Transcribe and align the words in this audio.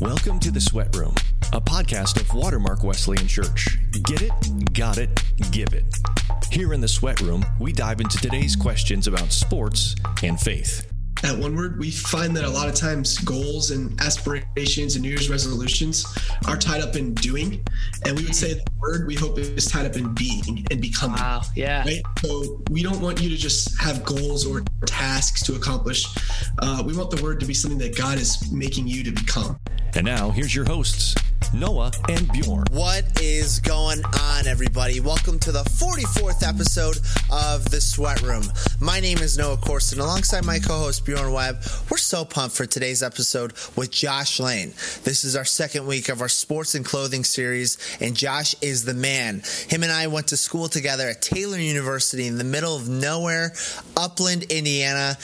Welcome 0.00 0.38
to 0.40 0.52
the 0.52 0.60
Sweat 0.60 0.94
Room, 0.94 1.12
a 1.52 1.60
podcast 1.60 2.20
of 2.20 2.32
Watermark 2.32 2.84
Wesleyan 2.84 3.26
Church. 3.26 3.78
Get 4.04 4.22
it, 4.22 4.32
got 4.72 4.96
it, 4.96 5.10
give 5.50 5.74
it. 5.74 5.92
Here 6.52 6.72
in 6.72 6.80
the 6.80 6.86
Sweat 6.86 7.20
Room, 7.20 7.44
we 7.58 7.72
dive 7.72 8.00
into 8.00 8.16
today's 8.18 8.54
questions 8.54 9.08
about 9.08 9.32
sports 9.32 9.96
and 10.22 10.40
faith. 10.40 10.88
At 11.24 11.36
One 11.36 11.56
Word, 11.56 11.80
we 11.80 11.90
find 11.90 12.36
that 12.36 12.44
a 12.44 12.48
lot 12.48 12.68
of 12.68 12.76
times 12.76 13.18
goals 13.18 13.72
and 13.72 14.00
aspirations 14.00 14.94
and 14.94 15.02
New 15.02 15.08
Year's 15.08 15.28
resolutions 15.28 16.06
are 16.46 16.56
tied 16.56 16.80
up 16.80 16.94
in 16.94 17.12
doing. 17.14 17.60
And 18.06 18.16
we 18.16 18.22
would 18.22 18.36
say 18.36 18.54
the 18.54 18.62
word 18.78 19.04
we 19.08 19.16
hope 19.16 19.36
is 19.36 19.66
tied 19.66 19.84
up 19.84 19.96
in 19.96 20.14
being 20.14 20.64
and 20.70 20.80
becoming. 20.80 21.18
Wow. 21.18 21.42
Yeah. 21.56 21.82
Right? 21.82 22.02
So 22.20 22.62
we 22.70 22.84
don't 22.84 23.00
want 23.00 23.20
you 23.20 23.30
to 23.30 23.36
just 23.36 23.76
have 23.80 24.04
goals 24.04 24.46
or 24.46 24.62
tasks 24.86 25.42
to 25.46 25.56
accomplish. 25.56 26.06
Uh, 26.60 26.84
we 26.86 26.96
want 26.96 27.10
the 27.10 27.20
word 27.20 27.40
to 27.40 27.46
be 27.46 27.54
something 27.54 27.80
that 27.80 27.96
God 27.96 28.18
is 28.18 28.52
making 28.52 28.86
you 28.86 29.02
to 29.02 29.10
become. 29.10 29.58
And 29.94 30.04
now, 30.04 30.30
here's 30.30 30.54
your 30.54 30.66
hosts, 30.66 31.14
Noah 31.54 31.90
and 32.10 32.30
Bjorn. 32.30 32.64
What 32.70 33.04
is 33.22 33.58
going 33.60 34.02
on, 34.04 34.46
everybody? 34.46 35.00
Welcome 35.00 35.38
to 35.40 35.50
the 35.50 35.62
44th 35.62 36.46
episode 36.46 36.98
of 37.32 37.64
The 37.70 37.80
Sweat 37.80 38.20
Room. 38.20 38.44
My 38.80 39.00
name 39.00 39.18
is 39.18 39.38
Noah 39.38 39.56
Corson, 39.56 39.98
alongside 39.98 40.44
my 40.44 40.58
co 40.58 40.74
host 40.74 41.06
Bjorn 41.06 41.32
Webb. 41.32 41.62
We're 41.90 41.96
so 41.96 42.24
pumped 42.24 42.54
for 42.54 42.66
today's 42.66 43.02
episode 43.02 43.54
with 43.76 43.90
Josh 43.90 44.38
Lane. 44.38 44.74
This 45.04 45.24
is 45.24 45.36
our 45.36 45.44
second 45.46 45.86
week 45.86 46.10
of 46.10 46.20
our 46.20 46.28
sports 46.28 46.74
and 46.74 46.84
clothing 46.84 47.24
series, 47.24 47.78
and 48.00 48.14
Josh 48.14 48.54
is 48.60 48.84
the 48.84 48.94
man. 48.94 49.42
Him 49.68 49.82
and 49.82 49.90
I 49.90 50.08
went 50.08 50.28
to 50.28 50.36
school 50.36 50.68
together 50.68 51.08
at 51.08 51.22
Taylor 51.22 51.58
University 51.58 52.26
in 52.26 52.36
the 52.36 52.44
middle 52.44 52.76
of 52.76 52.88
nowhere, 52.88 53.54
Upland, 53.96 54.44
Indiana 54.44 55.16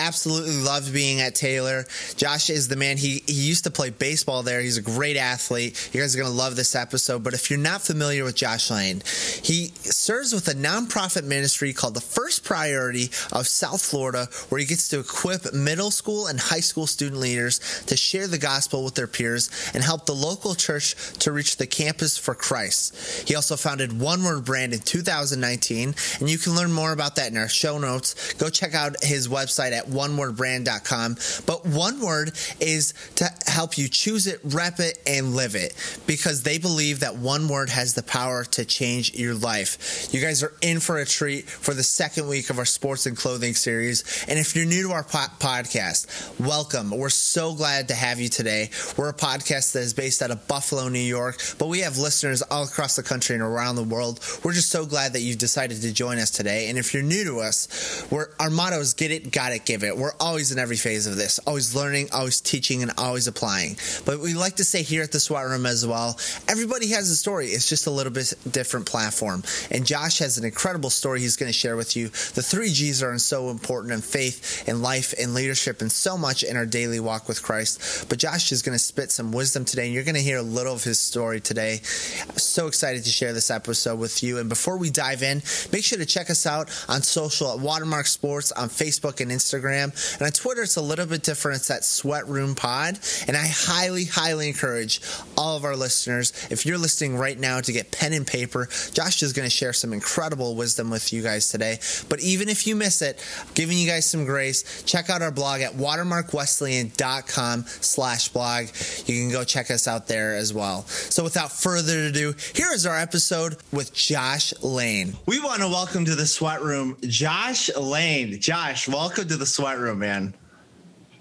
absolutely 0.00 0.56
loved 0.56 0.92
being 0.92 1.20
at 1.20 1.34
Taylor. 1.34 1.84
Josh 2.16 2.50
is 2.50 2.68
the 2.68 2.76
man. 2.76 2.96
He 2.96 3.22
he 3.26 3.32
used 3.32 3.64
to 3.64 3.70
play 3.70 3.90
baseball 3.90 4.42
there. 4.42 4.60
He's 4.60 4.78
a 4.78 4.82
great 4.82 5.16
athlete. 5.16 5.90
You 5.92 6.00
guys 6.00 6.14
are 6.14 6.18
going 6.18 6.30
to 6.30 6.36
love 6.36 6.56
this 6.56 6.74
episode. 6.74 7.22
But 7.22 7.34
if 7.34 7.50
you're 7.50 7.58
not 7.58 7.82
familiar 7.82 8.24
with 8.24 8.34
Josh 8.34 8.70
Lane, 8.70 9.02
he 9.42 9.72
serves 9.82 10.32
with 10.32 10.48
a 10.48 10.54
nonprofit 10.54 11.24
ministry 11.24 11.72
called 11.72 11.94
the 11.94 12.00
First 12.00 12.44
Priority 12.44 13.04
of 13.32 13.46
South 13.46 13.82
Florida, 13.82 14.28
where 14.48 14.58
he 14.58 14.66
gets 14.66 14.88
to 14.88 15.00
equip 15.00 15.52
middle 15.52 15.90
school 15.90 16.26
and 16.26 16.40
high 16.40 16.60
school 16.60 16.86
student 16.86 17.20
leaders 17.20 17.60
to 17.86 17.96
share 17.96 18.26
the 18.26 18.38
gospel 18.38 18.84
with 18.84 18.94
their 18.94 19.06
peers 19.06 19.50
and 19.74 19.84
help 19.84 20.06
the 20.06 20.14
local 20.14 20.54
church 20.54 20.94
to 21.18 21.32
reach 21.32 21.56
the 21.56 21.66
campus 21.66 22.16
for 22.16 22.34
Christ. 22.34 23.28
He 23.28 23.34
also 23.34 23.56
founded 23.56 24.00
One 24.00 24.24
Word 24.24 24.44
Brand 24.44 24.72
in 24.72 24.80
2019, 24.80 25.94
and 26.20 26.30
you 26.30 26.38
can 26.38 26.54
learn 26.54 26.72
more 26.72 26.92
about 26.92 27.16
that 27.16 27.30
in 27.30 27.36
our 27.36 27.48
show 27.48 27.78
notes. 27.78 28.34
Go 28.34 28.48
check 28.48 28.74
out 28.74 29.02
his 29.02 29.28
website 29.28 29.72
at 29.72 29.89
onewordbrand.com. 29.90 31.16
But 31.46 31.66
one 31.66 32.00
word 32.00 32.32
is 32.60 32.94
to 33.16 33.28
help 33.46 33.78
you 33.78 33.88
choose 33.88 34.26
it, 34.26 34.40
rep 34.44 34.80
it, 34.80 34.98
and 35.06 35.34
live 35.34 35.54
it 35.54 35.74
because 36.06 36.42
they 36.42 36.58
believe 36.58 37.00
that 37.00 37.16
one 37.16 37.48
word 37.48 37.68
has 37.68 37.94
the 37.94 38.02
power 38.02 38.44
to 38.44 38.64
change 38.64 39.14
your 39.14 39.34
life. 39.34 40.08
You 40.12 40.20
guys 40.20 40.42
are 40.42 40.52
in 40.62 40.80
for 40.80 40.98
a 40.98 41.06
treat 41.06 41.48
for 41.48 41.74
the 41.74 41.82
second 41.82 42.28
week 42.28 42.50
of 42.50 42.58
our 42.58 42.64
sports 42.64 43.06
and 43.06 43.16
clothing 43.16 43.54
series. 43.54 44.24
And 44.28 44.38
if 44.38 44.54
you're 44.56 44.66
new 44.66 44.88
to 44.88 44.92
our 44.92 45.04
po- 45.04 45.18
podcast, 45.38 46.38
welcome. 46.40 46.90
We're 46.90 47.10
so 47.10 47.54
glad 47.54 47.88
to 47.88 47.94
have 47.94 48.20
you 48.20 48.28
today. 48.28 48.70
We're 48.96 49.08
a 49.08 49.14
podcast 49.14 49.72
that 49.72 49.80
is 49.80 49.94
based 49.94 50.22
out 50.22 50.30
of 50.30 50.46
Buffalo, 50.46 50.88
New 50.88 50.98
York, 50.98 51.40
but 51.58 51.68
we 51.68 51.80
have 51.80 51.98
listeners 51.98 52.42
all 52.42 52.64
across 52.64 52.96
the 52.96 53.02
country 53.02 53.34
and 53.34 53.42
around 53.42 53.76
the 53.76 53.84
world. 53.84 54.20
We're 54.42 54.52
just 54.52 54.70
so 54.70 54.86
glad 54.86 55.12
that 55.12 55.20
you've 55.20 55.38
decided 55.38 55.82
to 55.82 55.92
join 55.92 56.18
us 56.18 56.30
today. 56.30 56.68
And 56.68 56.78
if 56.78 56.94
you're 56.94 57.02
new 57.02 57.24
to 57.24 57.40
us, 57.40 58.06
our 58.12 58.50
motto 58.50 58.80
is 58.80 58.94
get 58.94 59.10
it, 59.10 59.30
got 59.30 59.52
it, 59.52 59.64
give 59.64 59.79
it. 59.84 59.96
We're 59.96 60.12
always 60.18 60.52
in 60.52 60.58
every 60.58 60.76
phase 60.76 61.06
of 61.06 61.16
this, 61.16 61.38
always 61.40 61.74
learning, 61.74 62.08
always 62.12 62.40
teaching, 62.40 62.82
and 62.82 62.92
always 62.98 63.26
applying. 63.26 63.76
But 64.04 64.20
we 64.20 64.34
like 64.34 64.56
to 64.56 64.64
say 64.64 64.82
here 64.82 65.02
at 65.02 65.12
the 65.12 65.20
Sweat 65.20 65.46
Room 65.46 65.66
as 65.66 65.86
well, 65.86 66.18
everybody 66.48 66.88
has 66.88 67.10
a 67.10 67.16
story. 67.16 67.48
It's 67.48 67.68
just 67.68 67.86
a 67.86 67.90
little 67.90 68.12
bit 68.12 68.32
different 68.50 68.86
platform. 68.86 69.42
And 69.70 69.86
Josh 69.86 70.18
has 70.18 70.38
an 70.38 70.44
incredible 70.44 70.90
story 70.90 71.20
he's 71.20 71.36
going 71.36 71.48
to 71.48 71.58
share 71.58 71.76
with 71.76 71.96
you. 71.96 72.08
The 72.08 72.42
three 72.42 72.70
G's 72.70 73.02
are 73.02 73.16
so 73.18 73.50
important 73.50 73.92
in 73.92 74.00
faith 74.00 74.64
and 74.68 74.82
life 74.82 75.14
and 75.18 75.34
leadership 75.34 75.80
and 75.80 75.90
so 75.90 76.16
much 76.16 76.42
in 76.42 76.56
our 76.56 76.66
daily 76.66 77.00
walk 77.00 77.28
with 77.28 77.42
Christ. 77.42 78.08
But 78.08 78.18
Josh 78.18 78.52
is 78.52 78.62
going 78.62 78.74
to 78.76 78.78
spit 78.78 79.10
some 79.10 79.32
wisdom 79.32 79.64
today, 79.64 79.86
and 79.86 79.94
you're 79.94 80.04
going 80.04 80.14
to 80.14 80.22
hear 80.22 80.38
a 80.38 80.42
little 80.42 80.74
of 80.74 80.84
his 80.84 81.00
story 81.00 81.40
today. 81.40 81.80
I'm 82.28 82.38
so 82.38 82.66
excited 82.66 83.04
to 83.04 83.10
share 83.10 83.32
this 83.32 83.50
episode 83.50 83.98
with 83.98 84.22
you. 84.22 84.38
And 84.38 84.48
before 84.48 84.76
we 84.76 84.90
dive 84.90 85.22
in, 85.22 85.42
make 85.72 85.84
sure 85.84 85.98
to 85.98 86.06
check 86.06 86.30
us 86.30 86.46
out 86.46 86.70
on 86.88 87.02
social 87.02 87.52
at 87.52 87.58
Watermark 87.60 88.06
Sports 88.06 88.52
on 88.52 88.68
Facebook 88.68 89.20
and 89.20 89.30
Instagram. 89.30 89.59
And 89.68 90.22
on 90.22 90.32
Twitter, 90.32 90.62
it's 90.62 90.76
a 90.76 90.82
little 90.82 91.06
bit 91.06 91.22
different. 91.22 91.58
It's 91.58 91.68
that 91.68 91.84
Sweat 91.84 92.26
Room 92.28 92.54
Pod. 92.54 92.98
And 93.26 93.36
I 93.36 93.46
highly, 93.46 94.04
highly 94.04 94.48
encourage 94.48 95.00
all 95.36 95.56
of 95.56 95.64
our 95.64 95.76
listeners, 95.76 96.32
if 96.50 96.64
you're 96.66 96.78
listening 96.78 97.16
right 97.16 97.38
now, 97.38 97.60
to 97.60 97.72
get 97.72 97.90
pen 97.90 98.12
and 98.12 98.26
paper. 98.26 98.68
Josh 98.92 99.22
is 99.22 99.32
going 99.32 99.46
to 99.46 99.50
share 99.50 99.72
some 99.72 99.92
incredible 99.92 100.54
wisdom 100.54 100.90
with 100.90 101.12
you 101.12 101.22
guys 101.22 101.48
today. 101.50 101.78
But 102.08 102.20
even 102.20 102.48
if 102.48 102.66
you 102.66 102.76
miss 102.76 103.02
it, 103.02 103.24
giving 103.54 103.78
you 103.78 103.86
guys 103.86 104.06
some 104.06 104.24
grace, 104.24 104.82
check 104.84 105.10
out 105.10 105.22
our 105.22 105.30
blog 105.30 105.60
at 105.60 105.72
watermarkwesleyan.com 105.72 107.64
slash 107.66 108.28
blog. 108.28 108.66
You 109.06 109.20
can 109.20 109.30
go 109.30 109.44
check 109.44 109.70
us 109.70 109.86
out 109.86 110.08
there 110.08 110.36
as 110.36 110.52
well. 110.54 110.82
So 110.86 111.24
without 111.24 111.52
further 111.52 112.06
ado, 112.06 112.34
here 112.54 112.72
is 112.72 112.86
our 112.86 112.96
episode 112.98 113.56
with 113.72 113.92
Josh 113.92 114.52
Lane. 114.62 115.14
We 115.26 115.40
want 115.40 115.60
to 115.60 115.68
welcome 115.68 116.04
to 116.04 116.14
the 116.14 116.26
Sweat 116.26 116.62
Room 116.62 116.96
Josh 117.02 117.74
Lane. 117.76 118.40
Josh, 118.40 118.88
welcome 118.88 119.28
to 119.28 119.36
the 119.36 119.46
Sweat 119.50 119.78
Room, 119.78 119.98
man. 119.98 120.34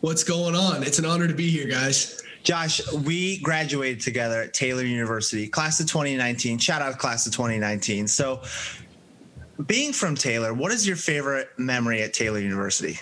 What's 0.01 0.23
going 0.23 0.55
on? 0.55 0.83
It's 0.83 0.99
an 0.99 1.05
honor 1.05 1.27
to 1.27 1.33
be 1.33 1.49
here, 1.49 1.67
guys. 1.67 2.21
Josh, 2.43 2.81
we 2.93 3.39
graduated 3.39 3.99
together 3.99 4.43
at 4.43 4.53
Taylor 4.53 4.83
University, 4.83 5.47
class 5.47 5.79
of 5.79 5.87
2019. 5.87 6.57
Shout 6.57 6.81
out 6.81 6.97
class 6.97 7.25
of 7.27 7.33
2019. 7.33 8.07
So, 8.07 8.41
being 9.65 9.91
from 9.91 10.15
Taylor, 10.15 10.53
what 10.53 10.71
is 10.71 10.87
your 10.87 10.95
favorite 10.95 11.49
memory 11.57 12.01
at 12.01 12.13
Taylor 12.13 12.39
University? 12.39 12.97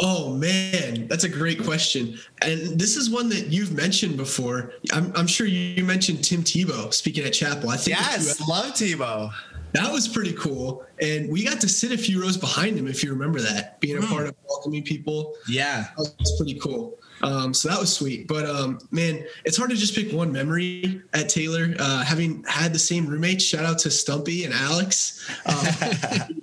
Oh 0.00 0.32
man, 0.34 1.06
that's 1.08 1.24
a 1.24 1.28
great 1.28 1.62
question. 1.62 2.18
And 2.40 2.78
this 2.78 2.96
is 2.96 3.10
one 3.10 3.28
that 3.28 3.48
you've 3.48 3.72
mentioned 3.72 4.16
before. 4.16 4.72
I'm, 4.92 5.12
I'm 5.14 5.26
sure 5.26 5.46
you 5.46 5.84
mentioned 5.84 6.24
Tim 6.24 6.42
Tebow 6.42 6.94
speaking 6.94 7.24
at 7.24 7.32
Chapel. 7.32 7.68
I 7.68 7.76
think 7.76 7.98
yes, 7.98 8.40
love 8.48 8.72
Tebow. 8.72 9.30
That 9.72 9.92
was 9.92 10.08
pretty 10.08 10.32
cool. 10.32 10.84
And 11.00 11.30
we 11.30 11.44
got 11.44 11.60
to 11.60 11.68
sit 11.68 11.92
a 11.92 11.98
few 11.98 12.22
rows 12.22 12.36
behind 12.36 12.78
him, 12.78 12.86
if 12.86 13.02
you 13.04 13.10
remember 13.10 13.40
that, 13.40 13.80
being 13.80 13.98
a 13.98 14.00
mm. 14.00 14.08
part 14.08 14.26
of 14.26 14.34
welcoming 14.48 14.82
people. 14.82 15.34
Yeah. 15.48 15.88
That 15.96 16.14
was 16.18 16.36
pretty 16.36 16.58
cool. 16.58 16.98
Um, 17.22 17.52
so 17.52 17.68
that 17.68 17.78
was 17.78 17.92
sweet. 17.92 18.28
But 18.28 18.46
um, 18.46 18.78
man, 18.90 19.24
it's 19.44 19.56
hard 19.56 19.70
to 19.70 19.76
just 19.76 19.94
pick 19.94 20.12
one 20.12 20.32
memory 20.32 21.02
at 21.14 21.28
Taylor. 21.28 21.74
Uh, 21.78 22.04
having 22.04 22.44
had 22.44 22.72
the 22.72 22.78
same 22.78 23.06
roommates, 23.06 23.44
shout 23.44 23.64
out 23.64 23.78
to 23.80 23.90
Stumpy 23.90 24.44
and 24.44 24.54
Alex, 24.54 25.28
um, 25.46 25.66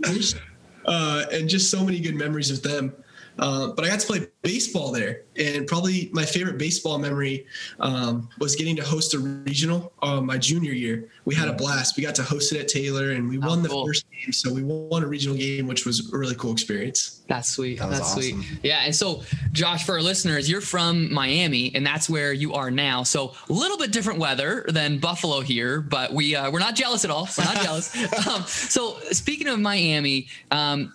uh, 0.85 1.25
and 1.31 1.49
just 1.49 1.71
so 1.71 1.83
many 1.83 1.99
good 1.99 2.15
memories 2.15 2.51
with 2.51 2.63
them. 2.63 2.93
Uh, 3.37 3.67
but 3.67 3.83
I 3.83 3.89
got 3.89 3.99
to 3.99 4.07
play 4.07 4.27
baseball 4.41 4.91
there, 4.91 5.23
and 5.37 5.67
probably 5.67 6.09
my 6.13 6.23
favorite 6.23 6.57
baseball 6.57 6.97
memory 6.97 7.45
um, 7.79 8.29
was 8.39 8.55
getting 8.55 8.75
to 8.77 8.83
host 8.83 9.13
a 9.13 9.19
regional 9.19 9.91
uh, 10.01 10.21
my 10.21 10.37
junior 10.37 10.71
year. 10.71 11.09
We 11.25 11.35
had 11.35 11.49
a 11.49 11.53
blast. 11.53 11.97
We 11.97 12.03
got 12.03 12.15
to 12.15 12.23
host 12.23 12.53
it 12.53 12.59
at 12.59 12.67
Taylor, 12.67 13.11
and 13.11 13.27
we 13.27 13.37
oh, 13.39 13.47
won 13.47 13.61
the 13.61 13.69
cool. 13.69 13.85
first 13.85 14.05
game. 14.11 14.31
So 14.31 14.53
we 14.53 14.63
won 14.63 15.03
a 15.03 15.07
regional 15.07 15.35
game, 15.35 15.67
which 15.67 15.85
was 15.85 16.13
a 16.13 16.17
really 16.17 16.35
cool 16.35 16.53
experience. 16.53 17.23
That's 17.27 17.49
sweet. 17.49 17.79
That 17.79 17.89
that's 17.89 18.11
awesome. 18.11 18.43
sweet. 18.43 18.59
Yeah. 18.63 18.81
And 18.83 18.95
so, 18.95 19.23
Josh, 19.51 19.85
for 19.85 19.93
our 19.93 20.01
listeners, 20.01 20.49
you're 20.49 20.61
from 20.61 21.13
Miami, 21.13 21.73
and 21.75 21.85
that's 21.85 22.09
where 22.09 22.31
you 22.31 22.53
are 22.53 22.71
now. 22.71 23.03
So 23.03 23.33
a 23.49 23.53
little 23.53 23.77
bit 23.77 23.91
different 23.91 24.19
weather 24.19 24.65
than 24.69 24.99
Buffalo 24.99 25.41
here, 25.41 25.81
but 25.81 26.13
we 26.13 26.35
uh, 26.35 26.51
we're 26.51 26.59
not 26.59 26.75
jealous 26.75 27.03
at 27.03 27.11
all. 27.11 27.27
We're 27.37 27.45
not 27.45 27.61
jealous. 27.61 27.95
Um, 28.25 28.43
so 28.43 28.97
speaking 29.11 29.47
of 29.47 29.59
Miami. 29.59 30.27
Um, 30.49 30.93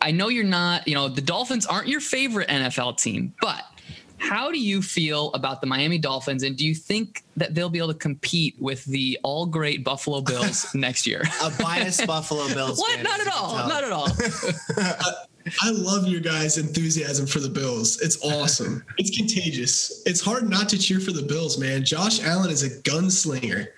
I 0.00 0.10
know 0.10 0.28
you're 0.28 0.44
not, 0.44 0.86
you 0.86 0.94
know, 0.94 1.08
the 1.08 1.20
Dolphins 1.20 1.66
aren't 1.66 1.88
your 1.88 2.00
favorite 2.00 2.48
NFL 2.48 2.98
team, 2.98 3.34
but 3.40 3.64
how 4.18 4.50
do 4.50 4.58
you 4.58 4.82
feel 4.82 5.32
about 5.32 5.60
the 5.60 5.66
Miami 5.66 5.98
Dolphins, 5.98 6.42
and 6.42 6.56
do 6.56 6.66
you 6.66 6.74
think 6.74 7.24
that 7.36 7.54
they'll 7.54 7.70
be 7.70 7.78
able 7.78 7.88
to 7.88 7.98
compete 7.98 8.56
with 8.58 8.84
the 8.84 9.18
all 9.22 9.46
great 9.46 9.84
Buffalo 9.84 10.20
Bills 10.20 10.66
next 10.74 11.06
year? 11.06 11.22
A 11.42 11.50
biased 11.50 12.06
Buffalo 12.06 12.48
Bills. 12.48 12.78
What? 12.78 13.02
Not 13.02 13.20
at 13.20 13.28
all. 13.28 13.68
Not 13.68 13.84
at 13.84 13.92
all. 13.92 14.08
I 15.62 15.70
love 15.70 16.06
your 16.08 16.20
guys' 16.20 16.58
enthusiasm 16.58 17.26
for 17.26 17.40
the 17.40 17.48
Bills. 17.48 18.00
It's 18.00 18.22
awesome. 18.22 18.84
it's 18.98 19.16
contagious. 19.16 20.02
It's 20.04 20.20
hard 20.20 20.48
not 20.50 20.68
to 20.70 20.78
cheer 20.78 21.00
for 21.00 21.12
the 21.12 21.22
Bills, 21.22 21.58
man. 21.58 21.84
Josh 21.84 22.22
Allen 22.22 22.50
is 22.50 22.62
a 22.64 22.82
gunslinger. 22.82 23.68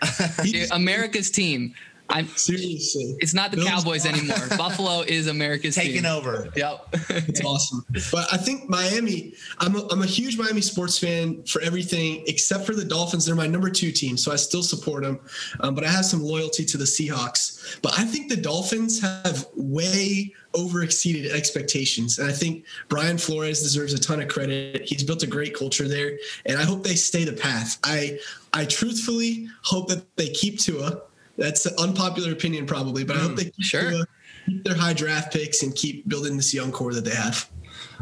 Dude, 0.42 0.70
America's 0.72 1.30
team. 1.30 1.74
I'm 2.10 2.26
Seriously, 2.36 3.16
It's 3.20 3.34
not 3.34 3.50
the 3.50 3.58
Bills- 3.58 3.68
Cowboys 3.68 4.04
anymore. 4.06 4.36
Buffalo 4.58 5.00
is 5.02 5.26
America's 5.28 5.74
Taking 5.76 6.02
team. 6.02 6.06
over. 6.06 6.48
Yep. 6.56 6.88
It's 7.10 7.44
awesome. 7.44 7.84
But 8.12 8.26
I 8.32 8.36
think 8.36 8.68
Miami, 8.68 9.34
I'm 9.58 9.76
a, 9.76 9.86
I'm 9.90 10.02
a 10.02 10.06
huge 10.06 10.36
Miami 10.36 10.60
sports 10.60 10.98
fan 10.98 11.42
for 11.44 11.60
everything 11.62 12.24
except 12.26 12.66
for 12.66 12.74
the 12.74 12.84
Dolphins. 12.84 13.26
They're 13.26 13.34
my 13.34 13.46
number 13.46 13.70
two 13.70 13.92
team, 13.92 14.16
so 14.16 14.32
I 14.32 14.36
still 14.36 14.62
support 14.62 15.02
them. 15.04 15.20
Um, 15.60 15.74
but 15.74 15.84
I 15.84 15.88
have 15.88 16.04
some 16.04 16.22
loyalty 16.22 16.64
to 16.66 16.76
the 16.76 16.84
Seahawks. 16.84 17.80
But 17.82 17.98
I 17.98 18.04
think 18.04 18.28
the 18.28 18.36
Dolphins 18.36 19.00
have 19.00 19.46
way 19.54 20.34
over 20.54 20.82
exceeded 20.82 21.30
expectations. 21.30 22.18
And 22.18 22.28
I 22.28 22.32
think 22.32 22.64
Brian 22.88 23.18
Flores 23.18 23.62
deserves 23.62 23.92
a 23.92 23.98
ton 24.00 24.20
of 24.20 24.26
credit. 24.28 24.82
He's 24.84 25.04
built 25.04 25.22
a 25.22 25.26
great 25.28 25.54
culture 25.56 25.86
there. 25.86 26.18
And 26.46 26.58
I 26.58 26.64
hope 26.64 26.82
they 26.82 26.96
stay 26.96 27.24
the 27.24 27.32
path. 27.32 27.78
I 27.84 28.18
I 28.52 28.64
truthfully 28.64 29.46
hope 29.62 29.88
that 29.90 30.04
they 30.16 30.28
keep 30.30 30.58
Tua. 30.58 31.02
That's 31.40 31.64
an 31.66 31.74
unpopular 31.78 32.30
opinion, 32.32 32.66
probably, 32.66 33.02
but 33.02 33.16
I 33.16 33.20
hope 33.20 33.34
they 33.34 33.44
keep 33.44 33.64
sure. 33.64 33.90
Tua, 33.90 34.06
keep 34.46 34.62
their 34.64 34.76
high 34.76 34.92
draft 34.92 35.32
picks 35.32 35.62
and 35.62 35.74
keep 35.74 36.06
building 36.08 36.36
this 36.36 36.52
young 36.54 36.70
core 36.70 36.92
that 36.94 37.04
they 37.04 37.14
have. 37.14 37.48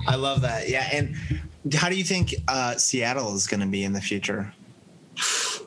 I 0.06 0.16
love 0.16 0.40
that. 0.42 0.68
Yeah. 0.68 0.88
And 0.92 1.14
how 1.74 1.88
do 1.88 1.96
you 1.96 2.04
think 2.04 2.34
uh, 2.48 2.74
Seattle 2.76 3.34
is 3.34 3.46
going 3.46 3.60
to 3.60 3.66
be 3.66 3.84
in 3.84 3.92
the 3.92 4.00
future? 4.00 4.52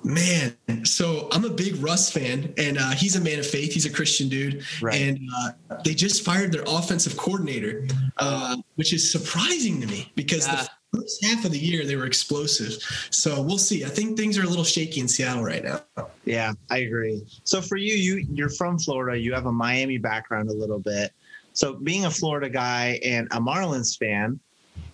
Man, 0.04 0.56
so 0.84 1.28
I'm 1.32 1.46
a 1.46 1.50
big 1.50 1.76
Russ 1.76 2.12
fan, 2.12 2.54
and 2.58 2.78
uh, 2.80 2.90
he's 2.92 3.16
a 3.16 3.22
man 3.22 3.38
of 3.40 3.46
faith. 3.46 3.72
He's 3.74 3.86
a 3.86 3.90
Christian 3.90 4.30
dude, 4.30 4.64
Right. 4.82 5.00
and 5.00 5.20
uh, 5.38 5.78
they 5.86 5.94
just 5.94 6.24
fired 6.26 6.52
their 6.52 6.64
offensive 6.66 7.16
coordinator, 7.18 7.88
uh, 8.18 8.58
which 8.76 8.94
is 8.94 9.12
surprising 9.12 9.80
to 9.82 9.88
me 9.88 10.12
because 10.16 10.48
Yeah. 10.48 10.66
the 10.92 11.00
first 11.02 11.24
half 11.26 11.46
of 11.46 11.52
the 11.52 11.60
year 11.60 11.86
they 11.86 11.96
were 11.96 12.06
explosive. 12.08 12.78
So 13.12 13.42
we'll 13.42 13.60
see. 13.60 13.86
I 13.86 13.90
think 13.90 14.18
things 14.18 14.38
are 14.40 14.44
a 14.44 14.48
little 14.48 14.64
shaky 14.64 15.02
in 15.02 15.08
Seattle 15.08 15.44
right 15.44 15.64
now. 15.64 15.82
Yeah, 16.26 16.54
I 16.70 16.80
agree. 16.80 17.26
So 17.44 17.62
for 17.62 17.78
you, 17.78 17.94
you 17.94 18.26
you're 18.32 18.50
from 18.50 18.78
Florida. 18.78 19.20
You 19.20 19.34
have 19.34 19.48
a 19.48 19.52
Miami 19.52 19.98
background 19.98 20.50
a 20.50 20.54
little 20.54 20.80
bit. 20.80 21.12
So 21.54 21.74
being 21.74 22.06
a 22.06 22.12
Florida 22.12 22.50
guy 22.50 23.00
and 23.04 23.28
a 23.32 23.40
Marlins 23.40 23.98
fan, 23.98 24.40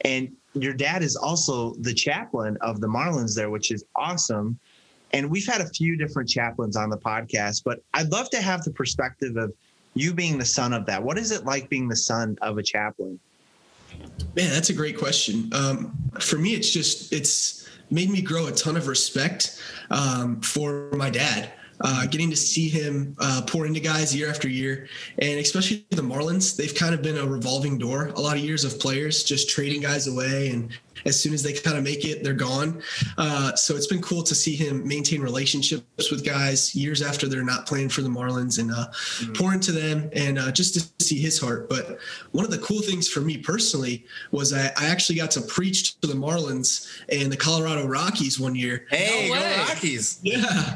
and 0.02 0.32
your 0.54 0.74
dad 0.74 1.04
is 1.04 1.16
also 1.16 1.76
the 1.76 1.94
chaplain 1.94 2.58
of 2.62 2.82
the 2.82 2.88
Marlins 2.88 3.36
there, 3.36 3.50
which 3.50 3.72
is 3.72 3.84
awesome. 3.96 4.58
And 5.12 5.30
we've 5.30 5.46
had 5.46 5.62
a 5.62 5.68
few 5.68 5.98
different 5.98 6.30
chaplains 6.30 6.76
on 6.76 6.90
the 6.90 6.98
podcast, 6.98 7.64
but 7.64 7.82
I'd 7.94 8.10
love 8.10 8.30
to 8.32 8.42
have 8.42 8.64
the 8.64 8.72
perspective 8.72 9.38
of 9.38 9.54
you 9.94 10.14
being 10.14 10.38
the 10.38 10.46
son 10.46 10.74
of 10.74 10.86
that. 10.88 11.02
What 11.02 11.18
is 11.18 11.32
it 11.32 11.46
like 11.46 11.70
being 11.70 11.88
the 11.88 11.96
son 11.96 12.38
of 12.42 12.58
a 12.58 12.64
chaplain? 12.64 13.20
Man, 14.36 14.50
that's 14.52 14.70
a 14.70 14.74
great 14.74 14.98
question. 14.98 15.50
Um, 15.54 15.98
for 16.20 16.38
me, 16.38 16.54
it's 16.54 16.72
just 16.72 17.14
it's 17.14 17.57
made 17.90 18.10
me 18.10 18.22
grow 18.22 18.48
a 18.48 18.52
ton 18.52 18.78
of 18.78 18.88
respect 18.88 19.62
um, 19.90 20.42
for 20.42 20.92
my 20.92 21.10
dad. 21.10 21.52
Uh, 21.80 22.08
getting 22.08 22.28
to 22.32 22.36
see 22.36 22.68
him 22.68 23.16
uh, 23.20 23.44
pour 23.46 23.68
into 23.68 23.80
guys 23.80 24.16
year 24.16 24.28
after 24.28 24.50
year, 24.50 24.88
and 25.20 25.40
especially 25.40 25.86
the 25.92 26.02
Marlins, 26.02 26.56
they've 26.56 26.74
kind 26.74 26.96
of 26.96 27.04
been 27.04 27.18
a 27.20 27.26
revolving 27.26 27.78
door. 27.78 28.08
A 28.16 28.20
lot 28.20 28.36
of 28.36 28.44
years 28.44 28.64
of 28.64 28.80
players 28.80 29.24
just 29.24 29.48
trading 29.48 29.82
guys 29.82 30.08
away, 30.08 30.50
and 30.50 30.72
as 31.06 31.22
soon 31.22 31.34
as 31.34 31.44
they 31.44 31.54
kind 31.54 31.78
of 31.78 31.84
make 31.84 32.06
it, 32.06 32.24
they're 32.24 32.34
gone. 32.34 32.82
Uh, 33.18 33.56
so 33.56 33.76
it's 33.76 33.88
been 33.88 34.02
cool 34.02 34.24
to 34.24 34.36
see 34.36 34.56
him 34.56 34.88
maintain 34.88 35.22
relationships 35.22 36.12
with 36.12 36.26
guys 36.26 36.76
years 36.76 37.02
after 37.02 37.28
they're 37.28 37.44
not 37.44 37.66
playing 37.66 37.90
for 37.90 38.02
the 38.02 38.10
Marlins 38.10 38.60
and 38.60 38.72
uh, 38.72 38.88
pour 39.36 39.54
into 39.54 39.72
them, 39.72 40.10
and 40.14 40.40
uh, 40.40 40.52
just 40.52 40.74
to 40.76 41.04
see 41.04 41.20
his 41.20 41.40
heart. 41.40 41.70
But 41.70 42.00
one 42.32 42.46
of 42.46 42.52
the 42.52 42.58
cool 42.60 42.82
things 42.82 43.08
for 43.08 43.22
me 43.22 43.38
personally 43.38 44.06
was 44.32 44.54
I, 44.54 44.72
I 44.78 44.88
actually 44.88 45.18
got 45.18 45.32
to 45.32 45.42
preach 45.42 46.00
to 46.02 46.08
the 46.08 46.14
Marlins 46.14 47.02
and 47.10 47.32
the 47.32 47.38
Colorado 47.38 47.86
Rockies 47.86 48.40
one 48.40 48.56
year. 48.56 48.86
Hey, 48.90 49.30
No 49.30 49.36
go. 49.36 49.58
Rockies! 49.70 50.20
Yeah. 50.24 50.76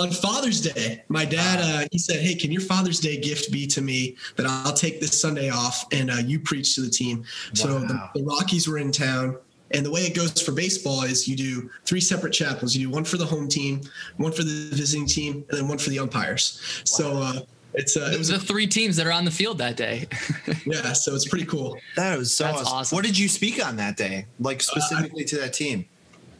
On 0.00 0.10
Father's 0.10 0.60
Day, 0.60 1.04
my 1.08 1.24
dad, 1.24 1.60
uh, 1.60 1.86
he 1.92 1.98
said, 1.98 2.20
Hey, 2.20 2.34
can 2.34 2.50
your 2.50 2.60
Father's 2.60 3.00
Day 3.00 3.18
gift 3.18 3.52
be 3.52 3.66
to 3.68 3.82
me 3.82 4.16
that 4.36 4.46
I'll 4.46 4.72
take 4.72 5.00
this 5.00 5.20
Sunday 5.20 5.50
off 5.50 5.86
and 5.92 6.10
uh, 6.10 6.14
you 6.14 6.40
preach 6.40 6.74
to 6.76 6.80
the 6.80 6.90
team? 6.90 7.24
So 7.54 7.80
the, 7.80 8.10
the 8.14 8.24
Rockies 8.24 8.68
were 8.68 8.78
in 8.78 8.92
town. 8.92 9.36
And 9.72 9.84
the 9.84 9.90
way 9.90 10.02
it 10.02 10.14
goes 10.14 10.40
for 10.40 10.52
baseball 10.52 11.02
is 11.02 11.28
you 11.28 11.36
do 11.36 11.70
three 11.84 12.00
separate 12.00 12.32
chapels. 12.32 12.74
You 12.74 12.86
do 12.86 12.92
one 12.92 13.04
for 13.04 13.16
the 13.16 13.26
home 13.26 13.48
team, 13.48 13.82
one 14.16 14.32
for 14.32 14.42
the 14.42 14.70
visiting 14.72 15.06
team, 15.06 15.44
and 15.50 15.58
then 15.58 15.68
one 15.68 15.78
for 15.78 15.90
the 15.90 15.98
umpires. 15.98 16.60
So 16.84 17.18
uh, 17.22 17.40
it's 17.74 17.96
uh, 17.96 18.10
it 18.12 18.18
was 18.18 18.28
the 18.28 18.38
three 18.38 18.66
teams 18.66 18.96
that 18.96 19.06
are 19.06 19.12
on 19.12 19.24
the 19.24 19.30
field 19.30 19.58
that 19.58 19.76
day. 19.76 20.06
yeah. 20.66 20.92
So 20.94 21.14
it's 21.14 21.28
pretty 21.28 21.46
cool. 21.46 21.76
That 21.96 22.16
was 22.18 22.32
so 22.32 22.46
awesome. 22.46 22.66
awesome. 22.66 22.96
What 22.96 23.04
did 23.04 23.18
you 23.18 23.28
speak 23.28 23.64
on 23.64 23.76
that 23.76 23.96
day, 23.96 24.26
like 24.40 24.62
specifically 24.62 25.24
to 25.24 25.36
that 25.36 25.52
team? 25.52 25.84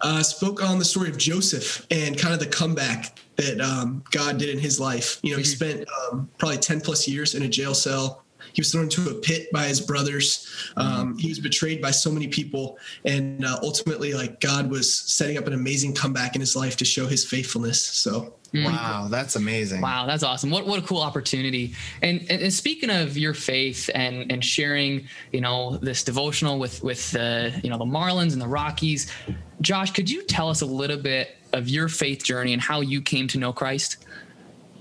uh, 0.01 0.23
spoke 0.23 0.63
on 0.63 0.79
the 0.79 0.85
story 0.85 1.09
of 1.09 1.19
Joseph 1.19 1.87
and 1.91 2.19
kind 2.19 2.35
of 2.35 2.41
the 2.41 2.47
comeback 2.47 3.19
that 3.37 3.61
um, 3.61 4.03
God 4.11 4.39
did 4.39 4.49
in 4.49 4.59
his 4.59 4.79
life. 4.81 5.19
You 5.23 5.33
know, 5.33 5.39
he 5.39 5.45
spent 5.45 5.87
um, 6.11 6.29
probably 6.39 6.59
10 6.59 6.81
plus 6.81 7.07
years 7.09 7.35
in 7.35 7.43
a 7.43 7.49
jail 7.49 7.75
cell. 7.75 8.25
He 8.53 8.61
was 8.61 8.73
thrown 8.73 8.85
into 8.85 9.11
a 9.11 9.15
pit 9.15 9.49
by 9.53 9.65
his 9.65 9.81
brothers. 9.81 10.49
Um, 10.77 11.17
he 11.19 11.29
was 11.29 11.39
betrayed 11.39 11.81
by 11.81 11.91
so 11.91 12.11
many 12.11 12.29
people. 12.29 12.79
And 13.05 13.45
uh, 13.45 13.59
ultimately, 13.63 14.15
like, 14.15 14.41
God 14.41 14.71
was 14.71 14.93
setting 14.93 15.39
up 15.39 15.47
an 15.47 15.53
amazing 15.53 15.95
comeback 15.95 16.35
in 16.35 16.41
his 16.41 16.57
life 16.57 16.77
to 16.79 16.85
show 16.85 17.07
his 17.07 17.25
faithfulness. 17.25 17.85
So, 17.85 18.35
Wow, 18.55 19.09
that's 19.11 19.37
amazing. 19.37 19.83
Wow, 19.83 20.07
that's 20.07 20.23
awesome. 20.23 20.51
What 20.51 20.67
what 20.67 20.79
a 20.79 20.83
cool 20.83 21.03
opportunity. 21.03 21.75
And 22.03 22.21
and, 22.31 22.43
and 22.43 22.53
speaking 22.53 22.89
of 22.89 23.19
your 23.19 23.35
faith 23.35 23.91
and 23.95 24.31
and 24.33 24.43
sharing, 24.43 25.07
you 25.33 25.41
know, 25.41 25.77
this 25.77 26.03
devotional 26.03 26.59
with 26.59 26.83
with 26.83 27.11
the 27.13 27.59
you 27.63 27.69
know 27.69 27.77
the 27.77 27.85
Marlins 27.85 28.33
and 28.33 28.41
the 28.41 28.49
Rockies, 28.49 29.13
Josh, 29.61 29.91
could 29.91 30.09
you 30.09 30.23
tell 30.23 30.49
us 30.49 30.63
a 30.63 30.67
little 30.67 30.97
bit 30.97 31.37
of 31.53 31.69
your 31.69 31.89
faith 31.89 32.25
journey 32.25 32.53
and 32.53 32.63
how 32.63 32.81
you 32.81 33.03
came 33.03 33.29
to 33.29 33.39
know 33.39 33.53
Christ? 33.53 34.07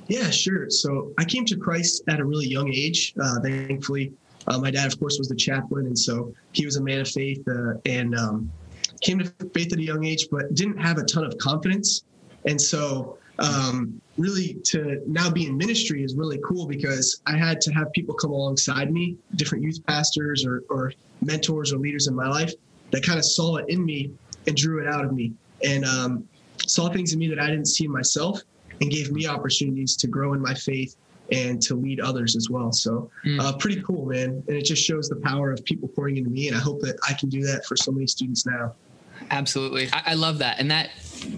Yeah, 0.08 0.30
sure. 0.30 0.70
So 0.70 1.12
I 1.18 1.26
came 1.26 1.46
to 1.46 1.58
Christ 1.58 2.04
at 2.08 2.20
a 2.20 2.26
really 2.26 2.48
young 2.48 2.74
age. 2.74 3.14
Uh, 3.22 3.40
thankfully, 3.42 4.14
uh, 4.48 4.58
my 4.58 4.72
dad, 4.72 4.88
of 4.88 5.00
course, 5.00 5.18
was 5.18 5.28
the 5.28 5.36
chaplain, 5.36 5.86
and 5.88 5.98
so 5.98 6.34
he 6.54 6.66
was 6.66 6.78
a 6.78 6.82
man 6.82 7.02
of 7.02 7.10
faith 7.10 7.46
uh, 7.48 7.74
and 7.86 8.16
um, 8.16 8.52
came 9.02 9.20
to 9.20 9.26
faith 9.54 9.74
at 9.74 9.80
a 9.80 9.84
young 9.84 10.06
age, 10.06 10.28
but 10.32 10.54
didn't 10.54 10.78
have 10.78 10.98
a 10.98 11.04
ton 11.04 11.26
of 11.26 11.38
confidence. 11.38 12.04
And 12.46 12.60
so, 12.60 13.18
um, 13.40 14.02
really, 14.18 14.56
to 14.66 15.02
now 15.06 15.30
be 15.30 15.48
in 15.48 15.58
ministry 15.58 16.04
is 16.04 16.16
really 16.16 16.40
cool 16.48 16.66
because 16.66 17.22
I 17.26 17.38
had 17.38 17.60
to 17.62 17.74
have 17.74 17.92
people 17.92 18.16
come 18.16 18.32
alongside 18.32 18.92
me, 18.92 19.18
different 19.36 19.64
youth 19.64 19.86
pastors 19.86 20.46
or, 20.46 20.64
or 20.70 20.94
mentors 21.22 21.74
or 21.74 21.78
leaders 21.78 22.08
in 22.08 22.16
my 22.16 22.28
life 22.28 22.54
that 22.92 23.06
kind 23.06 23.20
of 23.20 23.26
saw 23.26 23.58
it 23.58 23.66
in 23.68 23.84
me 23.84 24.12
and 24.48 24.56
drew 24.56 24.82
it 24.82 24.88
out 24.88 25.04
of 25.04 25.12
me 25.12 25.34
and 25.64 25.84
um, 25.84 26.28
saw 26.66 26.90
things 26.90 27.12
in 27.12 27.20
me 27.20 27.28
that 27.28 27.40
I 27.40 27.48
didn't 27.48 27.68
see 27.68 27.86
in 27.86 27.92
myself 27.92 28.42
and 28.82 28.90
gave 28.92 29.12
me 29.12 29.28
opportunities 29.28 29.96
to 29.98 30.08
grow 30.08 30.34
in 30.34 30.42
my 30.42 30.54
faith 30.54 30.96
and 31.32 31.62
to 31.62 31.76
lead 31.76 32.00
others 32.00 32.36
as 32.36 32.50
well. 32.50 32.72
So, 32.72 33.10
Mm. 33.26 33.42
uh, 33.42 33.58
pretty 33.58 33.82
cool, 33.82 34.06
man. 34.06 34.44
And 34.48 34.56
it 34.56 34.64
just 34.66 34.84
shows 34.84 35.10
the 35.10 35.18
power 35.18 35.52
of 35.52 35.64
people 35.66 35.90
pouring 35.90 36.18
into 36.18 36.30
me. 36.30 36.48
And 36.48 36.56
I 36.56 36.60
hope 36.60 36.80
that 36.82 36.98
I 37.08 37.14
can 37.14 37.28
do 37.30 37.44
that 37.46 37.66
for 37.66 37.76
so 37.76 37.92
many 37.92 38.08
students 38.08 38.46
now. 38.46 38.74
Absolutely. 39.32 39.90
I, 39.92 40.04
I 40.08 40.14
love 40.14 40.38
that. 40.40 40.60
And 40.60 40.72
that 40.72 40.90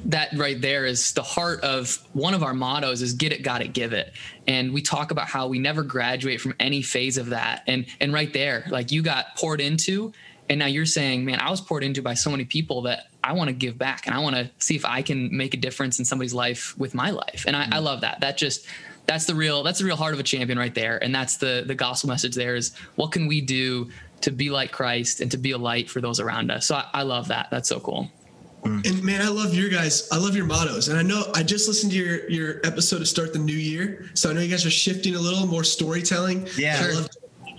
that 0.06 0.30
right 0.36 0.60
there 0.60 0.86
is 0.86 1.14
the 1.14 1.24
heart 1.24 1.62
of 1.62 1.98
one 2.14 2.34
of 2.34 2.44
our 2.44 2.54
mottos 2.54 3.02
is 3.02 3.14
get 3.14 3.32
it, 3.32 3.42
got 3.42 3.62
it, 3.62 3.74
give 3.74 3.94
it. 3.94 4.12
And 4.48 4.74
we 4.74 4.82
talk 4.82 5.12
about 5.12 5.28
how 5.28 5.48
we 5.48 5.58
never 5.60 5.82
graduate 5.84 6.42
from 6.42 6.54
any 6.60 6.82
phase 6.82 7.18
of 7.18 7.28
that. 7.28 7.64
And 7.68 7.86
and 8.02 8.14
right 8.14 8.32
there, 8.34 8.66
like 8.70 8.92
you 8.92 9.02
got 9.02 9.36
poured 9.38 9.62
into 9.62 10.12
and 10.50 10.60
now 10.60 10.66
you're 10.66 10.86
saying, 10.86 11.26
man, 11.26 11.40
I 11.40 11.50
was 11.50 11.62
poured 11.62 11.84
into 11.84 12.02
by 12.02 12.16
so 12.16 12.30
many 12.30 12.44
people 12.44 12.82
that 12.84 13.08
I 13.24 13.34
want 13.34 13.50
to 13.50 13.54
give 13.54 13.78
back 13.78 14.08
and 14.08 14.16
I 14.16 14.20
want 14.20 14.36
to 14.36 14.50
see 14.60 14.76
if 14.76 14.86
I 14.86 15.02
can 15.02 15.36
make 15.36 15.54
a 15.54 15.58
difference 15.58 16.00
in 16.00 16.06
somebody's 16.06 16.34
life 16.34 16.78
with 16.78 16.96
my 16.96 17.10
life. 17.10 17.44
And 17.46 17.56
I, 17.56 17.64
I 17.64 17.80
mm. 17.80 17.84
love 17.84 18.02
that. 18.02 18.22
That 18.22 18.38
just 18.38 18.66
that's 19.06 19.26
the 19.26 19.36
real 19.36 19.64
that's 19.64 19.80
the 19.80 19.86
real 19.86 19.96
heart 19.96 20.14
of 20.14 20.20
a 20.20 20.24
champion 20.24 20.58
right 20.58 20.74
there. 20.74 21.04
And 21.04 21.14
that's 21.14 21.38
the 21.38 21.64
the 21.66 21.76
gospel 21.76 22.10
message 22.10 22.36
there 22.36 22.56
is 22.56 22.76
what 22.96 23.12
can 23.12 23.28
we 23.28 23.42
do 23.42 23.90
to 24.22 24.32
be 24.32 24.50
like 24.50 24.72
Christ 24.72 25.22
and 25.22 25.32
to 25.32 25.38
be 25.38 25.52
a 25.52 25.58
light 25.58 25.90
for 25.90 26.02
those 26.02 26.20
around 26.20 26.52
us. 26.52 26.66
So 26.66 26.76
I, 26.76 26.86
I 26.94 27.02
love 27.04 27.28
that. 27.30 27.48
That's 27.52 27.70
so 27.70 27.80
cool. 27.80 28.12
Mm. 28.64 28.86
And 28.86 29.04
man, 29.04 29.22
I 29.22 29.30
love 29.30 29.54
your 29.54 29.70
guys. 29.70 30.10
I 30.12 30.18
love 30.18 30.36
your 30.36 30.46
mottos. 30.46 30.90
And 30.90 30.98
I 30.98 31.02
know 31.02 31.24
I 31.34 31.44
just 31.44 31.68
listened 31.68 31.92
to 31.94 31.98
your 31.98 32.30
your 32.30 32.62
episode 32.64 33.00
to 33.00 33.06
start 33.06 33.34
the 33.34 33.40
new 33.40 33.54
year. 33.54 34.10
So 34.14 34.30
I 34.30 34.34
know 34.34 34.42
you 34.42 34.50
guys 34.50 34.66
are 34.66 34.72
shifting 34.72 35.16
a 35.16 35.20
little 35.20 35.48
more 35.48 35.64
storytelling. 35.64 36.48
Yeah. 36.58 36.80
I 36.82 36.94
love 36.94 37.10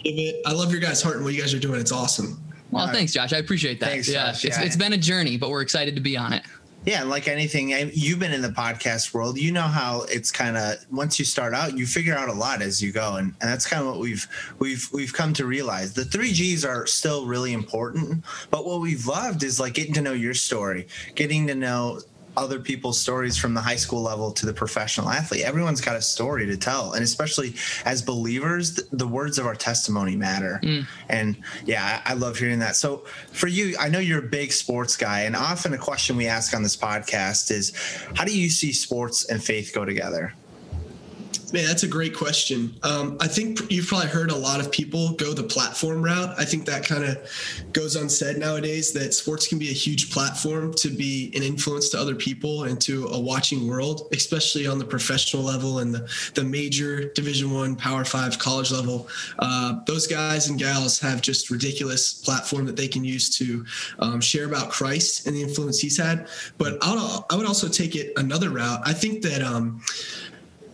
give 0.05 0.17
it. 0.17 0.43
I 0.47 0.52
love 0.52 0.73
your 0.73 0.81
guys' 0.81 1.02
heart 1.02 1.17
and 1.17 1.25
what 1.25 1.35
you 1.35 1.40
guys 1.40 1.52
are 1.55 1.59
doing. 1.59 1.81
It's 1.81 1.93
awesome. 1.93 2.43
Well, 2.71 2.83
Alright. 2.83 2.97
thanks, 2.97 3.12
Josh. 3.12 3.33
I 3.33 3.39
appreciate 3.39 3.81
that. 3.81 3.91
Thanks, 3.91 4.09
yeah, 4.09 4.27
Josh. 4.27 4.45
It's, 4.45 4.59
Yeah. 4.59 4.65
it's 4.65 4.77
been 4.77 4.93
a 4.93 4.99
journey, 4.99 5.37
but 5.37 5.50
we're 5.50 5.62
excited 5.62 5.95
to 5.97 6.00
be 6.00 6.17
on 6.17 6.33
it. 6.33 6.43
Yeah, 6.87 7.03
and 7.03 7.11
like 7.11 7.29
anything, 7.29 7.69
you've 7.93 8.19
been 8.21 8.33
in 8.33 8.41
the 8.41 8.49
podcast 8.49 9.12
world. 9.12 9.37
You 9.39 9.53
know 9.53 9.61
how 9.69 10.03
it's 10.09 10.31
kind 10.31 10.57
of 10.57 10.77
once 10.91 11.19
you 11.19 11.27
start 11.27 11.53
out, 11.53 11.77
you 11.77 11.85
figure 11.85 12.15
out 12.17 12.31
a 12.31 12.33
lot 12.33 12.62
as 12.62 12.83
you 12.83 12.91
go, 12.91 13.17
and, 13.17 13.35
and 13.43 13.50
that's 13.50 13.67
kind 13.67 13.83
of 13.83 13.89
what 13.89 13.99
we've 13.99 14.27
we've 14.61 14.89
we've 14.91 15.12
come 15.12 15.35
to 15.35 15.45
realize. 15.45 15.93
The 15.93 16.07
three 16.07 16.33
Gs 16.33 16.65
are 16.65 16.87
still 16.87 17.27
really 17.27 17.53
important, 17.53 18.25
but 18.50 18.65
what 18.65 18.81
we've 18.81 19.07
loved 19.07 19.43
is 19.43 19.61
like 19.61 19.75
getting 19.75 19.93
to 19.93 20.00
know 20.00 20.15
your 20.15 20.33
story, 20.33 20.87
getting 21.17 21.47
to 21.49 21.55
know 21.55 22.00
other 22.37 22.59
people's 22.59 22.99
stories 22.99 23.37
from 23.37 23.55
the 23.55 23.61
high 23.61 23.77
school 23.77 24.03
level 24.03 24.33
to 24.33 24.47
the 24.47 24.53
professional 24.53 25.09
athlete. 25.09 25.45
Everyone's 25.45 25.81
got 25.81 25.97
a 25.97 26.03
story 26.03 26.47
to 26.47 26.57
tell, 26.57 26.93
and 26.93 27.03
especially 27.03 27.55
as 27.85 28.03
believers, 28.03 28.77
th- 28.77 28.89
the 28.93 29.07
words 29.07 29.39
of 29.39 29.47
our 29.47 29.55
testimony 29.55 30.17
matter. 30.17 30.61
Mm. 30.63 30.87
And 31.09 31.37
yeah, 31.65 32.03
I 32.05 32.15
love 32.15 32.39
hearing 32.39 32.61
that. 32.61 32.77
So 32.77 33.05
for 33.33 33.49
you, 33.49 33.77
I 33.79 33.89
know 33.89 33.99
you're 33.99 34.21
a 34.21 34.29
big 34.29 34.53
sports 34.53 34.97
guy, 34.97 35.23
and 35.23 35.35
often 35.35 35.73
a 35.73 35.79
question 35.79 36.17
we 36.17 36.27
ask 36.27 36.55
on 36.55 36.63
this 36.63 36.77
podcast 36.77 37.51
is, 37.51 37.73
how 38.15 38.25
do 38.25 38.37
you 38.37 38.49
see 38.49 38.73
sports 38.73 39.25
and 39.25 39.43
faith 39.43 39.73
go 39.75 39.85
together? 39.85 40.35
Man, 41.53 41.67
that's 41.67 41.83
a 41.83 41.89
great 41.89 42.15
question. 42.15 42.77
Um, 42.85 43.17
I 43.21 43.27
think 43.27 43.71
you've 43.73 43.89
probably 43.89 44.09
heard 44.09 44.31
a 44.31 44.37
lot 44.37 44.61
of 44.61 44.71
people 44.71 45.15
go 45.15 45.33
the 45.33 45.43
platform 45.43 46.01
route. 46.03 46.33
I 46.39 46.45
think 46.45 46.65
that 46.67 46.85
kind 46.85 47.05
of 47.05 47.19
goes 47.73 47.97
unsaid 47.97 48.39
nowadays 48.39 48.93
that 48.93 49.15
sports 49.15 49.49
can 49.49 49.59
be 49.59 49.69
a 49.69 49.73
huge 49.73 50.13
platform 50.13 50.73
to 50.75 50.89
be 50.89 51.33
an 51.35 51.43
influence 51.43 51.89
to 51.91 51.99
other 51.99 52.15
people 52.15 52.65
and 52.65 52.81
to 52.83 53.07
a 53.09 53.19
watching 53.19 53.67
world, 53.67 54.09
especially 54.13 54.67
on 54.69 54.79
the 54.79 54.85
professional 54.85 55.43
level 55.43 55.81
and 55.81 55.93
the, 55.93 56.09
the 56.35 56.45
major 56.45 57.13
Division 57.15 57.53
One, 57.53 57.75
Power 57.75 58.05
Five, 58.05 58.39
college 58.39 58.71
level. 58.71 59.09
Uh, 59.41 59.81
those 59.87 60.07
guys 60.07 60.49
and 60.49 60.59
gals 60.59 61.01
have 61.01 61.21
just 61.21 61.51
ridiculous 61.51 62.13
platform 62.13 62.65
that 62.67 62.77
they 62.77 62.89
can 62.89 63.03
use 63.03 63.29
to 63.39 63.65
um, 63.99 64.21
share 64.21 64.47
about 64.47 64.71
Christ 64.71 65.27
and 65.27 65.35
the 65.35 65.43
influence 65.43 65.81
he's 65.81 65.99
had. 65.99 66.29
But 66.59 66.79
I'll, 66.83 67.27
I 67.29 67.35
would 67.37 67.47
also 67.47 67.69
take 67.69 67.97
it 67.97 68.13
another 68.17 68.51
route. 68.51 68.81
I 68.85 68.93
think 68.93 69.23
that. 69.23 69.43
Um, 69.43 69.81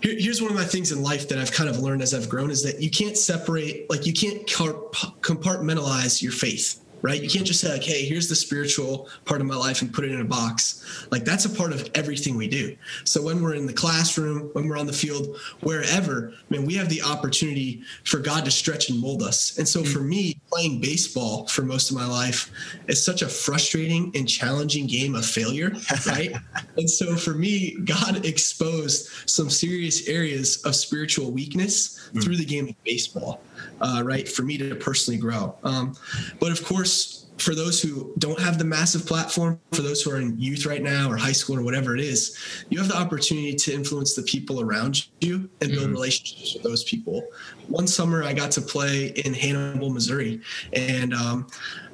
here's 0.02 0.40
one 0.40 0.50
of 0.50 0.56
my 0.56 0.64
things 0.64 0.92
in 0.92 1.02
life 1.02 1.28
that 1.28 1.38
I've 1.38 1.52
kind 1.52 1.68
of 1.68 1.78
learned 1.78 2.02
as 2.02 2.14
I've 2.14 2.28
grown 2.28 2.50
is 2.50 2.62
that 2.62 2.80
you 2.80 2.90
can't 2.90 3.16
separate, 3.16 3.88
like 3.90 4.06
you 4.06 4.12
can't 4.12 4.46
compartmentalize 4.46 6.22
your 6.22 6.32
faith 6.32 6.80
right? 7.06 7.22
You 7.22 7.30
can't 7.30 7.46
just 7.46 7.60
say 7.60 7.70
like, 7.70 7.84
hey, 7.84 8.04
here's 8.04 8.28
the 8.28 8.34
spiritual 8.34 9.08
part 9.26 9.40
of 9.40 9.46
my 9.46 9.54
life 9.54 9.80
and 9.80 9.94
put 9.94 10.04
it 10.04 10.10
in 10.10 10.20
a 10.20 10.24
box. 10.24 11.06
Like 11.12 11.24
that's 11.24 11.44
a 11.44 11.48
part 11.48 11.70
of 11.72 11.88
everything 11.94 12.36
we 12.36 12.48
do. 12.48 12.76
So 13.04 13.22
when 13.22 13.40
we're 13.40 13.54
in 13.54 13.64
the 13.64 13.72
classroom, 13.72 14.50
when 14.54 14.66
we're 14.66 14.76
on 14.76 14.88
the 14.88 14.92
field, 14.92 15.36
wherever, 15.60 16.32
I 16.34 16.44
mean, 16.52 16.66
we 16.66 16.74
have 16.74 16.88
the 16.88 17.02
opportunity 17.02 17.84
for 18.02 18.18
God 18.18 18.44
to 18.44 18.50
stretch 18.50 18.90
and 18.90 18.98
mold 18.98 19.22
us. 19.22 19.56
And 19.56 19.68
so 19.68 19.84
for 19.84 20.00
me, 20.00 20.40
playing 20.50 20.80
baseball 20.80 21.46
for 21.46 21.62
most 21.62 21.90
of 21.90 21.96
my 21.96 22.06
life 22.06 22.50
is 22.88 23.04
such 23.04 23.22
a 23.22 23.28
frustrating 23.28 24.10
and 24.16 24.28
challenging 24.28 24.88
game 24.88 25.14
of 25.14 25.24
failure, 25.24 25.72
right? 26.08 26.34
and 26.76 26.90
so 26.90 27.14
for 27.14 27.34
me, 27.34 27.78
God 27.84 28.26
exposed 28.26 29.30
some 29.30 29.48
serious 29.48 30.08
areas 30.08 30.60
of 30.64 30.74
spiritual 30.74 31.30
weakness 31.30 32.10
mm. 32.12 32.24
through 32.24 32.36
the 32.36 32.44
game 32.44 32.68
of 32.68 32.82
baseball 32.82 33.40
uh, 33.80 34.02
right, 34.04 34.28
for 34.28 34.42
me 34.42 34.56
to 34.58 34.74
personally 34.76 35.18
grow. 35.18 35.54
Um, 35.62 35.94
but 36.40 36.52
of 36.52 36.64
course, 36.64 37.26
for 37.38 37.54
those 37.54 37.82
who 37.82 38.12
don't 38.18 38.40
have 38.40 38.58
the 38.58 38.64
massive 38.64 39.06
platform, 39.06 39.60
for 39.72 39.82
those 39.82 40.02
who 40.02 40.10
are 40.10 40.20
in 40.20 40.38
youth 40.38 40.64
right 40.64 40.82
now 40.82 41.10
or 41.10 41.16
high 41.16 41.32
school 41.32 41.58
or 41.58 41.62
whatever 41.62 41.94
it 41.94 42.00
is, 42.00 42.64
you 42.70 42.78
have 42.78 42.88
the 42.88 42.96
opportunity 42.96 43.54
to 43.54 43.74
influence 43.74 44.14
the 44.14 44.22
people 44.22 44.60
around 44.60 45.06
you 45.20 45.48
and 45.60 45.70
build 45.70 45.84
mm-hmm. 45.84 45.92
relationships 45.92 46.54
with 46.54 46.62
those 46.62 46.84
people. 46.84 47.26
One 47.68 47.86
summer, 47.86 48.22
I 48.22 48.32
got 48.32 48.50
to 48.52 48.60
play 48.60 49.08
in 49.08 49.34
Hannibal, 49.34 49.90
Missouri, 49.90 50.40
and 50.72 51.12
um, 51.12 51.46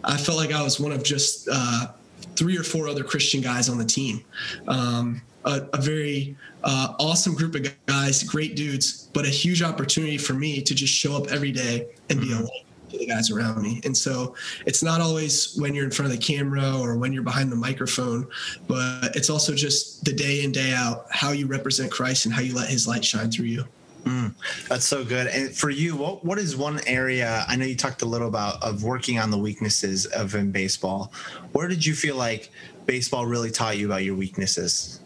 I 0.04 0.16
felt 0.16 0.38
like 0.38 0.52
I 0.52 0.62
was 0.62 0.78
one 0.78 0.92
of 0.92 1.02
just 1.02 1.48
uh, 1.50 1.88
three 2.36 2.56
or 2.56 2.62
four 2.62 2.88
other 2.88 3.04
Christian 3.04 3.40
guys 3.40 3.68
on 3.68 3.78
the 3.78 3.84
team. 3.84 4.24
Um, 4.68 5.22
a, 5.44 5.62
a 5.72 5.80
very 5.80 6.36
uh, 6.64 6.94
awesome 6.98 7.34
group 7.34 7.54
of 7.54 7.66
guys, 7.86 8.22
great 8.22 8.56
dudes, 8.56 9.08
but 9.12 9.24
a 9.24 9.28
huge 9.28 9.62
opportunity 9.62 10.18
for 10.18 10.34
me 10.34 10.62
to 10.62 10.74
just 10.74 10.92
show 10.92 11.16
up 11.16 11.28
every 11.28 11.52
day 11.52 11.88
and 12.10 12.20
be 12.20 12.32
a 12.32 12.34
mm-hmm. 12.34 12.44
light 12.44 12.64
to 12.90 12.98
the 12.98 13.06
guys 13.06 13.30
around 13.30 13.60
me. 13.62 13.80
And 13.84 13.96
so 13.96 14.36
it's 14.66 14.82
not 14.82 15.00
always 15.00 15.56
when 15.56 15.74
you're 15.74 15.84
in 15.84 15.90
front 15.90 16.12
of 16.12 16.18
the 16.18 16.24
camera 16.24 16.78
or 16.78 16.96
when 16.96 17.12
you're 17.12 17.22
behind 17.22 17.50
the 17.50 17.56
microphone, 17.56 18.28
but 18.68 19.16
it's 19.16 19.30
also 19.30 19.54
just 19.54 20.04
the 20.04 20.12
day 20.12 20.44
in, 20.44 20.52
day 20.52 20.72
out, 20.72 21.06
how 21.10 21.32
you 21.32 21.46
represent 21.46 21.90
Christ 21.90 22.26
and 22.26 22.34
how 22.34 22.42
you 22.42 22.54
let 22.54 22.68
his 22.68 22.86
light 22.86 23.04
shine 23.04 23.30
through 23.30 23.46
you. 23.46 23.64
Mm, 24.04 24.34
that's 24.68 24.84
so 24.84 25.04
good. 25.04 25.28
And 25.28 25.54
for 25.54 25.70
you, 25.70 25.94
what 25.94 26.24
what 26.24 26.36
is 26.38 26.56
one 26.56 26.80
area? 26.88 27.44
I 27.46 27.54
know 27.54 27.64
you 27.64 27.76
talked 27.76 28.02
a 28.02 28.06
little 28.06 28.26
about 28.26 28.60
of 28.60 28.82
working 28.82 29.20
on 29.20 29.30
the 29.30 29.38
weaknesses 29.38 30.06
of 30.06 30.34
in 30.34 30.50
baseball. 30.50 31.12
Where 31.52 31.68
did 31.68 31.86
you 31.86 31.94
feel 31.94 32.16
like 32.16 32.50
baseball 32.84 33.26
really 33.26 33.52
taught 33.52 33.78
you 33.78 33.86
about 33.86 34.02
your 34.02 34.16
weaknesses? 34.16 35.01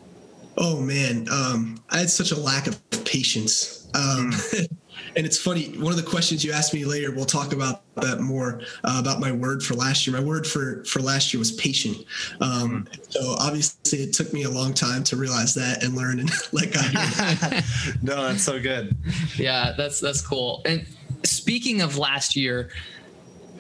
Oh 0.59 0.81
man, 0.81 1.29
um, 1.31 1.83
I 1.91 1.99
had 1.99 2.11
such 2.11 2.31
a 2.31 2.39
lack 2.39 2.67
of 2.67 2.79
patience. 3.05 3.89
Um, 3.95 4.33
mm. 4.33 4.69
and 5.17 5.27
it's 5.27 5.39
funny. 5.39 5.69
One 5.79 5.93
of 5.93 5.97
the 5.97 6.09
questions 6.09 6.45
you 6.45 6.53
asked 6.53 6.75
me 6.75 6.85
later, 6.85 7.11
we'll 7.11 7.25
talk 7.25 7.53
about 7.53 7.83
that 7.97 8.21
more 8.21 8.61
uh, 8.85 8.99
about 8.99 9.21
my 9.21 9.33
word 9.33 9.63
for 9.63 9.75
last 9.75 10.07
year. 10.07 10.17
My 10.17 10.23
word 10.23 10.47
for 10.47 10.85
for 10.85 11.01
last 11.01 11.33
year 11.33 11.39
was 11.39 11.53
patient. 11.53 11.99
Um, 12.41 12.87
mm. 12.87 13.13
So 13.13 13.35
obviously, 13.39 14.01
it 14.01 14.13
took 14.13 14.33
me 14.33 14.45
a 14.45 14.51
long 14.51 14.75
time 14.75 15.05
to 15.05 15.17
realize 15.17 15.55
that 15.55 15.83
and 15.83 15.95
learn 15.95 16.21
and 16.21 16.31
let 16.53 16.73
God. 16.73 16.93
no, 18.03 18.29
that's 18.29 18.43
so 18.43 18.61
good. 18.61 18.97
Yeah, 19.37 19.73
that's 19.77 20.01
that's 20.01 20.21
cool. 20.21 20.63
And 20.65 20.87
speaking 21.25 21.81
of 21.81 21.99
last 21.99 22.37
year, 22.37 22.71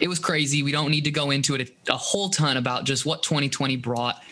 it 0.00 0.08
was 0.08 0.18
crazy. 0.18 0.62
We 0.62 0.72
don't 0.72 0.90
need 0.90 1.04
to 1.04 1.10
go 1.10 1.30
into 1.30 1.54
it 1.54 1.70
a, 1.88 1.94
a 1.94 1.96
whole 1.96 2.28
ton 2.28 2.56
about 2.56 2.84
just 2.84 3.06
what 3.06 3.22
2020 3.22 3.76
brought 3.76 4.22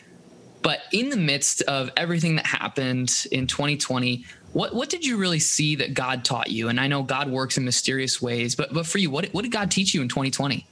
but 0.64 0.80
in 0.92 1.10
the 1.10 1.16
midst 1.16 1.60
of 1.62 1.90
everything 1.94 2.36
that 2.36 2.46
happened 2.46 3.26
in 3.30 3.46
2020, 3.46 4.24
what 4.54 4.74
what 4.74 4.88
did 4.88 5.04
you 5.04 5.18
really 5.18 5.38
see 5.38 5.76
that 5.76 5.92
God 5.92 6.24
taught 6.24 6.50
you? 6.50 6.70
And 6.70 6.80
I 6.80 6.86
know 6.86 7.02
God 7.02 7.30
works 7.30 7.58
in 7.58 7.66
mysterious 7.66 8.22
ways, 8.22 8.56
but 8.56 8.72
but 8.72 8.86
for 8.86 8.96
you, 8.96 9.10
what 9.10 9.26
what 9.26 9.42
did 9.42 9.52
God 9.52 9.70
teach 9.70 9.92
you 9.92 10.00
in 10.00 10.08
2020? 10.08 10.66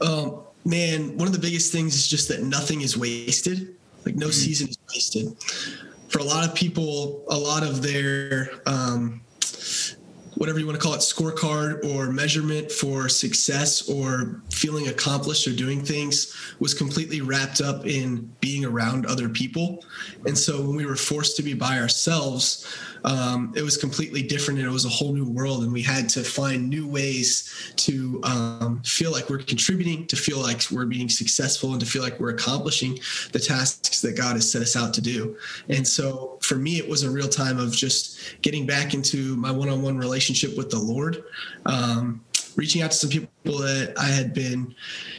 Um, 0.00 0.40
man, 0.64 1.16
one 1.16 1.28
of 1.28 1.32
the 1.32 1.38
biggest 1.38 1.70
things 1.70 1.94
is 1.94 2.08
just 2.08 2.26
that 2.28 2.42
nothing 2.42 2.80
is 2.80 2.98
wasted. 2.98 3.76
Like 4.04 4.16
no 4.16 4.26
mm-hmm. 4.26 4.32
season 4.32 4.68
is 4.68 4.78
wasted. 4.92 5.36
For 6.08 6.18
a 6.18 6.24
lot 6.24 6.46
of 6.46 6.52
people, 6.56 7.24
a 7.28 7.38
lot 7.38 7.62
of 7.62 7.80
their 7.80 8.50
um, 8.66 9.20
whatever 10.36 10.58
you 10.58 10.66
want 10.66 10.78
to 10.78 10.82
call 10.82 10.94
it 10.94 11.00
scorecard 11.00 11.84
or 11.84 12.10
measurement 12.10 12.70
for 12.70 13.08
success 13.08 13.88
or 13.88 14.42
feeling 14.50 14.88
accomplished 14.88 15.46
or 15.46 15.52
doing 15.52 15.84
things 15.84 16.34
was 16.58 16.74
completely 16.74 17.20
wrapped 17.20 17.60
up 17.60 17.86
in 17.86 18.30
being 18.40 18.64
around 18.64 19.06
other 19.06 19.28
people. 19.28 19.84
And 20.26 20.36
so 20.36 20.60
when 20.60 20.76
we 20.76 20.86
were 20.86 20.96
forced 20.96 21.36
to 21.36 21.42
be 21.42 21.54
by 21.54 21.78
ourselves 21.78 22.66
um, 23.04 23.52
it 23.54 23.62
was 23.62 23.76
completely 23.76 24.22
different 24.22 24.58
and 24.58 24.68
it 24.68 24.70
was 24.70 24.86
a 24.86 24.88
whole 24.88 25.12
new 25.12 25.28
world 25.28 25.62
and 25.62 25.72
we 25.72 25.82
had 25.82 26.08
to 26.08 26.24
find 26.24 26.68
new 26.68 26.86
ways 26.86 27.72
to 27.76 28.20
um, 28.24 28.80
feel 28.84 29.12
like 29.12 29.28
we're 29.28 29.38
contributing 29.38 30.06
to 30.06 30.16
feel 30.16 30.38
like 30.38 30.62
we're 30.70 30.86
being 30.86 31.08
successful 31.08 31.72
and 31.72 31.80
to 31.80 31.86
feel 31.86 32.02
like 32.02 32.18
we're 32.18 32.30
accomplishing 32.30 32.98
the 33.32 33.38
tasks 33.38 34.00
that 34.00 34.16
god 34.16 34.36
has 34.36 34.50
set 34.50 34.62
us 34.62 34.76
out 34.76 34.94
to 34.94 35.00
do 35.00 35.36
and 35.68 35.86
so 35.86 36.38
for 36.42 36.56
me 36.56 36.78
it 36.78 36.88
was 36.88 37.02
a 37.02 37.10
real 37.10 37.28
time 37.28 37.58
of 37.58 37.72
just 37.72 38.40
getting 38.42 38.66
back 38.66 38.94
into 38.94 39.36
my 39.36 39.50
one-on-one 39.50 39.98
relationship 39.98 40.56
with 40.56 40.70
the 40.70 40.78
lord 40.78 41.24
um, 41.66 42.20
reaching 42.56 42.82
out 42.82 42.90
to 42.90 42.96
some 42.96 43.10
people 43.10 43.58
that 43.58 43.94
I 43.98 44.06
had 44.06 44.32
been, 44.32 44.74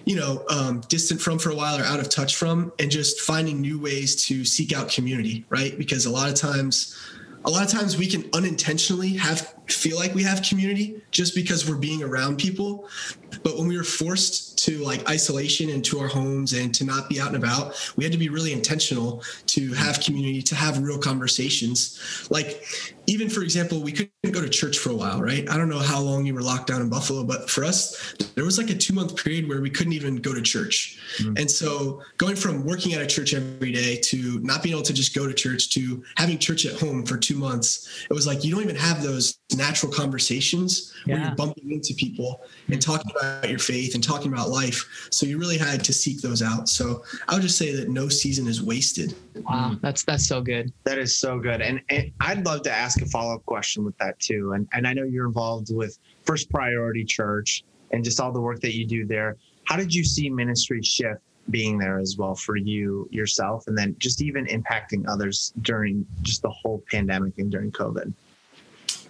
you 0.05 0.15
know, 0.15 0.45
um, 0.49 0.81
distant 0.87 1.19
from 1.19 1.37
for 1.37 1.49
a 1.49 1.55
while 1.55 1.77
or 1.77 1.83
out 1.83 1.99
of 1.99 2.09
touch 2.09 2.35
from, 2.35 2.71
and 2.79 2.89
just 2.89 3.19
finding 3.21 3.61
new 3.61 3.79
ways 3.79 4.15
to 4.27 4.45
seek 4.45 4.73
out 4.73 4.89
community, 4.89 5.45
right? 5.49 5.77
Because 5.77 6.05
a 6.05 6.09
lot 6.09 6.29
of 6.29 6.35
times 6.35 6.97
a 7.45 7.49
lot 7.49 7.63
of 7.63 7.71
times 7.71 7.97
we 7.97 8.07
can 8.07 8.27
unintentionally 8.33 9.13
have 9.13 9.53
feel 9.67 9.97
like 9.97 10.13
we 10.13 10.23
have 10.23 10.41
community 10.41 11.01
just 11.11 11.35
because 11.35 11.69
we're 11.69 11.77
being 11.77 12.03
around 12.03 12.37
people. 12.37 12.89
But 13.43 13.57
when 13.57 13.67
we 13.67 13.77
were 13.77 13.83
forced 13.83 14.57
to 14.65 14.79
like 14.79 15.07
isolation 15.07 15.69
into 15.69 15.99
our 15.99 16.07
homes 16.07 16.53
and 16.53 16.73
to 16.75 16.83
not 16.83 17.07
be 17.09 17.19
out 17.19 17.27
and 17.27 17.37
about 17.37 17.93
we 17.95 18.03
had 18.03 18.13
to 18.13 18.19
be 18.19 18.29
really 18.29 18.53
intentional 18.53 19.23
to 19.47 19.73
have 19.73 19.99
community 19.99 20.41
to 20.41 20.55
have 20.55 20.81
real 20.81 20.97
conversations. 20.97 22.27
Like 22.29 22.94
even 23.07 23.29
for 23.29 23.41
example 23.41 23.81
we 23.81 23.91
couldn't 23.91 24.11
go 24.31 24.41
to 24.41 24.49
church 24.49 24.77
for 24.77 24.89
a 24.89 24.95
while 24.95 25.21
right 25.21 25.49
i 25.49 25.57
don't 25.57 25.69
know 25.69 25.79
how 25.79 25.99
long 25.99 26.25
you 26.25 26.33
were 26.33 26.41
locked 26.41 26.67
down 26.67 26.81
in 26.81 26.89
buffalo 26.89 27.23
but 27.23 27.49
for 27.49 27.63
us 27.63 28.15
there 28.35 28.43
was 28.43 28.57
like 28.57 28.69
a 28.69 28.75
two 28.75 28.93
month 28.93 29.15
period 29.15 29.47
where 29.47 29.61
we 29.61 29.69
couldn't 29.69 29.93
even 29.93 30.15
go 30.15 30.33
to 30.33 30.41
church 30.41 30.99
mm-hmm. 31.17 31.37
and 31.37 31.49
so 31.49 32.01
going 32.17 32.35
from 32.35 32.65
working 32.65 32.93
at 32.93 33.01
a 33.01 33.07
church 33.07 33.33
every 33.33 33.71
day 33.71 33.97
to 33.97 34.39
not 34.41 34.63
being 34.63 34.73
able 34.73 34.83
to 34.83 34.93
just 34.93 35.15
go 35.15 35.27
to 35.27 35.33
church 35.33 35.69
to 35.69 36.03
having 36.17 36.37
church 36.37 36.65
at 36.65 36.79
home 36.79 37.05
for 37.05 37.17
two 37.17 37.35
months 37.35 38.05
it 38.09 38.13
was 38.13 38.27
like 38.27 38.43
you 38.43 38.51
don't 38.51 38.63
even 38.63 38.75
have 38.75 39.01
those 39.03 39.39
natural 39.55 39.91
conversations 39.91 40.93
yeah. 41.05 41.15
where 41.15 41.23
you're 41.25 41.35
bumping 41.35 41.71
into 41.71 41.93
people 41.93 42.41
and 42.69 42.81
talking 42.81 43.11
about 43.19 43.49
your 43.49 43.59
faith 43.59 43.95
and 43.95 44.03
talking 44.03 44.31
about 44.31 44.49
life. 44.49 45.07
So 45.11 45.25
you 45.25 45.37
really 45.37 45.57
had 45.57 45.83
to 45.83 45.93
seek 45.93 46.21
those 46.21 46.41
out. 46.41 46.67
So 46.69 47.03
I 47.27 47.33
would 47.33 47.43
just 47.43 47.57
say 47.57 47.75
that 47.75 47.89
no 47.89 48.09
season 48.09 48.47
is 48.47 48.63
wasted. 48.63 49.15
Wow, 49.35 49.71
mm-hmm. 49.71 49.75
that's 49.81 50.03
that's 50.03 50.27
so 50.27 50.41
good. 50.41 50.71
That 50.83 50.97
is 50.97 51.17
so 51.17 51.39
good. 51.39 51.61
And, 51.61 51.81
and 51.89 52.11
I'd 52.21 52.45
love 52.45 52.61
to 52.63 52.71
ask 52.71 53.01
a 53.01 53.05
follow 53.05 53.35
up 53.35 53.45
question 53.45 53.83
with 53.83 53.97
that 53.97 54.19
too. 54.19 54.53
And 54.53 54.67
and 54.73 54.87
I 54.87 54.93
know 54.93 55.03
you're 55.03 55.27
involved 55.27 55.73
with 55.73 55.99
First 56.23 56.49
Priority 56.49 57.03
Church 57.03 57.63
and 57.91 58.03
just 58.03 58.19
all 58.19 58.31
the 58.31 58.41
work 58.41 58.61
that 58.61 58.75
you 58.75 58.85
do 58.85 59.05
there. 59.05 59.37
How 59.65 59.75
did 59.75 59.93
you 59.93 60.03
see 60.03 60.29
ministry 60.29 60.81
shift 60.81 61.21
being 61.49 61.77
there 61.77 61.99
as 61.99 62.17
well 62.17 62.33
for 62.33 62.55
you 62.55 63.07
yourself 63.11 63.67
and 63.67 63.77
then 63.77 63.95
just 63.99 64.21
even 64.21 64.45
impacting 64.47 65.05
others 65.07 65.53
during 65.61 66.05
just 66.21 66.41
the 66.41 66.49
whole 66.49 66.83
pandemic 66.89 67.37
and 67.37 67.51
during 67.51 67.71
COVID? 67.71 68.13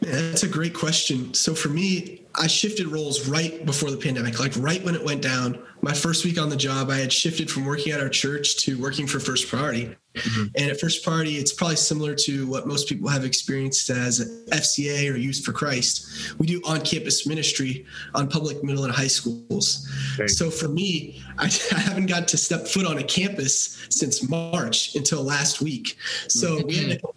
That's 0.05 0.43
a 0.43 0.47
great 0.47 0.73
question. 0.73 1.33
So 1.33 1.55
for 1.55 1.69
me, 1.69 2.21
I 2.35 2.47
shifted 2.47 2.87
roles 2.87 3.27
right 3.27 3.65
before 3.65 3.91
the 3.91 3.97
pandemic, 3.97 4.39
like 4.39 4.53
right 4.57 4.83
when 4.83 4.95
it 4.95 5.03
went 5.03 5.21
down. 5.21 5.61
My 5.81 5.93
first 5.93 6.25
week 6.25 6.39
on 6.39 6.49
the 6.49 6.55
job, 6.55 6.89
I 6.89 6.97
had 6.97 7.13
shifted 7.13 7.49
from 7.49 7.65
working 7.65 7.93
at 7.93 8.01
our 8.01 8.09
church 8.09 8.57
to 8.57 8.79
working 8.81 9.07
for 9.07 9.19
First 9.19 9.47
Priority. 9.47 9.95
Mm-hmm. 10.15 10.43
And 10.55 10.71
at 10.71 10.79
First 10.79 11.03
Priority, 11.03 11.35
it's 11.35 11.53
probably 11.53 11.75
similar 11.75 12.15
to 12.15 12.47
what 12.47 12.67
most 12.67 12.87
people 12.87 13.07
have 13.09 13.23
experienced 13.23 13.89
as 13.89 14.43
FCA 14.49 15.11
or 15.13 15.17
Youth 15.17 15.43
for 15.43 15.51
Christ. 15.51 16.37
We 16.39 16.47
do 16.47 16.61
on 16.65 16.81
campus 16.81 17.27
ministry 17.27 17.85
on 18.13 18.27
public 18.27 18.63
middle 18.63 18.85
and 18.85 18.93
high 18.93 19.07
schools. 19.07 19.89
Okay. 20.15 20.27
So 20.27 20.49
for 20.49 20.67
me, 20.67 21.21
I, 21.37 21.45
I, 21.75 21.79
haven't 21.79 22.07
got 22.07 22.27
to 22.29 22.37
step 22.37 22.67
foot 22.67 22.85
on 22.85 22.97
a 22.97 23.03
campus 23.03 23.85
since 23.89 24.27
March 24.27 24.95
until 24.95 25.23
last 25.23 25.61
week. 25.61 25.97
So 26.27 26.57
mm-hmm. 26.57 26.67
we 26.67 26.75
had 26.75 26.99
to 27.01 27.07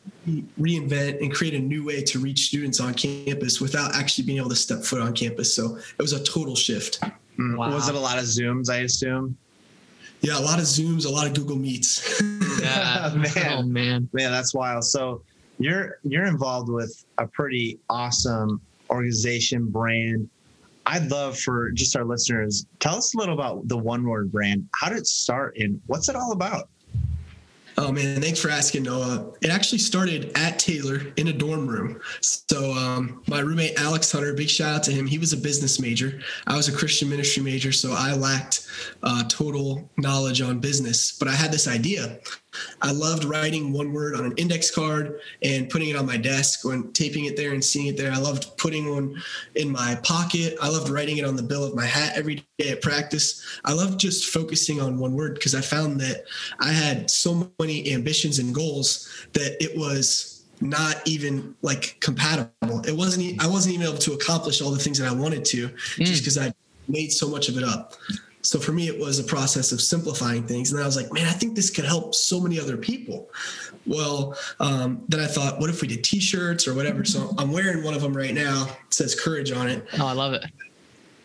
reinvent 0.58 1.20
and 1.20 1.32
create 1.32 1.54
a 1.54 1.58
new 1.58 1.84
way 1.84 2.02
to 2.02 2.18
reach 2.18 2.46
students 2.46 2.80
on 2.80 2.94
campus 2.94 3.60
without 3.60 3.94
actually 3.94 4.24
being 4.24 4.38
able 4.38 4.50
to 4.50 4.56
step 4.56 4.82
foot 4.82 5.00
on 5.00 5.14
campus. 5.14 5.54
So 5.54 5.76
it 5.76 6.02
was 6.02 6.12
a 6.12 6.22
total 6.24 6.54
shift. 6.54 7.00
Wow. 7.38 7.70
Was 7.70 7.88
it 7.88 7.94
a 7.94 8.00
lot 8.00 8.18
of 8.18 8.24
Zooms, 8.24 8.70
I 8.70 8.78
assume? 8.78 9.36
Yeah, 10.20 10.38
a 10.38 10.40
lot 10.40 10.58
of 10.58 10.64
Zooms, 10.64 11.06
a 11.06 11.08
lot 11.08 11.26
of 11.26 11.34
Google 11.34 11.56
Meets. 11.56 12.20
yeah, 12.60 13.12
man. 13.14 13.28
Oh, 13.58 13.62
man. 13.62 14.08
Man, 14.12 14.32
that's 14.32 14.54
wild. 14.54 14.84
So 14.84 15.22
you're 15.58 15.98
you're 16.02 16.26
involved 16.26 16.68
with 16.68 17.04
a 17.18 17.26
pretty 17.26 17.78
awesome 17.88 18.60
organization 18.90 19.66
brand. 19.66 20.28
I'd 20.86 21.10
love 21.10 21.38
for 21.38 21.70
just 21.70 21.94
our 21.96 22.04
listeners, 22.04 22.66
tell 22.80 22.96
us 22.96 23.14
a 23.14 23.18
little 23.18 23.34
about 23.34 23.68
the 23.68 23.76
One 23.76 24.04
Word 24.04 24.32
brand. 24.32 24.66
How 24.74 24.88
did 24.88 24.98
it 24.98 25.06
start 25.06 25.56
and 25.58 25.80
what's 25.86 26.08
it 26.08 26.16
all 26.16 26.32
about? 26.32 26.70
Oh 27.80 27.92
man, 27.92 28.20
thanks 28.20 28.40
for 28.40 28.50
asking, 28.50 28.82
Noah. 28.82 29.32
It 29.40 29.50
actually 29.50 29.78
started 29.78 30.32
at 30.36 30.58
Taylor 30.58 31.00
in 31.16 31.28
a 31.28 31.32
dorm 31.32 31.68
room. 31.68 32.00
So 32.20 32.72
um, 32.72 33.22
my 33.28 33.38
roommate 33.38 33.78
Alex 33.78 34.10
Hunter, 34.10 34.34
big 34.34 34.50
shout 34.50 34.74
out 34.74 34.82
to 34.82 34.90
him. 34.90 35.06
He 35.06 35.16
was 35.16 35.32
a 35.32 35.36
business 35.36 35.78
major. 35.78 36.20
I 36.48 36.56
was 36.56 36.66
a 36.66 36.76
Christian 36.76 37.08
ministry 37.08 37.40
major, 37.40 37.70
so 37.70 37.94
I 37.96 38.14
lacked 38.14 38.66
uh, 39.04 39.22
total 39.28 39.88
knowledge 39.96 40.40
on 40.40 40.58
business. 40.58 41.16
But 41.16 41.28
I 41.28 41.32
had 41.36 41.52
this 41.52 41.68
idea. 41.68 42.18
I 42.82 42.92
loved 42.92 43.24
writing 43.24 43.72
one 43.72 43.92
word 43.92 44.14
on 44.14 44.24
an 44.24 44.34
index 44.36 44.70
card 44.70 45.20
and 45.42 45.68
putting 45.68 45.88
it 45.88 45.96
on 45.96 46.06
my 46.06 46.16
desk 46.16 46.64
and 46.64 46.94
taping 46.94 47.26
it 47.26 47.36
there 47.36 47.52
and 47.52 47.64
seeing 47.64 47.86
it 47.86 47.96
there. 47.96 48.12
I 48.12 48.18
loved 48.18 48.56
putting 48.56 48.90
one 48.90 49.20
in 49.54 49.70
my 49.70 49.96
pocket. 50.02 50.56
I 50.60 50.68
loved 50.68 50.88
writing 50.88 51.18
it 51.18 51.24
on 51.24 51.36
the 51.36 51.42
bill 51.42 51.64
of 51.64 51.74
my 51.74 51.86
hat 51.86 52.12
every 52.16 52.46
day 52.58 52.70
at 52.70 52.82
practice. 52.82 53.60
I 53.64 53.72
loved 53.72 54.00
just 54.00 54.30
focusing 54.30 54.80
on 54.80 54.98
one 54.98 55.14
word 55.14 55.34
because 55.34 55.54
I 55.54 55.60
found 55.60 56.00
that 56.00 56.24
I 56.60 56.72
had 56.72 57.10
so 57.10 57.50
many 57.58 57.92
ambitions 57.92 58.38
and 58.38 58.54
goals 58.54 59.26
that 59.32 59.62
it 59.62 59.76
was 59.76 60.38
not 60.60 61.06
even 61.06 61.54
like 61.62 61.96
compatible. 62.00 62.80
It 62.86 62.96
wasn't. 62.96 63.42
I 63.42 63.46
wasn't 63.46 63.74
even 63.74 63.86
able 63.86 63.98
to 63.98 64.12
accomplish 64.14 64.60
all 64.60 64.70
the 64.70 64.78
things 64.78 64.98
that 64.98 65.08
I 65.08 65.14
wanted 65.14 65.44
to 65.46 65.68
mm. 65.68 66.04
just 66.04 66.22
because 66.22 66.38
I 66.38 66.52
made 66.88 67.12
so 67.12 67.28
much 67.28 67.48
of 67.48 67.56
it 67.56 67.64
up. 67.64 67.94
So 68.48 68.58
for 68.58 68.72
me, 68.72 68.88
it 68.88 68.98
was 68.98 69.18
a 69.18 69.24
process 69.24 69.72
of 69.72 69.80
simplifying 69.82 70.42
things. 70.42 70.72
And 70.72 70.82
I 70.82 70.86
was 70.86 70.96
like, 70.96 71.12
man, 71.12 71.26
I 71.26 71.32
think 71.32 71.54
this 71.54 71.68
could 71.68 71.84
help 71.84 72.14
so 72.14 72.40
many 72.40 72.58
other 72.58 72.78
people. 72.78 73.28
Well, 73.86 74.38
um, 74.58 75.04
then 75.06 75.20
I 75.20 75.26
thought, 75.26 75.60
what 75.60 75.68
if 75.68 75.82
we 75.82 75.88
did 75.88 76.02
T-shirts 76.02 76.66
or 76.66 76.72
whatever? 76.72 77.04
So 77.04 77.34
I'm 77.38 77.52
wearing 77.52 77.84
one 77.84 77.92
of 77.92 78.00
them 78.00 78.16
right 78.16 78.32
now. 78.32 78.74
It 78.86 78.94
says 78.94 79.14
courage 79.14 79.52
on 79.52 79.68
it. 79.68 79.86
Oh, 80.00 80.06
I 80.06 80.12
love 80.12 80.32
it. 80.32 80.46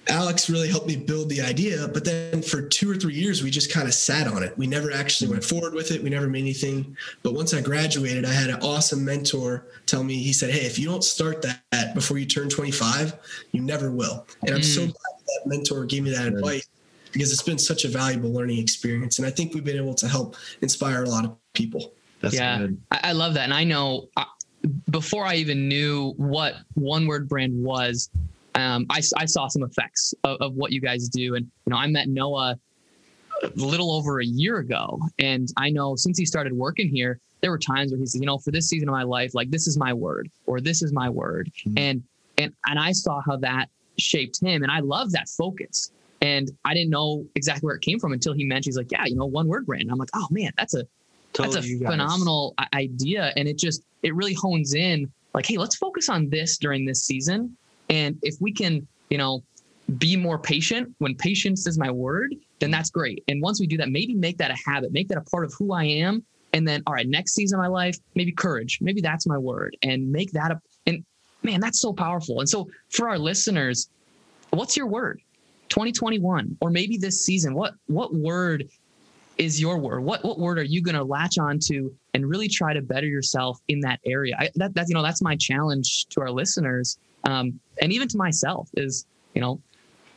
Alex 0.10 0.50
really 0.50 0.68
helped 0.68 0.86
me 0.86 0.98
build 0.98 1.30
the 1.30 1.40
idea, 1.40 1.88
but 1.88 2.04
then 2.04 2.42
for 2.42 2.62
two 2.62 2.92
or 2.92 2.96
three 2.96 3.14
years, 3.14 3.42
we 3.42 3.50
just 3.50 3.72
kind 3.72 3.88
of 3.88 3.94
sat 3.94 4.28
on 4.28 4.44
it. 4.44 4.58
We 4.58 4.68
never 4.68 4.92
actually 4.92 5.32
went 5.32 5.46
forward 5.46 5.74
with 5.74 5.92
it. 5.92 6.04
We 6.04 6.10
never 6.10 6.28
made 6.28 6.42
anything. 6.42 6.98
But 7.24 7.36
once 7.36 7.54
I 7.54 7.62
graduated, 7.62 8.26
I 8.26 8.34
had 8.34 8.50
an 8.50 8.60
awesome 8.60 9.06
mentor 9.06 9.66
tell 9.86 10.04
me, 10.04 10.16
he 10.16 10.34
said, 10.34 10.50
Hey, 10.50 10.66
if 10.66 10.78
you 10.78 10.90
don't 10.90 11.06
start 11.06 11.42
that 11.42 11.96
before 11.96 12.18
you 12.18 12.26
turn 12.26 12.50
25, 12.50 13.46
you 13.54 13.62
never 13.62 13.92
will. 13.92 14.28
And 14.42 14.56
I'm 14.56 14.60
mm. 14.60 14.76
so 14.76 14.82
glad 14.82 14.94
that 14.94 15.42
mentor 15.46 15.86
gave 15.86 16.04
me 16.04 16.10
that 16.10 16.28
advice 16.28 16.68
because 17.14 17.32
it's 17.32 17.44
been 17.44 17.60
such 17.60 17.86
a 17.86 17.88
valuable 17.88 18.34
learning 18.34 18.58
experience. 18.58 19.20
And 19.20 19.28
I 19.28 19.30
think 19.30 19.54
we've 19.54 19.64
been 19.64 19.78
able 19.78 19.94
to 19.94 20.08
help 20.08 20.36
inspire 20.62 21.04
a 21.04 21.10
lot 21.10 21.24
of 21.24 21.38
people. 21.54 21.94
That's 22.20 22.36
yeah, 22.36 22.58
good. 22.58 22.82
I, 22.92 23.12
love 23.12 23.36
that. 23.36 23.44
And 23.44 23.54
I 23.54 23.64
know 23.64 24.10
uh, 24.18 24.26
before 24.90 25.26
I 25.26 25.36
even 25.36 25.68
knew 25.68 26.14
what 26.18 26.56
One 26.74 27.06
Word 27.06 27.30
Brand 27.30 27.54
was, 27.64 28.10
um, 28.56 28.86
I, 28.90 29.02
I, 29.18 29.26
saw 29.26 29.48
some 29.48 29.64
effects 29.64 30.14
of, 30.24 30.38
of, 30.40 30.54
what 30.54 30.72
you 30.72 30.80
guys 30.80 31.10
do. 31.10 31.36
And, 31.36 31.46
you 31.66 31.72
know, 31.72 31.78
I 31.78 31.88
met 31.88 32.08
Noah 32.08 32.58
a 33.44 33.48
little 33.56 33.92
over 33.92 34.20
a 34.20 34.26
year 34.26 34.58
ago. 34.58 35.00
And 35.20 35.48
I 35.58 35.70
know 35.70 35.96
since 35.96 36.18
he 36.18 36.26
started 36.26 36.54
working 36.54 36.88
here, 36.88 37.20
there 37.42 37.52
were 37.52 37.60
times 37.60 37.92
where 37.92 38.00
he 38.00 38.06
said, 38.06 38.22
you 38.22 38.28
know, 38.28 38.38
for 38.38 38.52
this 38.52 38.70
season 38.70 38.88
of 38.88 38.94
my 38.94 39.04
life, 39.04 39.34
like 39.34 39.50
this 39.50 39.68
is 39.68 39.78
my 39.78 39.92
word 39.92 40.30
or 40.46 40.62
this 40.62 40.82
is 40.82 40.94
my 40.94 41.10
word. 41.10 41.52
Mm-hmm. 41.68 41.78
And, 41.78 42.04
and, 42.38 42.54
and 42.68 42.80
I 42.80 42.92
saw 42.92 43.22
how 43.22 43.38
that 43.38 43.70
shaped 43.98 44.40
him. 44.42 44.64
And 44.64 44.72
I 44.72 44.80
love 44.80 45.12
that 45.12 45.28
focus 45.30 45.92
and 46.24 46.50
I 46.64 46.74
didn't 46.74 46.90
know 46.90 47.26
exactly 47.36 47.68
where 47.68 47.76
it 47.76 47.82
came 47.82 48.00
from 48.00 48.14
until 48.14 48.34
he 48.34 48.46
mentioned, 48.46 48.72
he's 48.72 48.78
like, 48.78 48.92
yeah, 48.92 49.04
you 49.06 49.16
know, 49.16 49.26
one 49.26 49.48
word 49.48 49.66
brand. 49.66 49.92
I'm 49.92 49.98
like, 49.98 50.10
oh 50.16 50.26
man, 50.32 50.52
that's 50.58 50.74
a, 50.74 50.86
totally 51.34 51.56
that's 51.56 51.68
a 51.68 51.86
phenomenal 51.86 52.56
idea. 52.74 53.34
And 53.36 53.46
it 53.46 53.58
just, 53.58 53.84
it 54.04 54.16
really 54.16 54.34
hones 54.34 54.74
in 54.74 55.12
like, 55.34 55.46
hey, 55.46 55.58
let's 55.58 55.76
focus 55.76 56.08
on 56.08 56.30
this 56.30 56.58
during 56.58 56.86
this 56.86 57.04
season. 57.04 57.58
And 57.90 58.18
if 58.22 58.36
we 58.40 58.54
can, 58.54 58.88
you 59.10 59.18
know, 59.18 59.44
be 59.98 60.16
more 60.16 60.40
patient 60.40 60.96
when 61.00 61.14
patience 61.14 61.68
is 61.68 61.78
my 61.78 61.92
word, 61.92 62.34
then 62.60 62.72
that's 62.72 62.90
great. 62.90 63.22
And 63.28 63.42
once 63.42 63.60
we 63.60 63.68
do 63.68 63.76
that, 63.78 63.90
maybe 63.90 64.14
make 64.14 64.38
that 64.38 64.50
a 64.50 64.56
habit, 64.66 64.94
make 64.94 65.10
that 65.10 65.18
a 65.18 65.30
part 65.30 65.44
of 65.44 65.54
who 65.60 65.74
I 65.74 65.84
am. 65.84 66.24
And 66.54 66.66
then, 66.66 66.84
all 66.88 66.94
right, 66.94 67.08
next 67.08 67.34
season 67.34 67.60
of 67.60 67.64
my 67.64 67.68
life, 67.68 67.98
maybe 68.16 68.32
courage, 68.32 68.80
maybe 68.80 69.02
that's 69.02 69.28
my 69.28 69.38
word 69.38 69.76
and 69.84 70.10
make 70.10 70.32
that 70.32 70.52
a, 70.52 70.62
and 70.88 71.04
man, 71.42 71.60
that's 71.60 71.82
so 71.82 71.92
powerful. 71.92 72.40
And 72.40 72.48
so 72.48 72.70
for 72.92 73.10
our 73.10 73.20
listeners, 73.20 73.90
what's 74.52 74.78
your 74.78 74.88
word? 74.88 75.20
2021 75.74 76.56
or 76.62 76.70
maybe 76.70 76.98
this 76.98 77.26
season 77.26 77.56
what 77.56 77.74
what 77.88 78.14
word 78.14 78.70
is 79.40 79.60
your 79.60 79.80
word? 79.80 80.02
What 80.02 80.24
what 80.24 80.38
word 80.38 80.60
are 80.60 80.64
you 80.64 80.84
going 80.84 80.96
to 80.96 81.04
latch 81.04 81.40
on 81.40 81.58
to 81.64 81.92
and 82.14 82.30
really 82.30 82.48
try 82.48 82.74
to 82.74 82.82
better 82.82 83.08
yourself 83.08 83.60
in 83.68 83.80
that 83.80 84.00
area? 84.06 84.36
I, 84.38 84.50
that, 84.56 84.76
that's 84.76 84.90
you 84.90 84.94
know 84.94 85.02
that's 85.02 85.24
my 85.24 85.36
challenge 85.36 86.06
to 86.12 86.22
our 86.22 86.30
listeners 86.30 87.00
um, 87.24 87.60
and 87.82 87.92
even 87.92 88.08
to 88.10 88.18
myself 88.18 88.70
is 88.76 89.08
you 89.34 89.42
know 89.42 89.60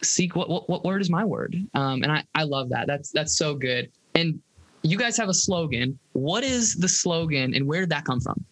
seek 0.03 0.37
what 0.37 0.51
what, 0.51 0.69
what 0.69 0.85
word 0.85 1.01
is 1.01 1.09
my 1.09 1.25
word? 1.25 1.57
Um, 1.73 2.03
and 2.03 2.13
I, 2.13 2.25
I 2.35 2.43
love 2.43 2.69
that. 2.69 2.87
That's 2.87 3.11
that's 3.11 3.39
so 3.39 3.55
good. 3.55 3.91
And 4.15 4.39
you 4.83 4.99
guys 4.99 5.17
have 5.17 5.31
a 5.31 5.35
slogan. 5.35 5.99
What 6.13 6.45
is 6.45 6.75
the 6.75 6.89
slogan 6.89 7.55
and 7.55 7.67
where 7.67 7.81
did 7.81 7.91
that 7.91 8.05
come 8.05 8.21
from 8.21 8.45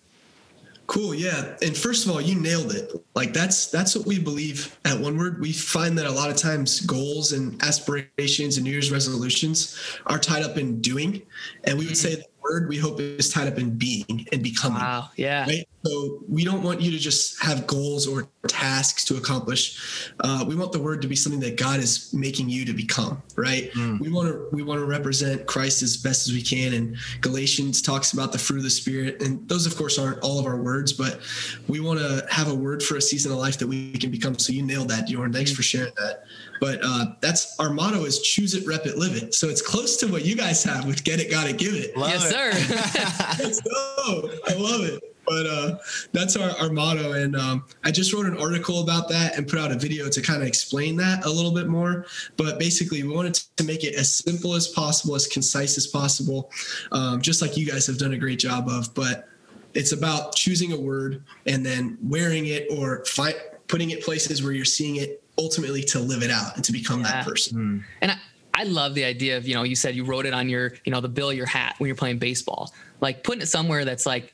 Cool, 0.87 1.15
yeah. 1.15 1.57
And 1.63 1.75
first 1.75 2.05
of 2.05 2.13
all, 2.13 2.21
you 2.21 2.39
nailed 2.39 2.73
it. 2.73 2.93
Like 3.15 3.33
that's 3.33 3.69
that's 3.69 3.97
what 3.97 4.07
we 4.07 4.19
believe 4.19 4.79
at 4.85 4.99
One 4.99 5.17
Word. 5.17 5.41
We 5.41 5.53
find 5.53 5.97
that 5.97 6.07
a 6.07 6.11
lot 6.11 6.31
of 6.31 6.37
times 6.37 6.81
goals 6.81 7.33
and 7.33 7.61
aspirations 7.63 8.59
and 8.59 8.65
New 8.65 8.71
Year's 8.71 8.93
resolutions 8.93 9.81
are 10.07 10.19
tied 10.19 10.43
up 10.43 10.59
in 10.59 10.83
doing, 10.83 11.23
and 11.65 11.79
we 11.79 11.87
would 11.87 11.95
mm-hmm. 11.95 12.19
say 12.19 12.25
word 12.45 12.69
we 12.69 12.79
hope 12.79 13.01
is 13.01 13.31
tied 13.31 13.49
up 13.49 13.59
in 13.59 13.77
being 13.77 14.27
and 14.33 14.43
becoming. 14.43 14.79
Wow. 14.79 15.11
Yeah. 15.17 15.45
Right? 15.47 15.69
So 15.85 16.23
we 16.29 16.45
don't 16.45 16.63
want 16.63 16.81
you 16.81 16.91
to 16.93 16.99
just 16.99 17.43
have 17.43 17.67
goals 17.67 18.07
or 18.07 18.29
tasks 18.47 19.05
to 19.07 19.17
accomplish. 19.17 20.11
Uh, 20.21 20.45
we 20.47 20.55
want 20.55 20.73
the 20.73 20.81
word 20.81 21.03
to 21.03 21.09
be 21.09 21.17
something 21.17 21.41
that 21.41 21.59
God 21.59 21.81
is 21.81 22.13
making 22.15 22.49
you 22.49 22.65
to 22.65 22.73
become. 22.73 23.23
Right. 23.37 23.71
Mm. 23.73 24.01
We 24.01 24.11
want 24.11 24.29
to 24.29 24.49
we 24.53 24.63
want 24.63 24.81
to 24.81 24.87
represent 24.87 25.47
Christ 25.47 25.83
as 25.83 25.97
best 25.97 26.27
as 26.27 26.33
we 26.33 26.43
can. 26.43 26.75
And 26.75 26.97
Galatians 27.21 27.83
talks 27.83 28.13
about 28.13 28.33
the 28.33 28.39
fruit 28.39 28.59
of 28.59 28.65
the 28.65 28.71
Spirit, 28.71 29.23
and 29.23 29.47
those 29.49 29.67
of 29.67 29.77
course 29.77 29.99
aren't 29.99 30.21
all 30.21 30.39
of 30.39 30.47
our 30.47 30.57
words, 30.57 30.93
but 30.93 31.21
we 31.69 31.81
want 31.81 31.99
to 31.99 32.27
have 32.31 32.51
a 32.51 32.55
word 32.55 32.83
for 32.83 32.97
a 32.97 33.03
season 33.03 33.33
of 33.33 33.39
life 33.39 33.59
that 33.59 33.67
we 33.67 33.93
can 33.93 34.11
become. 34.11 34.39
So 34.39 34.53
you 34.53 34.63
nailed 34.63 34.89
that, 34.89 35.07
Jordan. 35.07 35.33
Thanks 35.33 35.53
mm. 35.53 35.57
for 35.57 35.63
sharing 35.63 35.93
that. 35.97 36.25
But 36.61 36.81
uh, 36.83 37.07
that's 37.21 37.59
our 37.59 37.71
motto 37.71 38.05
is 38.05 38.21
choose 38.21 38.55
it, 38.55 38.67
rep 38.67 38.87
it, 38.87 38.97
live 38.97 39.17
it. 39.17 39.35
So 39.35 39.49
it's 39.49 39.63
close 39.63 39.97
to 39.99 40.07
what 40.07 40.25
you 40.25 40.37
guys 40.37 40.63
have 40.65 40.87
with 40.87 41.05
get 41.05 41.21
it, 41.21 41.31
got 41.31 41.49
it, 41.49 41.59
give 41.59 41.75
it. 41.75 41.97
Love 41.97 42.11
yes, 42.11 42.31
it. 42.31 42.31
sir. 42.31 43.43
Let's 43.45 43.61
go. 43.61 44.31
I 44.47 44.55
love 44.55 44.83
it. 44.83 45.03
But 45.27 45.47
uh, 45.47 45.79
that's 46.13 46.37
our, 46.37 46.51
our 46.61 46.71
motto. 46.71 47.13
And 47.13 47.35
um, 47.35 47.65
I 47.83 47.91
just 47.91 48.13
wrote 48.13 48.27
an 48.27 48.37
article 48.37 48.83
about 48.83 49.09
that 49.09 49.37
and 49.37 49.49
put 49.49 49.59
out 49.59 49.73
a 49.73 49.79
video 49.79 50.09
to 50.09 50.21
kind 50.21 50.43
of 50.43 50.49
explain 50.49 50.97
that 50.97 51.25
a 51.25 51.31
little 51.31 51.53
bit 51.53 51.67
more. 51.67 52.07
But 52.37 52.59
basically, 52.59 53.03
we 53.03 53.15
wanted 53.15 53.35
to 53.57 53.65
make 53.65 53.85
it 53.85 53.95
as 53.95 54.15
simple 54.15 54.55
as 54.55 54.69
possible, 54.69 55.15
as 55.15 55.27
concise 55.27 55.79
as 55.79 55.87
possible, 55.87 56.51
um, 56.93 57.23
just 57.23 57.41
like 57.41 57.57
you 57.57 57.67
guys 57.67 57.87
have 57.87 57.99
done 57.99 58.13
a 58.13 58.19
great 58.19 58.39
job 58.39 58.69
of. 58.69 58.95
But 58.95 59.29
it's 59.73 59.93
about 59.93 60.35
choosing 60.35 60.73
a 60.73 60.81
word 60.81 61.25
and 61.47 61.65
then 61.65 61.99
wearing 62.03 62.47
it 62.47 62.69
or 62.71 63.05
fi- 63.07 63.35
putting 63.67 63.91
it 63.91 64.03
places 64.03 64.43
where 64.43 64.53
you're 64.53 64.65
seeing 64.65 64.97
it 64.97 65.24
ultimately 65.39 65.83
to 65.83 65.99
live 65.99 66.23
it 66.23 66.31
out 66.31 66.57
and 66.57 66.65
to 66.65 66.73
become 66.73 67.01
yeah. 67.01 67.13
that 67.13 67.27
person. 67.27 67.59
Mm. 67.59 67.85
And 68.01 68.11
I, 68.13 68.17
I 68.55 68.65
love 68.65 68.95
the 68.95 69.05
idea 69.05 69.37
of, 69.37 69.49
you 69.49 69.55
know, 69.55 69.65
you 69.65 69.75
said 69.75 69.95
you 69.95 70.05
wrote 70.05 70.27
it 70.27 70.35
on 70.35 70.49
your, 70.49 70.75
you 70.85 70.93
know, 70.93 71.01
the 71.01 71.09
bill 71.09 71.31
of 71.31 71.37
your 71.37 71.47
hat 71.47 71.75
when 71.79 71.89
you're 71.89 71.97
playing 71.97 72.19
baseball, 72.19 72.73
like 73.01 73.25
putting 73.25 73.43
it 73.43 73.47
somewhere 73.47 73.85
that's 73.85 74.07
like, 74.07 74.33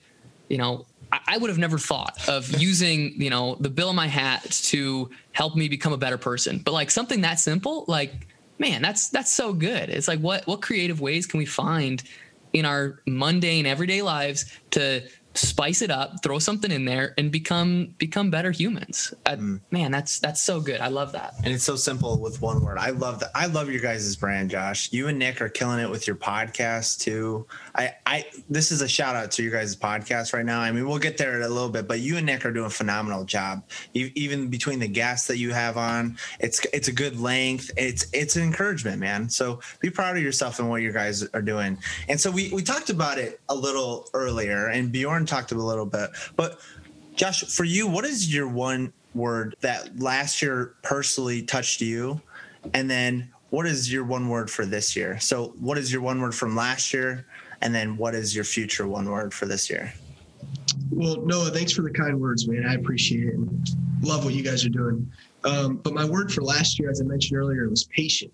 you 0.49 0.59
know, 0.59 0.85
I, 1.11 1.21
I 1.29 1.39
would 1.39 1.49
have 1.49 1.59
never 1.59 1.79
thought 1.79 2.29
of 2.29 2.51
using, 2.61 3.21
you 3.21 3.31
know, 3.31 3.57
the 3.61 3.71
bill 3.71 3.91
of 3.91 3.97
my 3.97 4.07
hat 4.07 4.45
to 4.65 5.11
help 5.33 5.57
me 5.57 5.69
become 5.69 5.93
a 5.93 5.99
better 5.99 6.19
person. 6.19 6.59
But 6.59 6.73
like 6.73 6.91
something 6.91 7.23
that 7.23 7.39
simple, 7.39 7.85
like, 7.89 8.27
man, 8.59 8.83
that's, 8.83 9.09
that's 9.09 9.33
so 9.33 9.55
good. 9.55 9.89
It's 9.89 10.07
like, 10.07 10.21
what, 10.21 10.47
what 10.47 10.61
creative 10.61 11.01
ways 11.01 11.27
can 11.27 11.39
we 11.39 11.47
find 11.47 12.03
in 12.53 12.67
our 12.67 13.01
mundane 13.07 13.65
everyday 13.65 14.03
lives 14.03 14.53
to 14.73 15.03
spice 15.35 15.81
it 15.83 15.91
up, 15.91 16.23
throw 16.23 16.39
something 16.39 16.71
in 16.71 16.85
there, 16.85 17.15
and 17.17 17.31
become 17.31 17.95
become 17.99 18.31
better 18.31 18.51
humans. 18.51 19.15
Uh, 19.27 19.37
mm. 19.37 19.61
Man, 19.71 19.93
that's 19.93 20.19
that's 20.19 20.43
so 20.43 20.61
good. 20.61 20.81
I 20.81 20.89
love 20.89 21.13
that. 21.13 21.35
And 21.45 21.53
it's 21.53 21.65
so 21.65 21.77
simple 21.77 22.21
with 22.21 22.43
one 22.43 22.63
word. 22.63 22.79
I 22.79 22.91
love 22.91 23.21
that. 23.21 23.31
I 23.35 23.47
love 23.47 23.71
your 23.71 23.81
guys' 23.81 24.15
brand, 24.17 24.51
Josh. 24.51 24.93
You 24.93 25.09
and 25.09 25.19
Nick 25.19 25.41
are 25.41 25.49
killing 25.49 25.81
it 25.81 25.89
with 25.89 26.07
your 26.07 26.17
podcast 26.17 27.01
too. 27.01 27.47
I, 27.75 27.95
I 28.07 28.25
this 28.49 28.73
is 28.73 28.83
a 28.83 28.89
shout 28.89 29.15
out 29.17 29.31
to 29.33 29.43
your 29.43 29.53
guys' 29.53 29.77
podcast 29.77 30.33
right 30.33 30.45
now. 30.45 30.61
I 30.61 30.73
mean, 30.73 30.89
we'll 30.89 30.99
get 30.99 31.17
there 31.17 31.37
in 31.37 31.43
a 31.43 31.49
little 31.49 31.69
bit, 31.69 31.87
but 31.87 32.01
you 32.01 32.17
and 32.17 32.27
Nick 32.27 32.45
are 32.45 32.53
doing 32.53 32.67
a 32.67 32.71
phenomenal 32.71 33.25
job. 33.25 33.63
even 33.95 34.49
between 34.49 34.79
the 34.81 34.89
guests 34.89 35.29
that 35.29 35.39
you 35.39 35.53
have 35.53 35.77
on, 35.77 36.17
it's 36.41 36.65
it's 36.73 36.89
a 36.89 36.93
good 36.93 37.21
length. 37.21 37.71
It's 37.77 38.07
it's 38.13 38.37
an 38.37 38.43
encouragement, 38.43 38.99
man. 38.99 39.29
So 39.29 39.61
be 39.81 39.91
proud 39.91 40.17
of 40.17 40.23
yourself 40.23 40.59
and 40.59 40.69
what 40.69 40.83
you 40.83 40.93
guys 40.93 41.23
are 41.35 41.43
doing. 41.43 41.79
And 42.09 42.21
so 42.21 42.31
we 42.31 42.51
we 42.53 42.63
talked 42.63 42.91
about 42.91 43.19
it 43.19 43.41
a 43.49 43.55
little 43.55 44.09
earlier, 44.13 44.67
and 44.69 44.91
Bjorn 44.91 45.20
Bjorn 45.21 45.27
talked 45.27 45.53
a 45.53 45.55
little 45.55 45.87
bit, 45.87 46.11
but 46.37 46.61
Josh, 47.15 47.45
for 47.45 47.65
you, 47.65 47.87
what 47.87 48.05
is 48.05 48.33
your 48.33 48.49
one 48.49 48.93
word 49.15 49.57
that 49.61 49.99
last 49.99 50.41
year 50.41 50.75
personally 50.83 51.43
touched 51.43 51.81
you? 51.81 52.21
And 52.73 52.91
then 52.91 53.31
what 53.51 53.67
is 53.67 53.93
your 53.93 54.05
one 54.05 54.29
word 54.29 54.51
for 54.51 54.65
this 54.65 54.97
year? 54.97 55.19
So, 55.19 55.55
what 55.59 55.77
is 55.77 55.93
your 55.93 56.03
one 56.03 56.21
word 56.21 56.35
from 56.35 56.57
last 56.57 56.95
year? 56.95 57.27
And 57.61 57.75
then 57.75 57.97
what 57.97 58.15
is 58.15 58.35
your 58.35 58.45
future 58.45 58.87
one 58.87 59.11
word 59.11 59.35
for 59.35 59.45
this 59.45 59.69
year? 59.69 59.93
Well, 60.91 61.17
Noah, 61.27 61.51
thanks 61.51 61.73
for 61.73 61.83
the 61.83 61.91
kind 61.91 62.19
words, 62.19 62.49
man. 62.49 62.65
I 62.65 62.75
appreciate 62.75 63.29
it 63.29 63.35
and 63.35 63.69
love 64.03 64.25
what 64.25 64.33
you 64.33 64.43
guys 64.43 64.65
are 64.65 64.71
doing. 64.71 65.11
Um, 65.45 65.77
but 65.77 65.93
my 65.93 66.05
word 66.05 66.33
for 66.33 66.43
last 66.43 66.79
year, 66.79 66.91
as 66.91 67.01
I 67.01 67.05
mentioned 67.05 67.39
earlier, 67.39 67.69
was 67.69 67.85
patient. 67.85 68.33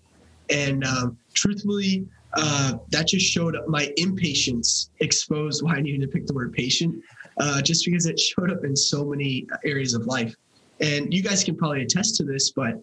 And 0.49 0.85
um, 0.85 1.17
truthfully, 1.33 2.07
uh, 2.33 2.73
that 2.89 3.07
just 3.07 3.25
showed 3.25 3.55
up 3.55 3.67
my 3.67 3.91
impatience 3.97 4.89
exposed 4.99 5.63
why 5.63 5.75
I 5.75 5.81
needed 5.81 6.01
to 6.01 6.07
pick 6.07 6.25
the 6.25 6.33
word 6.33 6.53
patient, 6.53 7.03
uh, 7.39 7.61
just 7.61 7.85
because 7.85 8.05
it 8.05 8.19
showed 8.19 8.51
up 8.51 8.63
in 8.63 8.75
so 8.75 9.05
many 9.05 9.47
areas 9.63 9.93
of 9.93 10.05
life. 10.05 10.35
And 10.79 11.13
you 11.13 11.23
guys 11.23 11.43
can 11.43 11.55
probably 11.55 11.81
attest 11.81 12.15
to 12.17 12.23
this, 12.23 12.51
but 12.51 12.81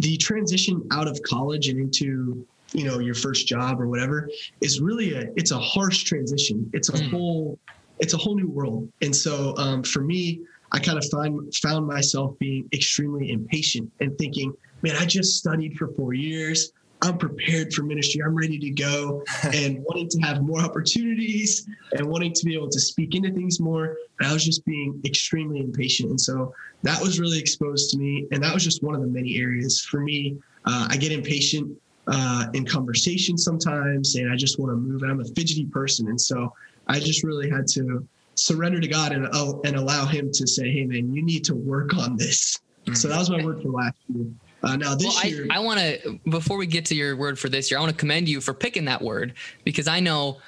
the 0.00 0.16
transition 0.16 0.86
out 0.90 1.06
of 1.06 1.20
college 1.22 1.68
and 1.68 1.78
into 1.78 2.46
you 2.72 2.84
know 2.84 2.98
your 2.98 3.14
first 3.14 3.46
job 3.46 3.80
or 3.80 3.88
whatever 3.88 4.28
is 4.60 4.80
really 4.80 5.14
a 5.14 5.30
it's 5.36 5.50
a 5.50 5.58
harsh 5.58 6.04
transition 6.04 6.68
it's 6.72 6.88
a 6.88 6.92
mm. 6.92 7.10
whole 7.10 7.58
it's 7.98 8.14
a 8.14 8.16
whole 8.16 8.36
new 8.36 8.48
world 8.48 8.88
and 9.02 9.14
so 9.14 9.54
um, 9.56 9.82
for 9.82 10.00
me 10.00 10.40
i 10.72 10.78
kind 10.78 10.96
of 10.96 11.04
find 11.10 11.54
found 11.56 11.86
myself 11.86 12.38
being 12.38 12.68
extremely 12.72 13.32
impatient 13.32 13.90
and 14.00 14.16
thinking 14.18 14.52
man 14.82 14.94
i 14.96 15.04
just 15.04 15.36
studied 15.36 15.76
for 15.76 15.88
four 15.88 16.14
years 16.14 16.72
i'm 17.02 17.18
prepared 17.18 17.72
for 17.72 17.82
ministry 17.82 18.22
i'm 18.22 18.34
ready 18.34 18.58
to 18.58 18.70
go 18.70 19.22
and 19.54 19.82
wanting 19.84 20.08
to 20.08 20.18
have 20.20 20.42
more 20.42 20.60
opportunities 20.60 21.66
and 21.92 22.06
wanting 22.06 22.32
to 22.32 22.44
be 22.44 22.54
able 22.54 22.68
to 22.68 22.80
speak 22.80 23.14
into 23.14 23.30
things 23.32 23.60
more 23.60 23.96
but 24.18 24.26
i 24.26 24.32
was 24.32 24.44
just 24.44 24.64
being 24.64 25.00
extremely 25.04 25.60
impatient 25.60 26.10
and 26.10 26.20
so 26.20 26.54
that 26.82 27.00
was 27.00 27.20
really 27.20 27.38
exposed 27.38 27.90
to 27.90 27.98
me 27.98 28.26
and 28.32 28.42
that 28.42 28.52
was 28.52 28.64
just 28.64 28.82
one 28.82 28.94
of 28.94 29.00
the 29.00 29.06
many 29.06 29.36
areas 29.36 29.80
for 29.80 30.00
me 30.00 30.36
uh, 30.66 30.86
i 30.90 30.96
get 30.96 31.12
impatient 31.12 31.76
uh, 32.10 32.46
in 32.54 32.66
conversation 32.66 33.38
sometimes, 33.38 34.16
and 34.16 34.30
I 34.30 34.36
just 34.36 34.58
want 34.58 34.72
to 34.72 34.76
move. 34.76 35.02
And 35.02 35.12
I'm 35.12 35.20
a 35.20 35.24
fidgety 35.24 35.66
person, 35.66 36.08
and 36.08 36.20
so 36.20 36.52
I 36.88 36.98
just 36.98 37.22
really 37.22 37.48
had 37.48 37.66
to 37.68 38.06
surrender 38.34 38.80
to 38.80 38.88
God 38.88 39.12
and 39.12 39.26
uh, 39.32 39.58
and 39.64 39.76
allow 39.76 40.06
Him 40.06 40.30
to 40.32 40.46
say, 40.46 40.70
"Hey, 40.70 40.84
man, 40.84 41.14
you 41.14 41.22
need 41.22 41.44
to 41.44 41.54
work 41.54 41.96
on 41.96 42.16
this." 42.16 42.58
Mm-hmm. 42.84 42.94
So 42.94 43.08
that 43.08 43.18
was 43.18 43.30
my 43.30 43.44
work 43.44 43.62
for 43.62 43.68
last 43.68 43.96
year. 44.08 44.26
Uh, 44.62 44.76
now 44.76 44.94
this 44.94 45.14
well, 45.14 45.26
year, 45.26 45.46
I, 45.50 45.56
I 45.56 45.58
want 45.60 45.80
to 45.80 46.20
before 46.28 46.58
we 46.58 46.66
get 46.66 46.84
to 46.86 46.94
your 46.94 47.16
word 47.16 47.38
for 47.38 47.48
this 47.48 47.70
year, 47.70 47.78
I 47.78 47.80
want 47.80 47.92
to 47.92 47.98
commend 47.98 48.28
you 48.28 48.40
for 48.40 48.52
picking 48.52 48.84
that 48.86 49.00
word 49.00 49.34
because 49.64 49.88
I 49.88 50.00
know 50.00 50.40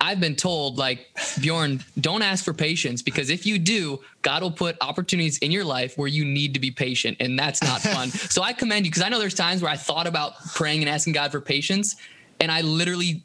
I've 0.00 0.20
been 0.20 0.36
told, 0.36 0.78
like, 0.78 1.08
Bjorn, 1.40 1.82
don't 2.00 2.22
ask 2.22 2.44
for 2.44 2.52
patience 2.52 3.02
because 3.02 3.30
if 3.30 3.44
you 3.44 3.58
do, 3.58 4.00
God 4.22 4.42
will 4.42 4.52
put 4.52 4.76
opportunities 4.80 5.38
in 5.38 5.50
your 5.50 5.64
life 5.64 5.98
where 5.98 6.08
you 6.08 6.24
need 6.24 6.54
to 6.54 6.60
be 6.60 6.70
patient, 6.70 7.16
and 7.20 7.38
that's 7.38 7.62
not 7.62 7.80
fun. 7.82 8.10
so 8.10 8.42
I 8.42 8.52
commend 8.52 8.86
you 8.86 8.92
because 8.92 9.02
I 9.02 9.08
know 9.08 9.18
there's 9.18 9.34
times 9.34 9.60
where 9.60 9.70
I 9.70 9.76
thought 9.76 10.06
about 10.06 10.34
praying 10.54 10.80
and 10.80 10.88
asking 10.88 11.14
God 11.14 11.32
for 11.32 11.40
patience, 11.40 11.96
and 12.40 12.52
I 12.52 12.60
literally 12.60 13.22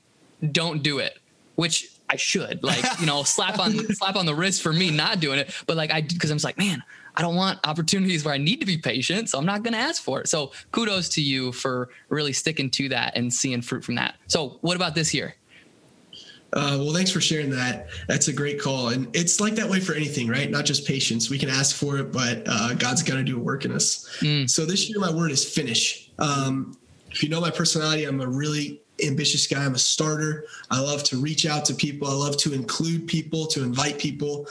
don't 0.52 0.82
do 0.82 1.00
it, 1.00 1.20
which 1.56 1.90
I 2.10 2.16
should. 2.16 2.64
Like, 2.64 2.84
you 3.00 3.06
know, 3.06 3.24
slap 3.24 3.60
on 3.60 3.74
slap 3.94 4.16
on 4.16 4.26
the 4.26 4.36
wrist 4.36 4.62
for 4.62 4.74
me 4.74 4.90
not 4.92 5.20
doing 5.20 5.40
it. 5.40 5.54
But 5.68 5.78
like 5.78 5.92
I 5.92 6.02
because 6.02 6.32
I'm 6.32 6.36
just 6.36 6.46
like, 6.46 6.58
man, 6.58 6.84
I 7.16 7.22
don't 7.22 7.36
want 7.36 7.60
opportunities 7.64 8.26
where 8.26 8.34
I 8.34 8.38
need 8.38 8.60
to 8.60 8.66
be 8.66 8.78
patient, 8.78 9.30
so 9.30 9.38
I'm 9.38 9.46
not 9.46 9.64
going 9.64 9.74
to 9.74 9.80
ask 9.80 10.02
for 10.02 10.22
it. 10.22 10.30
So 10.30 10.52
kudos 10.72 11.10
to 11.10 11.22
you 11.22 11.52
for 11.52 11.90
really 12.10 12.34
sticking 12.34 12.70
to 12.72 12.90
that 12.90 13.16
and 13.16 13.32
seeing 13.32 13.62
fruit 13.62 13.84
from 13.84 13.96
that. 13.96 14.16
So 14.28 14.58
what 14.62 14.76
about 14.76 14.96
this 14.96 15.14
year? 15.14 15.36
Uh, 16.54 16.78
well, 16.80 16.94
thanks 16.94 17.10
for 17.10 17.20
sharing 17.20 17.50
that. 17.50 17.88
That's 18.08 18.28
a 18.28 18.34
great 18.34 18.62
call. 18.62 18.90
And 18.90 19.14
it's 19.16 19.40
like 19.40 19.56
that 19.56 19.68
way 19.68 19.80
for 19.80 19.94
anything, 19.94 20.28
right? 20.28 20.50
Not 20.50 20.66
just 20.66 20.86
patience. 20.86 21.30
We 21.30 21.40
can 21.40 21.50
ask 21.50 21.76
for 21.76 21.98
it, 21.98 22.12
but 22.12 22.44
uh, 22.46 22.76
God's 22.76 23.02
got 23.02 23.16
to 23.16 23.24
do 23.24 23.38
a 23.38 23.40
work 23.40 23.66
in 23.66 23.72
us. 23.72 24.08
Mm. 24.20 24.48
So 24.48 24.64
this 24.64 24.88
year, 24.88 25.00
my 25.00 25.12
word 25.12 25.32
is 25.32 25.44
finish. 25.44 26.12
Um, 26.20 26.78
if 27.10 27.24
you 27.24 27.30
know 27.30 27.42
my 27.42 27.50
personality, 27.50 28.06
I'm 28.06 28.22
a 28.22 28.28
really 28.28 28.83
ambitious 29.06 29.48
guy. 29.48 29.64
I'm 29.64 29.76
a 29.76 29.80
starter. 29.80 30.46
I 30.70 30.80
love 30.80 31.04
to 31.06 31.18
reach 31.18 31.46
out 31.46 31.66
to 31.66 31.74
people. 31.74 32.08
I 32.08 32.14
love 32.14 32.38
to 32.38 32.54
include 32.54 33.08
people, 33.08 33.48
to 33.48 33.64
invite 33.64 34.00
people, 34.00 34.48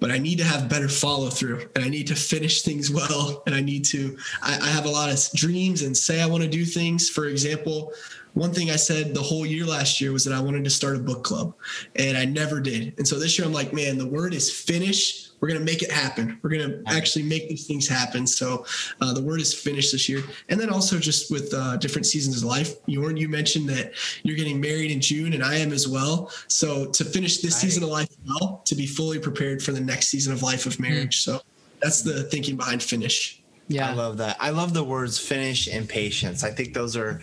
but 0.00 0.10
I 0.10 0.18
need 0.18 0.38
to 0.38 0.44
have 0.44 0.68
better 0.68 0.88
follow 0.88 1.28
through 1.30 1.68
and 1.74 1.84
I 1.84 1.88
need 1.88 2.06
to 2.08 2.14
finish 2.14 2.62
things 2.62 2.90
well. 2.90 3.42
And 3.46 3.54
I 3.54 3.60
need 3.60 3.84
to, 3.86 4.16
I, 4.42 4.58
I 4.60 4.68
have 4.68 4.84
a 4.84 4.90
lot 4.90 5.10
of 5.10 5.18
dreams 5.34 5.82
and 5.82 5.96
say 5.96 6.20
I 6.20 6.26
want 6.26 6.42
to 6.42 6.48
do 6.48 6.64
things. 6.64 7.08
For 7.08 7.26
example, 7.26 7.92
one 8.34 8.52
thing 8.52 8.70
I 8.70 8.76
said 8.76 9.14
the 9.14 9.22
whole 9.22 9.44
year 9.44 9.64
last 9.64 10.00
year 10.00 10.12
was 10.12 10.24
that 10.24 10.34
I 10.34 10.40
wanted 10.40 10.64
to 10.64 10.70
start 10.70 10.96
a 10.96 11.00
book 11.00 11.24
club, 11.24 11.54
and 11.96 12.16
I 12.16 12.24
never 12.24 12.60
did. 12.60 12.94
And 12.98 13.08
so 13.08 13.18
this 13.18 13.38
year 13.38 13.46
I'm 13.46 13.52
like, 13.52 13.72
man, 13.72 13.98
the 13.98 14.06
word 14.06 14.34
is 14.34 14.50
finish. 14.50 15.27
We're 15.40 15.48
gonna 15.48 15.60
make 15.60 15.82
it 15.82 15.90
happen. 15.90 16.38
We're 16.42 16.50
gonna 16.50 16.82
actually 16.86 17.24
make 17.24 17.48
these 17.48 17.66
things 17.66 17.88
happen. 17.88 18.26
So 18.26 18.64
uh, 19.00 19.12
the 19.12 19.22
word 19.22 19.40
is 19.40 19.54
finished 19.54 19.92
this 19.92 20.08
year, 20.08 20.22
and 20.48 20.60
then 20.60 20.70
also 20.70 20.98
just 20.98 21.30
with 21.30 21.52
uh, 21.54 21.76
different 21.76 22.06
seasons 22.06 22.38
of 22.38 22.44
life. 22.44 22.84
Bjorn, 22.86 23.16
you 23.16 23.28
mentioned 23.28 23.68
that 23.70 23.92
you're 24.22 24.36
getting 24.36 24.60
married 24.60 24.90
in 24.90 25.00
June, 25.00 25.32
and 25.32 25.42
I 25.42 25.56
am 25.56 25.72
as 25.72 25.86
well. 25.86 26.30
So 26.48 26.86
to 26.86 27.04
finish 27.04 27.38
this 27.38 27.54
right. 27.54 27.60
season 27.60 27.82
of 27.82 27.90
life 27.90 28.08
well, 28.26 28.62
to 28.64 28.74
be 28.74 28.86
fully 28.86 29.18
prepared 29.18 29.62
for 29.62 29.72
the 29.72 29.80
next 29.80 30.08
season 30.08 30.32
of 30.32 30.42
life 30.42 30.66
of 30.66 30.78
marriage. 30.80 31.22
Mm-hmm. 31.22 31.38
So 31.38 31.42
that's 31.80 32.02
the 32.02 32.24
thinking 32.24 32.56
behind 32.56 32.82
finish. 32.82 33.42
Yeah, 33.68 33.90
I 33.90 33.94
love 33.94 34.16
that. 34.16 34.36
I 34.40 34.50
love 34.50 34.72
the 34.72 34.82
words 34.82 35.18
finish 35.18 35.68
and 35.68 35.86
patience. 35.88 36.42
I 36.42 36.50
think 36.50 36.72
those 36.72 36.96
are 36.96 37.20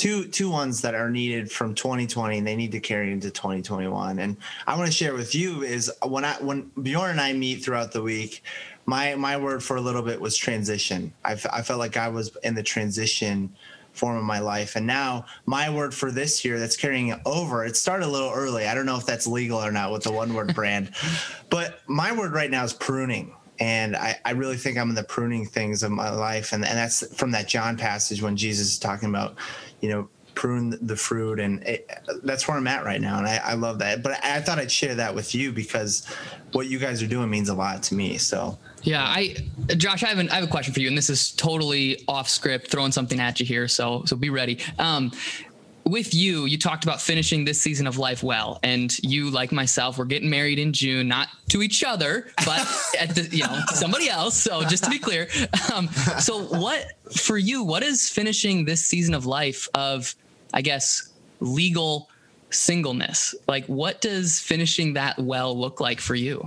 two 0.00 0.24
two 0.28 0.48
ones 0.50 0.80
that 0.80 0.94
are 0.94 1.10
needed 1.10 1.52
from 1.52 1.74
2020 1.74 2.38
and 2.38 2.46
they 2.46 2.56
need 2.56 2.72
to 2.72 2.80
carry 2.80 3.12
into 3.12 3.30
2021 3.30 4.18
and 4.18 4.34
i 4.66 4.74
want 4.74 4.86
to 4.86 4.92
share 4.92 5.12
with 5.12 5.34
you 5.34 5.62
is 5.62 5.92
when 6.06 6.24
i 6.24 6.32
when 6.40 6.70
bjorn 6.82 7.10
and 7.10 7.20
i 7.20 7.34
meet 7.34 7.62
throughout 7.62 7.92
the 7.92 8.00
week 8.00 8.42
my 8.86 9.14
my 9.14 9.36
word 9.36 9.62
for 9.62 9.76
a 9.76 9.80
little 9.80 10.02
bit 10.02 10.20
was 10.20 10.36
transition. 10.36 11.12
I, 11.24 11.32
f- 11.32 11.46
I 11.52 11.62
felt 11.62 11.78
like 11.78 11.96
i 11.96 12.08
was 12.08 12.36
in 12.42 12.54
the 12.54 12.62
transition 12.62 13.54
form 13.92 14.16
of 14.16 14.24
my 14.24 14.38
life. 14.38 14.76
And 14.76 14.86
now 14.86 15.26
my 15.46 15.68
word 15.68 15.92
for 15.92 16.10
this 16.10 16.44
year 16.44 16.60
that's 16.60 16.76
carrying 16.76 17.08
it 17.08 17.20
over 17.26 17.64
it 17.64 17.76
started 17.76 18.06
a 18.06 18.08
little 18.08 18.32
early. 18.32 18.66
I 18.66 18.74
don't 18.74 18.86
know 18.86 18.96
if 18.96 19.04
that's 19.04 19.26
legal 19.26 19.58
or 19.58 19.72
not 19.72 19.92
with 19.92 20.04
the 20.04 20.12
one 20.12 20.34
word 20.34 20.54
brand 20.60 20.92
but 21.50 21.80
my 21.88 22.12
word 22.16 22.32
right 22.32 22.50
now 22.50 22.64
is 22.64 22.72
pruning 22.72 23.34
and 23.60 23.94
I, 23.94 24.18
I, 24.24 24.30
really 24.32 24.56
think 24.56 24.78
I'm 24.78 24.88
in 24.88 24.94
the 24.94 25.04
pruning 25.04 25.44
things 25.44 25.82
of 25.82 25.92
my 25.92 26.10
life, 26.10 26.52
and, 26.52 26.64
and 26.64 26.76
that's 26.76 27.14
from 27.14 27.30
that 27.32 27.46
John 27.46 27.76
passage 27.76 28.22
when 28.22 28.36
Jesus 28.36 28.72
is 28.72 28.78
talking 28.78 29.10
about, 29.10 29.36
you 29.80 29.90
know, 29.90 30.08
prune 30.34 30.78
the 30.80 30.96
fruit, 30.96 31.38
and 31.38 31.62
it, 31.64 31.90
that's 32.22 32.48
where 32.48 32.56
I'm 32.56 32.66
at 32.66 32.84
right 32.84 33.00
now, 33.00 33.18
and 33.18 33.26
I, 33.26 33.36
I 33.36 33.54
love 33.54 33.78
that. 33.80 34.02
But 34.02 34.24
I, 34.24 34.40
thought 34.40 34.58
I'd 34.58 34.72
share 34.72 34.94
that 34.94 35.14
with 35.14 35.34
you 35.34 35.52
because 35.52 36.06
what 36.52 36.68
you 36.68 36.78
guys 36.78 37.02
are 37.02 37.06
doing 37.06 37.28
means 37.28 37.50
a 37.50 37.54
lot 37.54 37.82
to 37.84 37.94
me. 37.94 38.16
So 38.16 38.58
yeah, 38.82 39.04
I, 39.04 39.36
Josh, 39.76 40.02
I 40.02 40.08
have, 40.08 40.18
an, 40.18 40.30
I 40.30 40.36
have 40.36 40.44
a 40.44 40.50
question 40.50 40.72
for 40.72 40.80
you, 40.80 40.88
and 40.88 40.96
this 40.96 41.10
is 41.10 41.32
totally 41.32 42.02
off 42.08 42.30
script, 42.30 42.68
throwing 42.68 42.92
something 42.92 43.20
at 43.20 43.38
you 43.40 43.44
here, 43.44 43.68
so 43.68 44.04
so 44.06 44.16
be 44.16 44.30
ready. 44.30 44.58
Um, 44.78 45.12
with 45.84 46.14
you, 46.14 46.46
you 46.46 46.58
talked 46.58 46.84
about 46.84 47.00
finishing 47.00 47.44
this 47.44 47.60
season 47.60 47.86
of 47.86 47.98
life 47.98 48.22
well, 48.22 48.58
and 48.62 48.96
you, 48.98 49.30
like 49.30 49.52
myself, 49.52 49.98
were 49.98 50.04
getting 50.04 50.30
married 50.30 50.58
in 50.58 50.72
June, 50.72 51.08
not 51.08 51.28
to 51.48 51.62
each 51.62 51.82
other, 51.84 52.30
but 52.44 52.60
at 52.98 53.14
the 53.14 53.28
you 53.30 53.44
know 53.44 53.60
somebody 53.74 54.08
else. 54.08 54.36
So 54.36 54.62
just 54.62 54.84
to 54.84 54.90
be 54.90 54.98
clear, 54.98 55.28
um, 55.74 55.88
so 56.18 56.42
what 56.44 56.92
for 57.14 57.38
you? 57.38 57.64
What 57.64 57.82
is 57.82 58.08
finishing 58.08 58.64
this 58.64 58.84
season 58.84 59.14
of 59.14 59.26
life 59.26 59.68
of, 59.74 60.14
I 60.54 60.62
guess, 60.62 61.12
legal 61.40 62.08
singleness? 62.50 63.34
Like, 63.48 63.66
what 63.66 64.00
does 64.00 64.40
finishing 64.40 64.94
that 64.94 65.18
well 65.18 65.58
look 65.58 65.80
like 65.80 66.00
for 66.00 66.14
you? 66.14 66.46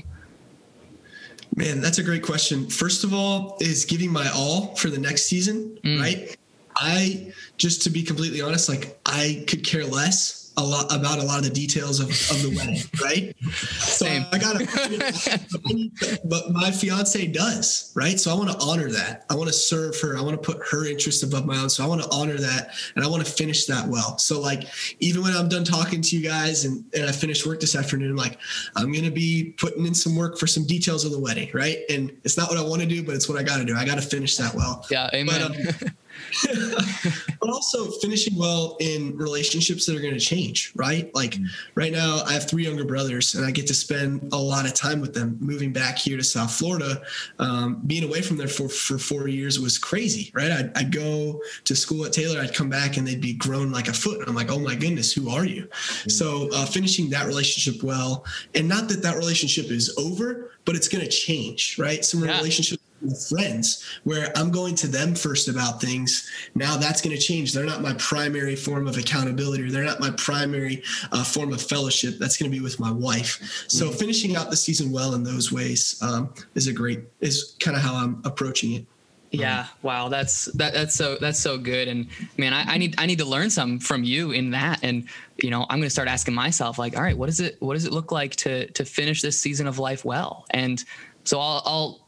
Man, 1.56 1.82
that's 1.82 2.00
a 2.00 2.04
great 2.04 2.24
question. 2.24 2.68
First 2.68 3.04
of 3.04 3.14
all, 3.14 3.58
is 3.60 3.86
giving 3.86 4.12
my 4.12 4.28
all 4.34 4.76
for 4.76 4.90
the 4.90 4.98
next 4.98 5.26
season, 5.26 5.78
mm. 5.84 6.00
right? 6.00 6.36
I 6.78 7.34
just 7.58 7.84
to 7.84 7.90
be 7.90 8.04
completely 8.04 8.42
honest, 8.42 8.70
like 8.70 9.00
I 9.06 9.44
could 9.48 9.64
care 9.64 9.86
less 9.86 10.44
a 10.58 10.64
lot 10.64 10.94
about 10.96 11.20
a 11.20 11.24
lot 11.24 11.40
of 11.40 11.44
the 11.44 11.50
details 11.50 12.00
of, 12.00 12.10
of 12.10 12.44
the 12.44 12.54
wedding, 12.56 12.80
right? 13.02 13.36
So 13.52 14.06
Same. 14.06 14.26
I 14.32 14.38
got 14.38 14.60
to, 14.60 16.20
but 16.26 16.52
my 16.52 16.70
fiance 16.70 17.26
does, 17.28 17.92
right? 17.96 18.20
So 18.20 18.32
I 18.32 18.36
want 18.36 18.52
to 18.52 18.58
honor 18.64 18.90
that. 18.92 19.26
I 19.30 19.36
want 19.36 19.48
to 19.48 19.54
serve 19.54 20.00
her. 20.02 20.18
I 20.18 20.22
want 20.22 20.42
to 20.42 20.52
put 20.52 20.62
her 20.70 20.86
interest 20.86 21.24
above 21.24 21.46
my 21.46 21.58
own. 21.58 21.70
So 21.70 21.84
I 21.84 21.88
want 21.88 22.04
to 22.04 22.10
honor 22.12 22.38
that 22.38 22.72
and 22.96 23.04
I 23.04 23.08
want 23.08 23.26
to 23.26 23.32
finish 23.32 23.66
that 23.66 23.88
well. 23.88 24.18
So 24.20 24.40
like, 24.40 24.66
even 25.00 25.24
when 25.24 25.36
I'm 25.36 25.50
done 25.50 25.64
talking 25.64 26.02
to 26.02 26.18
you 26.18 26.24
guys 26.24 26.66
and, 26.66 26.84
and 26.94 27.06
I 27.06 27.12
finish 27.12 27.46
work 27.46 27.60
this 27.60 27.76
afternoon, 27.76 28.16
like 28.16 28.38
I'm 28.76 28.92
going 28.92 29.06
to 29.06 29.12
be 29.12 29.56
putting 29.58 29.86
in 29.88 29.96
some 29.96 30.16
work 30.16 30.38
for 30.38 30.46
some 30.46 30.66
details 30.68 31.04
of 31.04 31.12
the 31.12 31.20
wedding, 31.20 31.50
right? 31.54 31.80
And 31.90 32.12
it's 32.24 32.38
not 32.38 32.50
what 32.50 32.60
I 32.60 32.64
want 32.64 32.82
to 32.82 32.88
do, 32.88 33.04
but 33.04 33.16
it's 33.16 33.28
what 33.28 33.40
I 33.40 33.44
got 33.44 33.58
to 33.58 33.66
do. 33.66 33.76
I 33.76 33.86
got 33.86 33.96
to 33.96 34.02
finish 34.02 34.38
that 34.38 34.54
well. 34.54 34.86
Yeah. 34.92 35.10
Amen. 35.14 35.52
But, 35.66 35.82
um, 35.82 35.96
but 37.40 37.50
also 37.50 37.90
finishing 37.92 38.38
well 38.38 38.78
in 38.80 39.16
relationships 39.18 39.86
that 39.86 39.96
are 39.96 40.02
going 40.02 40.14
to 40.14 40.20
change, 40.20 40.72
right? 40.76 41.14
Like 41.14 41.32
mm. 41.32 41.48
right 41.76 41.92
now, 41.92 42.24
I 42.26 42.34
have 42.34 42.50
three 42.50 42.66
younger 42.66 42.86
brothers, 42.86 43.36
and 43.36 43.46
I 43.46 43.52
get 43.52 43.68
to 43.68 43.74
spend 43.74 44.32
a 44.34 44.38
lot 44.38 44.66
of 44.66 44.74
time 44.74 45.02
with 45.02 45.14
them. 45.14 45.38
Moving 45.40 45.72
back 45.74 45.98
here 45.98 46.18
to 46.18 46.24
South 46.24 46.54
Florida, 46.54 47.02
um, 47.40 47.82
being 47.86 48.04
away 48.04 48.22
from 48.22 48.38
there 48.38 48.48
for, 48.48 48.70
for 48.70 48.98
four 48.98 49.28
years 49.28 49.60
was 49.60 49.78
crazy, 49.78 50.32
right? 50.34 50.52
I'd, 50.52 50.78
I'd, 50.78 50.94
go 50.94 51.42
to 51.64 51.76
school 51.76 52.06
at 52.06 52.14
Taylor, 52.14 52.40
I'd 52.40 52.54
come 52.54 52.70
back, 52.70 52.98
and 52.98 53.08
they'd 53.08 53.22
be 53.22 53.34
grown 53.34 53.72
like 53.72 53.88
a 53.88 53.94
foot. 53.94 54.20
And 54.20 54.28
I'm 54.28 54.36
like, 54.36 54.52
oh 54.52 54.60
my 54.60 54.76
goodness, 54.76 55.12
who 55.12 55.30
are 55.30 55.46
you? 55.46 55.64
Mm. 55.64 56.12
So 56.12 56.50
uh, 56.54 56.66
finishing 56.66 57.10
that 57.12 57.26
relationship 57.26 57.84
well, 57.84 58.26
and 58.54 58.68
not 58.68 58.88
that 58.90 59.02
that 59.02 59.18
relationship 59.18 59.72
is 59.72 59.96
over, 59.98 60.52
but 60.66 60.76
it's 60.76 60.88
going 60.88 61.04
to 61.04 61.10
change, 61.10 61.78
right? 61.80 62.06
Some 62.06 62.24
yeah. 62.24 62.38
relationships 62.38 62.84
friends 63.12 63.84
where 64.04 64.32
I'm 64.36 64.52
going 64.52 64.76
to 64.76 64.88
them 64.88 65.16
first 65.16 65.48
about 65.48 65.82
things. 65.82 66.30
Now 66.56 66.78
that's 66.78 67.02
going 67.02 67.16
to 67.16 67.22
change. 67.22 67.54
They're 67.54 67.66
not 67.66 67.82
my 67.82 67.94
primary 67.94 68.56
form 68.56 68.88
of 68.88 68.98
accountability 68.98 69.64
or 69.64 69.72
they're 69.72 69.84
not 69.84 70.00
my 70.00 70.12
primary 70.12 70.84
uh, 71.12 71.24
form 71.24 71.54
of 71.54 71.62
fellowship. 71.62 72.16
That's 72.20 72.38
going 72.38 72.52
to 72.52 72.56
be 72.56 72.64
with 72.64 72.80
my 72.80 72.92
wife. 72.92 73.66
So 73.68 73.88
mm-hmm. 73.88 73.98
finishing 73.98 74.36
out 74.36 74.50
the 74.50 74.58
season 74.58 74.92
well 74.92 75.14
in 75.16 75.24
those 75.24 75.52
ways 75.52 76.00
um, 76.02 76.34
is 76.56 76.68
a 76.68 76.74
great, 76.74 77.02
is 77.22 77.56
kind 77.60 77.76
of 77.76 77.84
how 77.84 77.96
I'm 77.96 78.22
approaching 78.26 78.74
it. 78.74 78.86
Yeah. 79.32 79.66
Wow. 79.82 80.10
That's 80.10 80.46
that. 80.46 80.74
That's 80.74 80.94
so. 80.94 81.18
That's 81.20 81.40
so 81.40 81.58
good. 81.58 81.88
And 81.88 82.08
man, 82.38 82.54
I, 82.54 82.74
I, 82.74 82.78
need. 82.78 82.94
I 83.00 83.08
need 83.08 83.18
to 83.18 83.26
learn 83.26 83.50
some 83.50 83.80
from 83.80 84.04
you 84.04 84.30
in 84.30 84.52
that. 84.52 84.80
And 84.84 85.08
you 85.42 85.50
know, 85.50 85.64
I'm 85.64 85.80
going 85.80 85.88
to 85.88 85.90
start 85.90 86.08
asking 86.08 86.36
myself, 86.36 86.78
like, 86.78 86.96
all 86.96 87.02
right, 87.02 87.18
what 87.18 87.26
does 87.26 87.40
it? 87.40 87.60
What 87.60 87.74
does 87.74 87.86
it 87.86 87.92
look 87.92 88.12
like 88.12 88.36
to 88.38 88.68
to 88.74 88.86
finish 88.86 89.24
this 89.24 89.40
season 89.40 89.66
of 89.66 89.80
life 89.80 90.06
well? 90.06 90.46
And 90.52 90.84
so 91.24 91.40
I'll, 91.40 91.64
I'll 91.66 92.03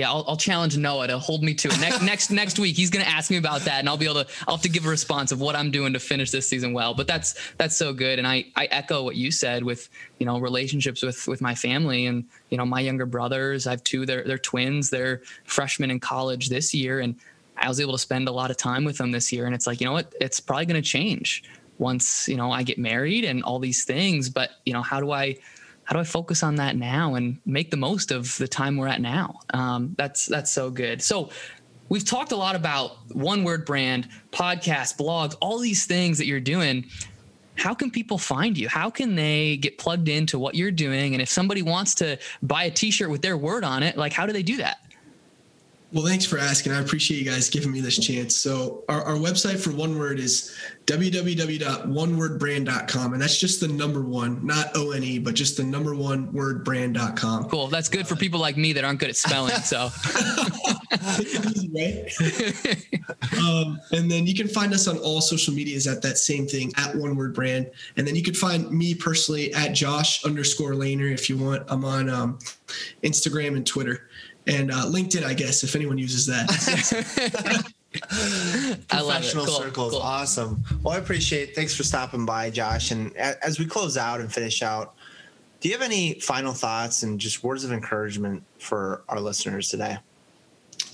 yeah, 0.00 0.10
I'll, 0.10 0.24
I'll, 0.26 0.36
challenge 0.36 0.78
Noah 0.78 1.08
to 1.08 1.18
hold 1.18 1.42
me 1.42 1.52
to 1.52 1.68
it. 1.68 1.78
Next 1.78 2.00
next 2.10 2.30
next 2.30 2.58
week, 2.58 2.74
he's 2.74 2.88
going 2.88 3.04
to 3.04 3.10
ask 3.10 3.30
me 3.30 3.36
about 3.36 3.60
that, 3.62 3.80
and 3.80 3.88
I'll 3.88 3.98
be 3.98 4.06
able 4.06 4.24
to. 4.24 4.26
I'll 4.48 4.56
have 4.56 4.62
to 4.62 4.70
give 4.70 4.86
a 4.86 4.88
response 4.88 5.30
of 5.30 5.42
what 5.42 5.54
I'm 5.54 5.70
doing 5.70 5.92
to 5.92 5.98
finish 5.98 6.30
this 6.30 6.48
season 6.48 6.72
well. 6.72 6.94
But 6.94 7.06
that's 7.06 7.38
that's 7.58 7.76
so 7.76 7.92
good, 7.92 8.18
and 8.18 8.26
I 8.26 8.46
I 8.56 8.64
echo 8.70 9.02
what 9.02 9.16
you 9.16 9.30
said 9.30 9.62
with 9.62 9.90
you 10.18 10.24
know 10.24 10.38
relationships 10.38 11.02
with 11.02 11.28
with 11.28 11.42
my 11.42 11.54
family 11.54 12.06
and 12.06 12.24
you 12.48 12.56
know 12.56 12.64
my 12.64 12.80
younger 12.80 13.04
brothers. 13.04 13.66
I 13.66 13.72
have 13.72 13.84
two. 13.84 14.06
They're 14.06 14.24
they're 14.24 14.38
twins. 14.38 14.88
They're 14.88 15.20
freshmen 15.44 15.90
in 15.90 16.00
college 16.00 16.48
this 16.48 16.72
year, 16.72 17.00
and 17.00 17.14
I 17.58 17.68
was 17.68 17.78
able 17.78 17.92
to 17.92 17.98
spend 17.98 18.26
a 18.26 18.32
lot 18.32 18.50
of 18.50 18.56
time 18.56 18.84
with 18.84 18.96
them 18.96 19.10
this 19.10 19.30
year. 19.30 19.44
And 19.44 19.54
it's 19.54 19.66
like 19.66 19.82
you 19.82 19.86
know 19.86 19.92
what? 19.92 20.14
It's 20.18 20.40
probably 20.40 20.64
going 20.64 20.82
to 20.82 20.88
change 20.88 21.44
once 21.76 22.26
you 22.26 22.36
know 22.36 22.50
I 22.50 22.62
get 22.62 22.78
married 22.78 23.26
and 23.26 23.42
all 23.42 23.58
these 23.58 23.84
things. 23.84 24.30
But 24.30 24.52
you 24.64 24.72
know 24.72 24.82
how 24.82 24.98
do 24.98 25.12
I 25.12 25.36
how 25.90 25.96
do 25.96 26.00
I 26.00 26.04
focus 26.04 26.44
on 26.44 26.54
that 26.54 26.76
now 26.76 27.16
and 27.16 27.38
make 27.44 27.72
the 27.72 27.76
most 27.76 28.12
of 28.12 28.36
the 28.38 28.46
time 28.46 28.76
we're 28.76 28.86
at 28.86 29.00
now? 29.00 29.40
Um, 29.52 29.96
that's 29.98 30.26
that's 30.26 30.48
so 30.48 30.70
good. 30.70 31.02
So 31.02 31.30
we've 31.88 32.04
talked 32.04 32.30
a 32.30 32.36
lot 32.36 32.54
about 32.54 32.92
one 33.12 33.42
word 33.42 33.66
brand, 33.66 34.08
podcast, 34.30 34.96
blogs, 34.96 35.34
all 35.40 35.58
these 35.58 35.86
things 35.86 36.16
that 36.18 36.26
you're 36.26 36.38
doing. 36.38 36.86
How 37.56 37.74
can 37.74 37.90
people 37.90 38.18
find 38.18 38.56
you? 38.56 38.68
How 38.68 38.88
can 38.88 39.16
they 39.16 39.56
get 39.56 39.78
plugged 39.78 40.08
into 40.08 40.38
what 40.38 40.54
you're 40.54 40.70
doing? 40.70 41.14
And 41.14 41.20
if 41.20 41.28
somebody 41.28 41.60
wants 41.60 41.96
to 41.96 42.20
buy 42.40 42.64
a 42.64 42.70
t-shirt 42.70 43.10
with 43.10 43.22
their 43.22 43.36
word 43.36 43.64
on 43.64 43.82
it, 43.82 43.96
like 43.96 44.12
how 44.12 44.26
do 44.26 44.32
they 44.32 44.44
do 44.44 44.58
that? 44.58 44.78
Well, 45.92 46.06
thanks 46.06 46.24
for 46.24 46.38
asking. 46.38 46.72
I 46.72 46.80
appreciate 46.80 47.18
you 47.18 47.24
guys 47.28 47.48
giving 47.48 47.72
me 47.72 47.80
this 47.80 47.98
chance. 47.98 48.36
So, 48.36 48.84
our, 48.88 49.02
our 49.02 49.16
website 49.16 49.58
for 49.58 49.72
One 49.72 49.98
Word 49.98 50.20
is 50.20 50.56
www.onewordbrand.com. 50.86 53.12
And 53.12 53.22
that's 53.22 53.38
just 53.38 53.60
the 53.60 53.68
number 53.68 54.02
one, 54.02 54.44
not 54.44 54.76
O 54.76 54.90
N 54.90 55.04
E, 55.04 55.18
but 55.18 55.34
just 55.34 55.56
the 55.56 55.62
number 55.62 55.94
one 55.94 56.30
word 56.32 56.64
brand.com. 56.64 57.44
Cool. 57.44 57.68
That's 57.68 57.88
good 57.88 58.08
for 58.08 58.16
people 58.16 58.40
like 58.40 58.56
me 58.56 58.72
that 58.72 58.82
aren't 58.84 58.98
good 58.98 59.08
at 59.08 59.14
spelling. 59.16 59.54
So, 59.56 59.82
um, 63.38 63.78
and 63.92 64.10
then 64.10 64.26
you 64.26 64.34
can 64.34 64.48
find 64.48 64.74
us 64.74 64.88
on 64.88 64.98
all 64.98 65.20
social 65.20 65.54
medias 65.54 65.86
at 65.86 66.02
that 66.02 66.18
same 66.18 66.48
thing, 66.48 66.72
at 66.76 66.96
One 66.96 67.14
Word 67.16 67.34
Brand. 67.34 67.70
And 67.96 68.04
then 68.06 68.14
you 68.16 68.22
can 68.22 68.34
find 68.34 68.70
me 68.70 68.94
personally 68.94 69.54
at 69.54 69.72
Josh 69.72 70.22
underscore 70.24 70.72
Laner 70.72 71.10
if 71.12 71.30
you 71.30 71.38
want. 71.38 71.62
I'm 71.68 71.84
on 71.84 72.10
um, 72.10 72.38
Instagram 73.04 73.56
and 73.56 73.64
Twitter 73.66 74.09
and 74.50 74.70
uh, 74.70 74.84
LinkedIn, 74.86 75.24
I 75.24 75.34
guess, 75.34 75.62
if 75.62 75.76
anyone 75.76 75.96
uses 75.96 76.26
that. 76.26 76.48
Professional 78.88 79.46
cool, 79.46 79.54
circles, 79.54 79.92
cool. 79.92 80.02
awesome. 80.02 80.62
Well, 80.82 80.94
I 80.94 80.98
appreciate. 80.98 81.50
It. 81.50 81.56
Thanks 81.56 81.74
for 81.74 81.82
stopping 81.82 82.26
by, 82.26 82.50
Josh. 82.50 82.90
And 82.90 83.16
as 83.16 83.58
we 83.58 83.66
close 83.66 83.96
out 83.96 84.20
and 84.20 84.32
finish 84.32 84.62
out, 84.62 84.94
do 85.60 85.68
you 85.68 85.74
have 85.74 85.82
any 85.82 86.14
final 86.20 86.52
thoughts 86.52 87.02
and 87.02 87.20
just 87.20 87.44
words 87.44 87.64
of 87.64 87.72
encouragement 87.72 88.42
for 88.58 89.02
our 89.08 89.20
listeners 89.20 89.68
today? 89.68 89.98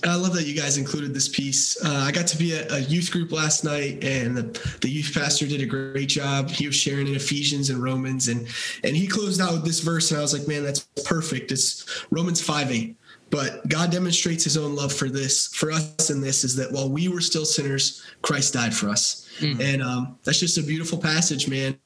I 0.03 0.15
love 0.15 0.33
that 0.35 0.45
you 0.45 0.55
guys 0.55 0.77
included 0.77 1.13
this 1.13 1.27
piece. 1.27 1.83
Uh, 1.83 2.03
I 2.07 2.11
got 2.11 2.27
to 2.27 2.37
be 2.37 2.55
at 2.55 2.71
a 2.71 2.81
youth 2.81 3.11
group 3.11 3.31
last 3.31 3.63
night, 3.63 4.03
and 4.03 4.37
the, 4.37 4.77
the 4.81 4.89
youth 4.89 5.11
pastor 5.13 5.47
did 5.47 5.61
a 5.61 5.65
great 5.65 6.09
job. 6.09 6.49
He 6.49 6.67
was 6.67 6.75
sharing 6.75 7.07
in 7.07 7.15
Ephesians 7.15 7.71
and 7.71 7.81
Romans, 7.81 8.27
and 8.27 8.47
and 8.83 8.95
he 8.95 9.07
closed 9.07 9.41
out 9.41 9.53
with 9.53 9.65
this 9.65 9.79
verse, 9.79 10.11
and 10.11 10.19
I 10.19 10.21
was 10.21 10.37
like, 10.37 10.47
man, 10.47 10.63
that's 10.63 10.81
perfect. 11.05 11.51
It's 11.51 12.05
Romans 12.11 12.41
five 12.41 12.71
eight. 12.71 12.95
But 13.29 13.67
God 13.67 13.91
demonstrates 13.91 14.43
his 14.43 14.55
own 14.55 14.75
love 14.75 14.93
for 14.93 15.09
this, 15.09 15.47
for 15.47 15.71
us 15.71 16.09
in 16.09 16.21
this, 16.21 16.43
is 16.43 16.55
that 16.55 16.71
while 16.71 16.89
we 16.89 17.09
were 17.09 17.19
still 17.19 17.45
sinners, 17.45 18.05
Christ 18.21 18.53
died 18.53 18.73
for 18.73 18.87
us. 18.89 19.29
Mm-hmm. 19.39 19.61
And 19.61 19.83
um, 19.83 20.17
that's 20.23 20.39
just 20.39 20.57
a 20.57 20.63
beautiful 20.63 20.97
passage, 20.97 21.49
man. 21.49 21.77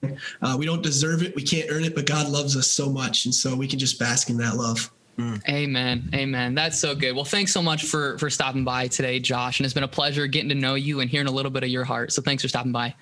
Uh, 0.41 0.55
we 0.57 0.65
don't 0.65 0.83
deserve 0.83 1.23
it, 1.23 1.35
we 1.35 1.41
can't 1.41 1.69
earn 1.71 1.83
it, 1.83 1.95
but 1.95 2.05
God 2.05 2.29
loves 2.29 2.55
us 2.55 2.67
so 2.67 2.89
much. 2.89 3.25
And 3.25 3.33
so 3.33 3.55
we 3.55 3.67
can 3.67 3.79
just 3.79 3.99
bask 3.99 4.29
in 4.29 4.37
that 4.37 4.55
love. 4.55 4.91
Mm. 5.17 5.41
Amen. 5.49 6.09
Amen. 6.13 6.55
That's 6.55 6.79
so 6.79 6.95
good. 6.95 7.13
Well, 7.13 7.25
thanks 7.25 7.51
so 7.51 7.61
much 7.61 7.83
for 7.83 8.17
for 8.17 8.29
stopping 8.29 8.63
by 8.63 8.87
today, 8.87 9.19
Josh. 9.19 9.59
And 9.59 9.65
it's 9.65 9.73
been 9.73 9.83
a 9.83 9.87
pleasure 9.87 10.25
getting 10.25 10.49
to 10.49 10.55
know 10.55 10.75
you 10.75 11.01
and 11.01 11.09
hearing 11.09 11.27
a 11.27 11.31
little 11.31 11.51
bit 11.51 11.63
of 11.63 11.69
your 11.69 11.83
heart. 11.83 12.13
So 12.13 12.21
thanks 12.21 12.43
for 12.43 12.49
stopping 12.49 12.71
by. 12.71 12.95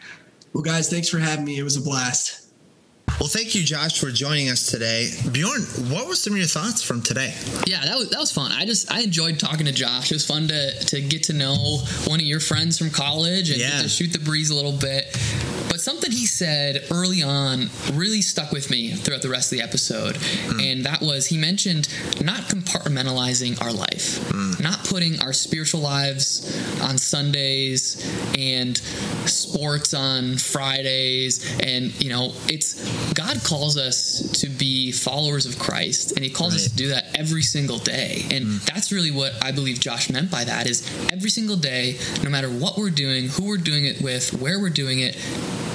Well, 0.53 0.63
guys, 0.63 0.89
thanks 0.89 1.07
for 1.07 1.19
having 1.19 1.45
me. 1.45 1.59
It 1.59 1.63
was 1.63 1.77
a 1.77 1.81
blast. 1.81 2.48
Well, 3.19 3.27
thank 3.27 3.55
you, 3.55 3.63
Josh, 3.63 3.99
for 3.99 4.11
joining 4.11 4.49
us 4.49 4.65
today. 4.65 5.11
Bjorn, 5.31 5.61
what 5.91 6.07
were 6.07 6.15
some 6.15 6.33
of 6.33 6.37
your 6.37 6.47
thoughts 6.47 6.81
from 6.81 7.01
today? 7.01 7.33
Yeah, 7.67 7.83
that 7.85 7.97
was 7.97 8.09
that 8.09 8.19
was 8.19 8.31
fun. 8.31 8.51
I 8.51 8.65
just 8.65 8.91
I 8.91 9.01
enjoyed 9.01 9.39
talking 9.39 9.65
to 9.65 9.71
Josh. 9.71 10.11
It 10.11 10.15
was 10.15 10.25
fun 10.25 10.47
to 10.47 10.79
to 10.79 11.01
get 11.01 11.23
to 11.23 11.33
know 11.33 11.79
one 12.05 12.19
of 12.19 12.25
your 12.25 12.39
friends 12.39 12.77
from 12.77 12.89
college 12.89 13.49
and 13.49 13.59
yeah. 13.59 13.81
to 13.81 13.89
shoot 13.89 14.13
the 14.13 14.19
breeze 14.19 14.49
a 14.49 14.55
little 14.55 14.71
bit. 14.71 15.17
But 15.69 15.81
something 15.81 16.11
he 16.11 16.25
said 16.25 16.87
early 16.91 17.21
on 17.21 17.69
really 17.93 18.21
stuck 18.21 18.51
with 18.51 18.69
me 18.69 18.91
throughout 18.91 19.21
the 19.21 19.29
rest 19.29 19.51
of 19.51 19.57
the 19.57 19.63
episode, 19.63 20.15
mm. 20.15 20.71
and 20.71 20.85
that 20.85 21.01
was 21.01 21.27
he 21.27 21.37
mentioned 21.37 21.87
not 22.23 22.41
compartmentalizing 22.43 23.61
our 23.61 23.71
life, 23.71 24.19
mm. 24.29 24.61
not 24.61 24.83
putting 24.85 25.21
our 25.21 25.31
spiritual 25.31 25.81
lives 25.81 26.81
on 26.81 26.97
Sundays 26.97 28.03
and 28.37 28.77
sports 29.29 29.93
on 29.93 30.37
Fridays, 30.37 31.59
and 31.61 31.93
you 32.03 32.09
know 32.09 32.33
it's 32.47 33.13
God 33.13 33.43
calls 33.43 33.77
us 33.77 34.31
to 34.41 34.49
be 34.49 34.91
followers 34.91 35.45
of 35.45 35.59
Christ, 35.59 36.13
and 36.13 36.23
He 36.23 36.29
calls 36.29 36.53
right. 36.53 36.61
us 36.61 36.69
to 36.69 36.75
do 36.75 36.89
that 36.89 37.05
every 37.17 37.41
single 37.41 37.77
day. 37.77 38.25
And 38.31 38.45
mm. 38.45 38.65
that's 38.65 38.91
really 38.91 39.11
what 39.11 39.33
I 39.43 39.51
believe 39.51 39.79
Josh 39.79 40.09
meant 40.09 40.31
by 40.31 40.43
that 40.43 40.67
is 40.67 40.87
every 41.11 41.29
single 41.29 41.57
day, 41.57 41.97
no 42.23 42.29
matter 42.29 42.49
what 42.49 42.77
we're 42.77 42.89
doing, 42.89 43.27
who 43.27 43.45
we're 43.45 43.57
doing 43.57 43.85
it 43.85 44.01
with, 44.01 44.33
where 44.33 44.59
we're 44.59 44.69
doing 44.69 44.99
it, 44.99 45.15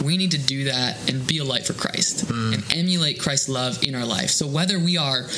we 0.05 0.16
need 0.16 0.33
to 0.33 0.38
do 0.38 0.64
that 0.64 1.11
and 1.11 1.27
be 1.27 1.38
a 1.38 1.44
light 1.44 1.66
for 1.66 1.73
Christ 1.73 2.27
mm. 2.27 2.55
and 2.55 2.77
emulate 2.77 3.20
Christ's 3.20 3.49
love 3.49 3.83
in 3.83 3.94
our 3.94 4.05
life. 4.05 4.31
So 4.31 4.47
whether 4.47 4.79
we 4.79 4.99
are 4.99 5.29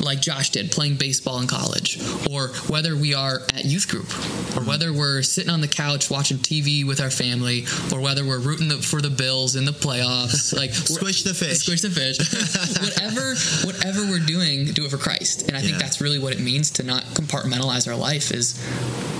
like 0.00 0.20
Josh 0.20 0.50
did, 0.50 0.70
playing 0.70 0.96
baseball 0.96 1.38
in 1.40 1.46
college, 1.46 2.00
or 2.30 2.48
whether 2.68 2.96
we 2.96 3.14
are 3.14 3.40
at 3.54 3.64
youth 3.64 3.88
group, 3.88 4.06
or 4.56 4.62
mm. 4.62 4.66
whether 4.66 4.92
we're 4.92 5.22
sitting 5.22 5.50
on 5.50 5.60
the 5.60 5.68
couch 5.68 6.10
watching 6.10 6.38
TV 6.38 6.86
with 6.86 7.00
our 7.00 7.10
family, 7.10 7.66
or 7.92 8.00
whether 8.00 8.24
we're 8.24 8.40
rooting 8.40 8.70
for 8.80 9.00
the 9.00 9.10
Bills 9.10 9.56
in 9.56 9.64
the 9.64 9.72
playoffs, 9.72 10.56
like 10.56 10.72
squish 10.72 11.22
the 11.22 11.34
fish, 11.34 11.58
squish 11.58 11.82
the 11.82 11.90
fish, 11.90 12.18
whatever, 12.80 13.34
whatever 13.66 14.10
we're 14.10 14.24
doing, 14.24 14.66
do 14.66 14.84
it 14.84 14.90
for 14.90 14.98
Christ. 14.98 15.48
And 15.48 15.56
I 15.56 15.60
think 15.60 15.72
yeah. 15.72 15.78
that's 15.78 16.00
really 16.00 16.18
what 16.18 16.32
it 16.32 16.40
means 16.40 16.70
to 16.72 16.82
not 16.82 17.02
compartmentalize 17.14 17.88
our 17.88 17.96
life. 17.96 18.32
Is 18.32 18.54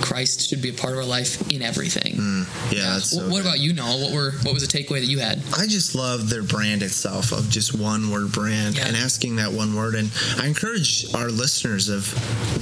Christ 0.01 0.49
should 0.49 0.61
be 0.61 0.69
a 0.69 0.73
part 0.73 0.93
of 0.93 0.99
our 0.99 1.05
life 1.05 1.51
in 1.51 1.61
everything. 1.61 2.06
Mm. 2.17 2.71
Yeah. 2.71 2.79
yeah. 2.79 2.99
So 2.99 3.29
what, 3.29 3.41
about 3.41 3.59
you, 3.59 3.73
Noah? 3.73 4.01
What 4.01 4.13
were 4.13 4.31
what 4.43 4.53
was 4.53 4.67
the 4.67 4.77
takeaway 4.77 4.99
that 4.99 5.07
you 5.07 5.19
had? 5.19 5.41
I 5.57 5.67
just 5.67 5.95
love 5.95 6.29
their 6.29 6.43
brand 6.43 6.83
itself 6.83 7.31
of 7.31 7.49
just 7.49 7.77
one 7.77 8.09
word 8.11 8.31
brand 8.31 8.77
yeah. 8.77 8.87
and 8.87 8.95
asking 8.95 9.37
that 9.37 9.51
one 9.51 9.75
word. 9.75 9.95
And 9.95 10.11
I 10.37 10.47
encourage 10.47 11.13
our 11.13 11.29
listeners 11.29 11.89
of 11.89 12.07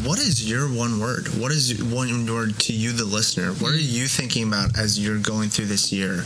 what 0.06 0.20
is 0.20 0.50
your 0.50 0.68
one 0.68 1.00
word? 1.00 1.28
What 1.40 1.52
is 1.52 1.84
one 1.84 2.26
word 2.26 2.60
to 2.60 2.74
you, 2.74 2.92
the 2.92 3.06
listener? 3.06 3.54
What 3.54 3.72
are 3.72 3.78
you 3.78 4.08
thinking 4.08 4.48
about 4.48 4.78
as 4.78 5.00
you're 5.00 5.20
going 5.20 5.50
through 5.50 5.66
this 5.66 5.92
year? 5.92 6.24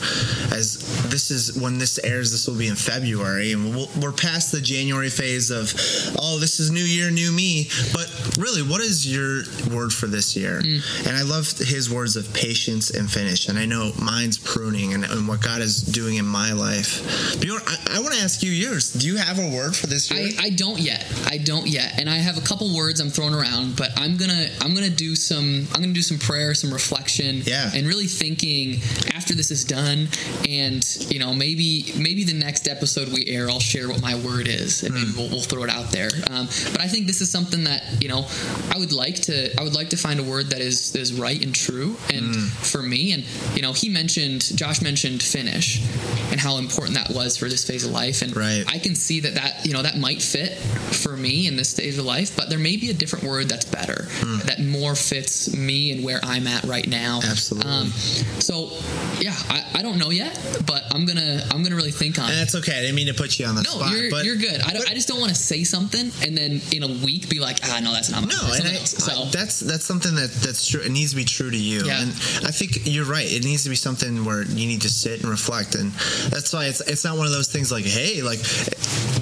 As 0.51 1.09
this 1.09 1.31
is 1.31 1.57
when 1.57 1.77
this 1.77 1.99
airs, 1.99 2.31
this 2.31 2.47
will 2.47 2.57
be 2.57 2.67
in 2.67 2.75
February, 2.75 3.53
and 3.53 3.75
we 3.75 3.85
we 3.99 4.05
are 4.05 4.11
past 4.11 4.51
the 4.51 4.61
January 4.61 5.09
phase 5.09 5.51
of, 5.51 5.73
oh, 6.19 6.37
this 6.39 6.59
is 6.59 6.71
new 6.71 6.83
year, 6.83 7.11
new 7.11 7.31
me. 7.31 7.69
But 7.93 8.09
really, 8.37 8.61
what 8.61 8.81
is 8.81 9.07
your 9.07 9.43
word 9.73 9.93
for 9.93 10.07
this 10.07 10.35
year? 10.35 10.61
Mm. 10.61 11.07
And 11.07 11.17
I 11.17 11.21
love 11.21 11.51
his 11.57 11.89
words 11.89 12.15
of 12.15 12.31
patience 12.33 12.89
and 12.89 13.09
finish, 13.19 13.49
and 13.49 13.59
I 13.59 13.65
know 13.65 13.91
mine's 14.01 14.37
pruning 14.37 14.93
and, 14.93 15.03
and 15.03 15.27
what 15.27 15.41
God 15.41 15.61
is 15.61 15.81
doing 15.81 16.15
in 16.15 16.25
my 16.25 16.53
life. 16.53 17.39
Bjorn, 17.41 17.61
I, 17.67 17.97
I 17.97 17.99
want 17.99 18.13
to 18.13 18.21
ask 18.21 18.41
you 18.41 18.51
yours. 18.51 18.93
Do 18.93 19.07
you 19.07 19.17
have 19.17 19.39
a 19.39 19.49
word 19.55 19.75
for 19.75 19.87
this 19.87 20.09
year? 20.09 20.29
I, 20.39 20.45
I 20.47 20.49
don't 20.51 20.79
yet. 20.79 21.05
I 21.27 21.37
don't 21.37 21.67
yet, 21.67 21.99
and 21.99 22.09
I 22.09 22.15
have 22.15 22.37
a 22.37 22.41
couple 22.41 22.73
words 22.75 22.99
I'm 23.01 23.09
throwing 23.09 23.33
around, 23.33 23.75
but 23.75 23.89
I'm 23.99 24.15
gonna 24.17 24.47
I'm 24.61 24.73
gonna 24.73 24.89
do 24.89 25.15
some 25.15 25.67
I'm 25.73 25.81
gonna 25.81 25.93
do 25.93 26.01
some 26.01 26.17
prayer, 26.17 26.53
some 26.53 26.71
reflection, 26.71 27.41
Yeah. 27.45 27.69
and 27.73 27.85
really 27.87 28.07
thinking 28.07 28.79
after 29.13 29.33
this 29.35 29.51
is 29.51 29.65
done, 29.65 30.07
and 30.47 30.85
you 31.09 31.19
know 31.19 31.33
maybe 31.33 31.91
maybe 31.97 32.23
the 32.23 32.33
next 32.33 32.67
episode 32.67 33.09
we 33.09 33.25
air, 33.27 33.49
I'll 33.49 33.59
share 33.59 33.89
what 33.89 34.01
my 34.01 34.15
word 34.15 34.47
is, 34.47 34.83
and 34.83 34.93
Hmm. 34.93 35.01
maybe 35.03 35.11
we'll, 35.17 35.29
we'll 35.29 35.41
throw 35.41 35.63
it 35.63 35.69
out 35.69 35.91
there. 35.91 36.09
Um, 36.31 36.47
but 36.71 36.79
I 36.81 36.87
think 36.87 37.05
this 37.07 37.19
is 37.21 37.29
something 37.29 37.65
that 37.65 37.83
you 38.01 38.07
know 38.07 38.25
I 38.73 38.77
would 38.77 38.93
like 38.93 39.15
to 39.23 39.59
I 39.59 39.63
would 39.63 39.75
like 39.75 39.89
to 39.89 39.97
find 39.97 40.19
a 40.19 40.23
word 40.23 40.51
that 40.51 40.61
is 40.61 40.91
that 40.93 41.01
is 41.01 41.13
right 41.13 41.41
and 41.43 41.53
true, 41.53 41.97
and 42.13 42.27
Hmm. 42.29 42.45
for 42.61 42.81
me, 42.83 43.08
and 43.13 43.23
you 43.55 43.61
know 43.61 43.73
he 43.73 43.89
mentioned 43.89 44.55
Josh 44.55 44.81
mentioned 44.81 45.21
finish, 45.23 45.81
and 46.31 46.39
how 46.39 46.57
important 46.57 46.95
that 46.97 47.09
was 47.15 47.37
for 47.37 47.49
this 47.49 47.65
phase 47.65 47.85
of 47.85 47.91
life, 47.91 48.21
and 48.21 48.35
Right. 48.35 48.63
I 48.67 48.79
can 48.79 48.95
see 48.95 49.19
that 49.21 49.35
that 49.35 49.65
you 49.65 49.73
know 49.73 49.81
that 49.81 49.97
might 49.97 50.21
fit 50.21 50.53
for 50.57 51.15
me 51.15 51.47
in 51.47 51.55
this 51.55 51.69
stage 51.69 51.97
of 51.97 52.05
life, 52.05 52.35
but 52.35 52.49
there 52.49 52.59
may 52.59 52.77
be 52.77 52.89
a 52.89 52.93
different 52.93 53.25
word 53.25 53.49
that's 53.49 53.65
better, 53.65 54.07
that 54.45 54.59
more 54.61 54.95
fits 54.95 55.53
me 55.55 55.91
and 55.91 56.03
where 56.03 56.19
I'm 56.23 56.47
at 56.47 56.63
right 56.65 56.87
now. 56.87 57.19
Absolutely. 57.23 57.69
Um, 57.71 57.87
so 58.39 58.71
yeah, 59.19 59.35
I, 59.49 59.63
I 59.75 59.81
don't 59.81 59.97
know 59.97 60.09
yet, 60.09 60.33
but 60.65 60.83
I'm 60.93 61.05
gonna 61.05 61.43
I'm 61.51 61.63
gonna 61.63 61.75
really 61.75 61.91
think 61.91 62.17
on 62.19 62.25
it. 62.25 62.27
and 62.29 62.35
it. 62.37 62.39
that's 62.41 62.55
okay. 62.55 62.77
I 62.77 62.81
didn't 62.81 62.95
mean 62.95 63.07
to 63.07 63.13
put 63.13 63.39
you 63.39 63.45
on 63.45 63.55
the 63.55 63.61
No, 63.63 63.71
spot. 63.71 63.91
you're, 63.91 64.09
but 64.09 64.25
you're 64.25 64.35
good. 64.35 64.61
I, 64.61 64.71
don't, 64.73 64.89
I 64.89 64.93
just 64.93 65.07
don't 65.07 65.19
want 65.19 65.29
to 65.29 65.35
say 65.39 65.63
something 65.63 66.11
and 66.23 66.37
then 66.37 66.61
in 66.71 66.83
a 66.83 66.87
week 67.05 67.29
be 67.29 67.39
like, 67.39 67.57
ah, 67.63 67.79
no, 67.83 67.91
that's 67.91 68.09
not. 68.11 68.21
No, 68.21 68.27
that's 68.29 68.59
and 68.59 68.67
I, 68.67 68.73
so 68.75 69.23
I- 69.23 69.29
that's 69.31 69.59
that's 69.59 69.85
something 69.85 70.15
that 70.15 70.31
that's 70.31 70.67
true. 70.67 70.81
It 70.81 70.91
needs 70.91 71.11
to 71.11 71.15
be 71.17 71.25
true 71.25 71.49
to 71.51 71.57
you, 71.57 71.83
Yeah. 71.85 72.01
and 72.01 72.09
I 72.45 72.51
think 72.51 72.85
you're 72.85 72.98
right. 73.05 73.25
It 73.31 73.43
needs 73.43 73.63
to 73.63 73.69
be 73.69 73.75
something 73.75 74.25
where 74.25 74.43
you 74.43 74.67
need 74.67 74.81
to 74.81 74.89
sit 74.89 75.21
and 75.21 75.29
reflect, 75.29 75.75
and 75.75 75.91
that's 76.31 76.51
why 76.53 76.65
it's 76.65 76.81
it's 76.81 77.03
not 77.03 77.17
one 77.17 77.25
of 77.27 77.31
those 77.33 77.47
things 77.47 77.71
like, 77.71 77.85
hey, 77.85 78.21
like, 78.21 78.39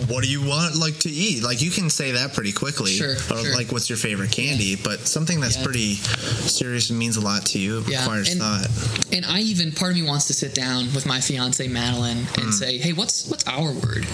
what 0.09 0.23
do 0.23 0.29
you 0.29 0.41
want 0.45 0.75
like 0.75 0.97
to 0.99 1.09
eat? 1.09 1.43
Like 1.43 1.61
you 1.61 1.69
can 1.71 1.89
say 1.89 2.11
that 2.11 2.33
pretty 2.33 2.51
quickly, 2.53 2.91
Sure, 2.91 3.11
or 3.13 3.17
sure. 3.43 3.53
like, 3.55 3.71
what's 3.71 3.89
your 3.89 3.97
favorite 3.97 4.31
candy? 4.31 4.75
But 4.75 5.07
something 5.07 5.39
that's 5.39 5.57
Yeah. 5.57 5.63
pretty 5.63 5.95
serious 5.95 6.89
and 6.89 6.97
means 6.99 7.17
a 7.17 7.21
lot 7.21 7.45
to 7.47 7.59
you 7.59 7.83
Yeah, 7.87 7.99
requires 8.01 8.29
and- 8.29 8.41
thought. 8.41 8.67
and 9.11 9.25
I 9.25 9.39
even 9.41 9.71
part 9.71 9.91
of 9.91 9.97
me 9.97 10.03
wants 10.03 10.27
to 10.27 10.33
sit 10.33 10.53
down 10.55 10.93
with 10.93 11.05
my 11.05 11.19
fiance 11.21 11.65
Madeline 11.67 12.19
and 12.35 12.45
hmm. 12.45 12.51
say, 12.51 12.77
"Hey, 12.77 12.93
what's 12.93 13.25
what's 13.25 13.45
our 13.47 13.71
word 13.73 14.05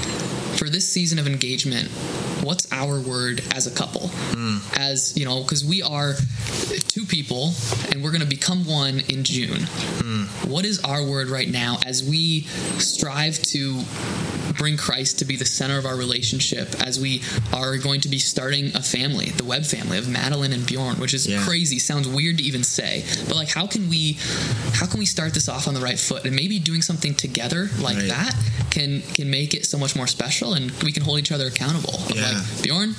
for 0.58 0.70
this 0.70 0.88
season 0.90 1.20
of 1.20 1.28
engagement? 1.28 1.90
What's 2.44 2.68
our 2.74 3.00
word 3.00 3.42
as 3.56 3.68
a 3.68 3.72
couple? 3.72 4.10
Hmm. 4.10 4.58
As 4.78 5.16
you 5.18 5.24
know, 5.26 5.42
because 5.44 5.64
we 5.64 5.82
are 5.82 6.14
two 6.90 7.06
people 7.06 7.54
and 7.92 8.04
we're 8.04 8.12
going 8.12 8.22
to 8.22 8.28
become 8.28 8.66
one 8.66 9.00
in 9.10 9.24
June. 9.24 9.62
Hmm. 9.64 10.24
What 10.50 10.66
is 10.66 10.80
our 10.84 11.04
word 11.06 11.30
right 11.30 11.50
now 11.50 11.78
as 11.86 12.04
we 12.04 12.42
strive 12.80 13.42
to 13.54 13.82
bring 14.58 14.78
Christ 14.78 15.20
to 15.20 15.26
be 15.26 15.36
the 15.38 15.46
center 15.46 15.78
of 15.78 15.86
our 15.86 15.96
relationship? 15.96 16.76
As 16.86 17.00
we 17.00 17.22
are 17.54 17.78
going 17.78 18.02
to 18.02 18.10
be 18.10 18.20
starting 18.20 18.76
a 18.76 18.82
family, 18.84 19.30
the 19.30 19.46
Webb 19.46 19.64
family 19.64 19.98
of 19.98 20.10
Madeline 20.10 20.52
and 20.52 20.66
Bjorn, 20.66 20.98
which 21.00 21.14
is 21.14 21.26
Yeah. 21.26 21.44
crazy. 21.46 21.80
Sounds 21.80 22.08
weird 22.10 22.38
to 22.40 22.44
even 22.44 22.64
say, 22.64 23.06
but 23.28 23.36
like, 23.36 23.50
how 23.50 23.68
can 23.68 23.90
we, 23.90 24.18
how 24.74 24.86
can 24.86 25.00
we 25.00 25.06
start 25.06 25.34
this 25.34 25.48
off 25.48 25.68
on 25.68 25.74
the 25.74 25.82
right 25.82 26.00
foot? 26.00 26.26
And 26.26 26.36
maybe 26.36 26.60
doing 26.60 26.82
something 26.82 27.16
together 27.16 27.70
like 27.80 27.96
Right. 27.98 28.08
that 28.10 28.36
can 28.70 29.02
can 29.14 29.30
make 29.30 29.54
it 29.54 29.66
so 29.68 29.78
much 29.78 29.96
more 29.96 30.08
special, 30.08 30.56
and 30.56 30.72
we 30.82 30.92
can 30.92 31.04
hold 31.04 31.20
each 31.20 31.32
other 31.32 31.46
accountable. 31.48 32.02
Yeah. 32.14 32.33
Like 32.34 32.64
Bjorn, 32.64 32.96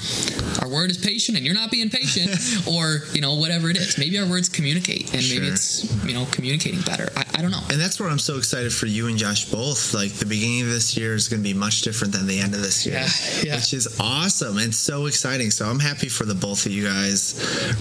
our 0.63 0.69
word 0.69 0.91
is 0.91 0.99
patient, 0.99 1.37
and 1.37 1.45
you're 1.47 1.55
not 1.55 1.71
being 1.71 1.91
patient, 1.91 2.31
or 2.69 3.01
you 3.13 3.21
know 3.21 3.35
whatever 3.37 3.71
it 3.71 3.77
is. 3.77 3.99
Maybe 3.99 4.19
our 4.19 4.27
words 4.27 4.49
communicate, 4.49 5.13
and 5.15 5.23
maybe 5.29 5.47
it's 5.47 5.85
you 6.05 6.15
know 6.15 6.27
communicating 6.31 6.81
better. 6.83 7.09
I, 7.17 7.25
I 7.39 7.43
don't 7.43 7.51
know. 7.51 7.63
And 7.71 7.81
that's 7.81 7.99
where 8.01 8.09
I'm 8.09 8.19
so 8.19 8.39
excited 8.39 8.73
for 8.73 8.87
you 8.87 9.09
and 9.09 9.19
Josh 9.19 9.51
both. 9.51 9.95
Like 9.95 10.13
the 10.13 10.27
beginning 10.27 10.63
of 10.63 10.69
this 10.69 10.97
year 10.97 11.15
is 11.15 11.29
going 11.29 11.43
to 11.43 11.49
be 11.49 11.55
much 11.55 11.83
different 11.83 12.13
than 12.13 12.27
the 12.27 12.39
end 12.41 12.55
of 12.55 12.63
this 12.63 12.87
year, 12.87 12.97
Yeah, 12.97 13.09
yeah. 13.43 13.55
which 13.57 13.73
is 13.75 13.99
awesome 14.01 14.59
and 14.59 14.75
so 14.75 15.07
exciting. 15.07 15.51
So 15.51 15.67
I'm 15.67 15.81
happy 15.81 16.09
for 16.09 16.25
the 16.25 16.35
both 16.35 16.67
of 16.67 16.73
you 16.73 16.85
guys. 16.85 17.35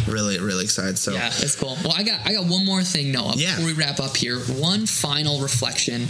Really, 0.08 0.40
really 0.40 0.64
excited. 0.64 0.98
So 0.98 1.14
Yeah, 1.14 1.28
it's 1.28 1.56
cool. 1.56 1.78
Well, 1.84 1.94
I 1.96 2.04
got 2.04 2.26
I 2.26 2.34
got 2.34 2.46
one 2.46 2.66
more 2.66 2.84
thing, 2.84 3.12
Noah. 3.12 3.34
Yeah. 3.36 3.56
Before 3.56 3.66
we 3.68 3.74
wrap 3.74 4.00
up 4.00 4.16
here, 4.18 4.40
one 4.40 4.86
final 4.86 5.40
reflection. 5.42 6.08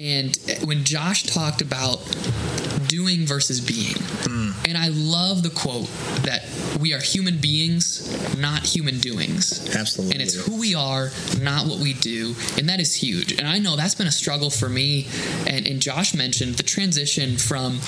And 0.00 0.36
when 0.64 0.84
Josh 0.84 1.24
talked 1.24 1.60
about 1.60 1.98
doing 2.88 3.26
versus 3.26 3.60
being, 3.60 3.96
Hmm. 4.24 4.50
and 4.64 4.76
I 4.76 4.88
love 4.88 5.42
the 5.42 5.50
quote 5.50 5.88
that 6.22 6.44
we 6.80 6.92
are 6.94 7.00
human 7.00 7.38
beings, 7.38 8.36
not 8.36 8.64
human 8.64 8.98
doings. 8.98 9.74
Absolutely. 9.74 10.14
And 10.14 10.22
it's 10.22 10.34
who 10.34 10.56
we 10.58 10.74
are, 10.74 11.10
not 11.40 11.66
what 11.66 11.78
we 11.78 11.92
do. 11.94 12.34
And 12.56 12.68
that 12.68 12.80
is 12.80 12.94
huge. 12.94 13.32
And 13.32 13.46
I 13.46 13.58
know 13.58 13.76
that's 13.76 13.94
been 13.94 14.06
a 14.06 14.12
struggle 14.12 14.50
for 14.50 14.68
me. 14.68 15.08
And, 15.46 15.66
and 15.66 15.80
Josh 15.80 16.14
mentioned 16.14 16.54
the 16.54 16.62
transition 16.62 17.36
from 17.36 17.80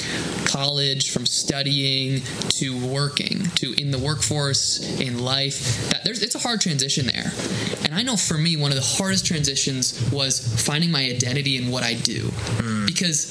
college, 0.44 1.10
from 1.10 1.24
studying 1.26 2.22
to 2.50 2.76
working, 2.86 3.44
to 3.56 3.72
in 3.74 3.90
the 3.90 3.98
workforce, 3.98 4.80
in 5.00 5.18
life. 5.18 5.90
That 5.90 6.04
there's 6.04 6.22
it's 6.22 6.34
a 6.34 6.38
hard 6.40 6.60
transition 6.60 7.06
there. 7.06 7.32
And 7.84 7.94
I 7.94 8.02
know 8.02 8.16
for 8.16 8.38
me, 8.38 8.56
one 8.56 8.70
of 8.72 8.76
the 8.76 8.82
hardest 8.98 9.24
transitions 9.26 10.10
was 10.10 10.40
finding 10.64 10.90
my 10.90 11.04
identity 11.04 11.56
in 11.56 11.70
what 11.70 11.82
I 11.82 11.94
do. 11.94 12.32
Because 12.86 13.30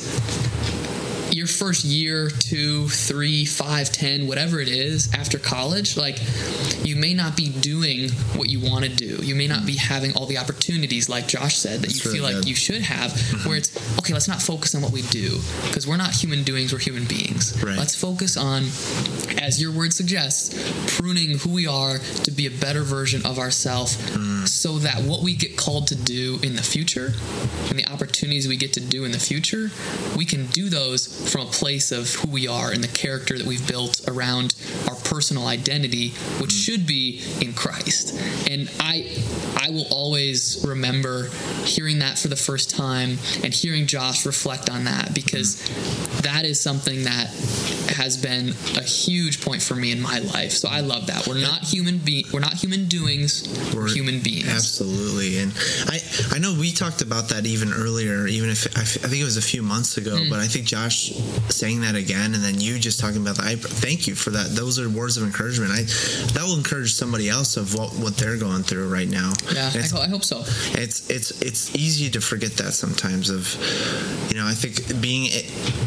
your 1.39 1.47
first 1.47 1.85
year, 1.85 2.29
two, 2.29 2.89
three, 2.89 3.45
five, 3.45 3.89
ten, 3.91 4.27
whatever 4.27 4.59
it 4.59 4.67
is 4.67 5.11
after 5.13 5.39
college, 5.39 5.95
like 5.95 6.19
you 6.83 6.97
may 6.97 7.13
not 7.13 7.37
be 7.37 7.47
doing 7.49 8.09
what 8.35 8.49
you 8.49 8.59
want 8.59 8.83
to 8.83 8.91
do. 8.91 9.23
You 9.23 9.35
may 9.35 9.47
not 9.47 9.65
be 9.65 9.77
having 9.77 10.13
all 10.17 10.25
the 10.25 10.37
opportunities, 10.37 11.07
like 11.07 11.27
Josh 11.27 11.55
said, 11.55 11.79
that 11.79 11.87
That's 11.87 12.05
you 12.05 12.11
feel 12.11 12.23
like 12.23 12.45
you 12.45 12.55
should 12.55 12.81
have. 12.81 13.17
Where 13.45 13.55
it's 13.55 13.71
okay, 13.99 14.13
let's 14.13 14.27
not 14.27 14.41
focus 14.41 14.75
on 14.75 14.81
what 14.81 14.91
we 14.91 15.01
do 15.03 15.39
because 15.67 15.87
we're 15.87 15.97
not 15.97 16.11
human 16.11 16.43
doings, 16.43 16.73
we're 16.73 16.79
human 16.79 17.05
beings. 17.05 17.55
Right. 17.63 17.77
Let's 17.77 17.95
focus 17.95 18.35
on, 18.35 18.63
as 19.41 19.61
your 19.61 19.71
word 19.71 19.93
suggests, 19.93 20.97
pruning 20.97 21.37
who 21.39 21.51
we 21.51 21.67
are 21.67 21.99
to 21.99 22.31
be 22.31 22.47
a 22.47 22.51
better 22.51 22.83
version 22.83 23.25
of 23.25 23.39
ourselves 23.39 23.97
Mm. 24.09 24.38
So 24.51 24.79
that 24.79 25.03
what 25.03 25.21
we 25.21 25.35
get 25.35 25.57
called 25.57 25.87
to 25.87 25.95
do 25.95 26.39
in 26.43 26.55
the 26.55 26.63
future 26.63 27.13
and 27.69 27.77
the 27.77 27.87
opportunities 27.91 28.47
we 28.47 28.57
get 28.57 28.73
to 28.73 28.79
do 28.79 29.05
in 29.05 29.11
the 29.11 29.19
future, 29.19 29.69
we 30.15 30.25
can 30.25 30.47
do 30.47 30.69
those 30.69 31.31
from 31.31 31.47
a 31.47 31.51
place 31.51 31.91
of 31.91 32.13
who 32.15 32.29
we 32.29 32.47
are 32.47 32.71
and 32.71 32.83
the 32.83 32.87
character 32.87 33.37
that 33.37 33.45
we've 33.45 33.67
built 33.67 34.07
around 34.07 34.55
our 34.87 34.95
personal 34.95 35.47
identity, 35.47 36.09
which 36.39 36.51
mm-hmm. 36.51 36.71
should 36.71 36.87
be 36.87 37.21
in 37.41 37.53
Christ. 37.53 38.19
And 38.49 38.71
I 38.79 39.23
I 39.57 39.71
will 39.71 39.87
always 39.91 40.65
remember 40.67 41.29
hearing 41.63 41.99
that 41.99 42.17
for 42.17 42.27
the 42.27 42.35
first 42.35 42.71
time 42.71 43.17
and 43.43 43.53
hearing 43.53 43.85
Josh 43.85 44.25
reflect 44.25 44.69
on 44.69 44.85
that 44.85 45.13
because 45.13 45.57
mm-hmm. 45.57 46.21
that 46.21 46.45
is 46.45 46.59
something 46.59 47.03
that 47.03 47.27
has 47.95 48.17
been 48.17 48.49
a 48.77 48.83
huge 48.83 49.41
point 49.41 49.61
for 49.61 49.75
me 49.75 49.91
in 49.91 50.01
my 50.01 50.19
life. 50.19 50.51
So 50.51 50.69
I 50.69 50.79
love 50.79 51.07
that. 51.07 51.27
We're 51.27 51.41
not 51.41 51.63
human 51.63 51.97
be 51.99 52.25
we're 52.33 52.39
not 52.39 52.53
human 52.53 52.87
doings, 52.87 53.47
we're, 53.75 53.89
human 53.89 54.21
beings. 54.21 54.38
Absolutely, 54.47 55.39
and 55.39 55.51
I 55.87 55.99
I 56.31 56.39
know 56.39 56.53
we 56.53 56.71
talked 56.71 57.01
about 57.01 57.29
that 57.29 57.45
even 57.45 57.73
earlier. 57.73 58.27
Even 58.27 58.49
if 58.49 58.65
I, 58.77 58.81
f- 58.81 59.03
I 59.03 59.07
think 59.07 59.21
it 59.21 59.25
was 59.25 59.37
a 59.37 59.41
few 59.41 59.61
months 59.63 59.97
ago, 59.97 60.17
Hmm. 60.17 60.29
but 60.29 60.39
I 60.39 60.47
think 60.47 60.65
Josh 60.65 61.11
saying 61.49 61.81
that 61.81 61.95
again, 61.95 62.33
and 62.35 62.43
then 62.43 62.59
you 62.59 62.79
just 62.79 62.99
talking 62.99 63.21
about 63.21 63.37
that. 63.37 63.45
I 63.45 63.55
thank 63.55 64.07
you 64.07 64.15
for 64.15 64.29
that. 64.31 64.55
Those 64.55 64.79
are 64.79 64.89
words 64.89 65.17
of 65.17 65.23
encouragement. 65.23 65.71
I 65.71 65.83
that 66.33 66.43
will 66.45 66.57
encourage 66.57 66.93
somebody 66.93 67.29
else 67.29 67.57
of 67.57 67.73
what 67.75 67.91
what 67.95 68.17
they're 68.17 68.37
going 68.37 68.63
through 68.63 68.89
right 68.89 69.07
now. 69.09 69.33
Yeah, 69.53 69.71
I, 69.73 69.81
ho- 69.87 70.01
I 70.01 70.07
hope 70.07 70.23
so. 70.23 70.39
it's 70.79 71.09
it's 71.09 71.31
it's 71.41 71.75
easy 71.75 72.09
to 72.11 72.21
forget 72.21 72.51
that 72.57 72.73
sometimes. 72.73 73.29
Of 73.29 73.47
you 74.29 74.35
know, 74.37 74.45
I 74.47 74.53
think 74.53 75.01
being 75.01 75.29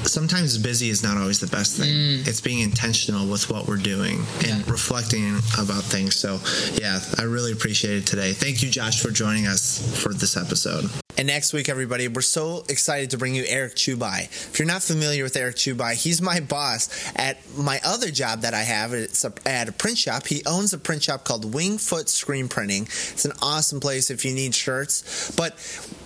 sometimes 0.04 0.58
busy 0.58 0.88
is 0.90 1.02
not 1.02 1.16
always 1.16 1.40
the 1.40 1.46
best 1.46 1.76
thing. 1.76 2.22
It's 2.26 2.40
being 2.40 2.60
intentional 2.60 3.26
with 3.28 3.48
what 3.50 3.66
we're 3.66 3.76
doing 3.76 4.18
and 4.38 4.46
Yeah. 4.64 4.70
reflecting 4.70 5.36
about 5.58 5.84
things. 5.84 6.16
So, 6.16 6.40
yeah, 6.80 7.00
I 7.18 7.22
really 7.22 7.52
appreciate 7.52 7.96
it 7.98 8.06
today. 8.06 8.31
Thank 8.34 8.62
you, 8.62 8.70
Josh, 8.70 9.00
for 9.00 9.10
joining 9.10 9.46
us 9.46 10.00
for 10.02 10.12
this 10.12 10.36
episode. 10.36 10.90
And 11.18 11.26
next 11.26 11.52
week, 11.52 11.68
everybody, 11.68 12.08
we're 12.08 12.22
so 12.22 12.64
excited 12.68 13.10
to 13.10 13.18
bring 13.18 13.34
you 13.34 13.44
Eric 13.46 13.74
Chubai. 13.74 14.24
If 14.24 14.58
you're 14.58 14.66
not 14.66 14.82
familiar 14.82 15.22
with 15.22 15.36
Eric 15.36 15.56
Chubai, 15.56 15.94
he's 15.94 16.22
my 16.22 16.40
boss 16.40 16.88
at 17.14 17.38
my 17.56 17.80
other 17.84 18.10
job 18.10 18.40
that 18.42 18.54
I 18.54 18.62
have. 18.62 18.94
It's 18.94 19.24
a, 19.24 19.32
at 19.44 19.68
a 19.68 19.72
print 19.72 19.98
shop. 19.98 20.26
He 20.26 20.42
owns 20.46 20.72
a 20.72 20.78
print 20.78 21.02
shop 21.02 21.24
called 21.24 21.52
Wingfoot 21.52 22.08
Screen 22.08 22.48
Printing. 22.48 22.84
It's 22.84 23.24
an 23.24 23.32
awesome 23.42 23.78
place 23.78 24.10
if 24.10 24.24
you 24.24 24.32
need 24.32 24.54
shirts. 24.54 25.30
But 25.36 25.54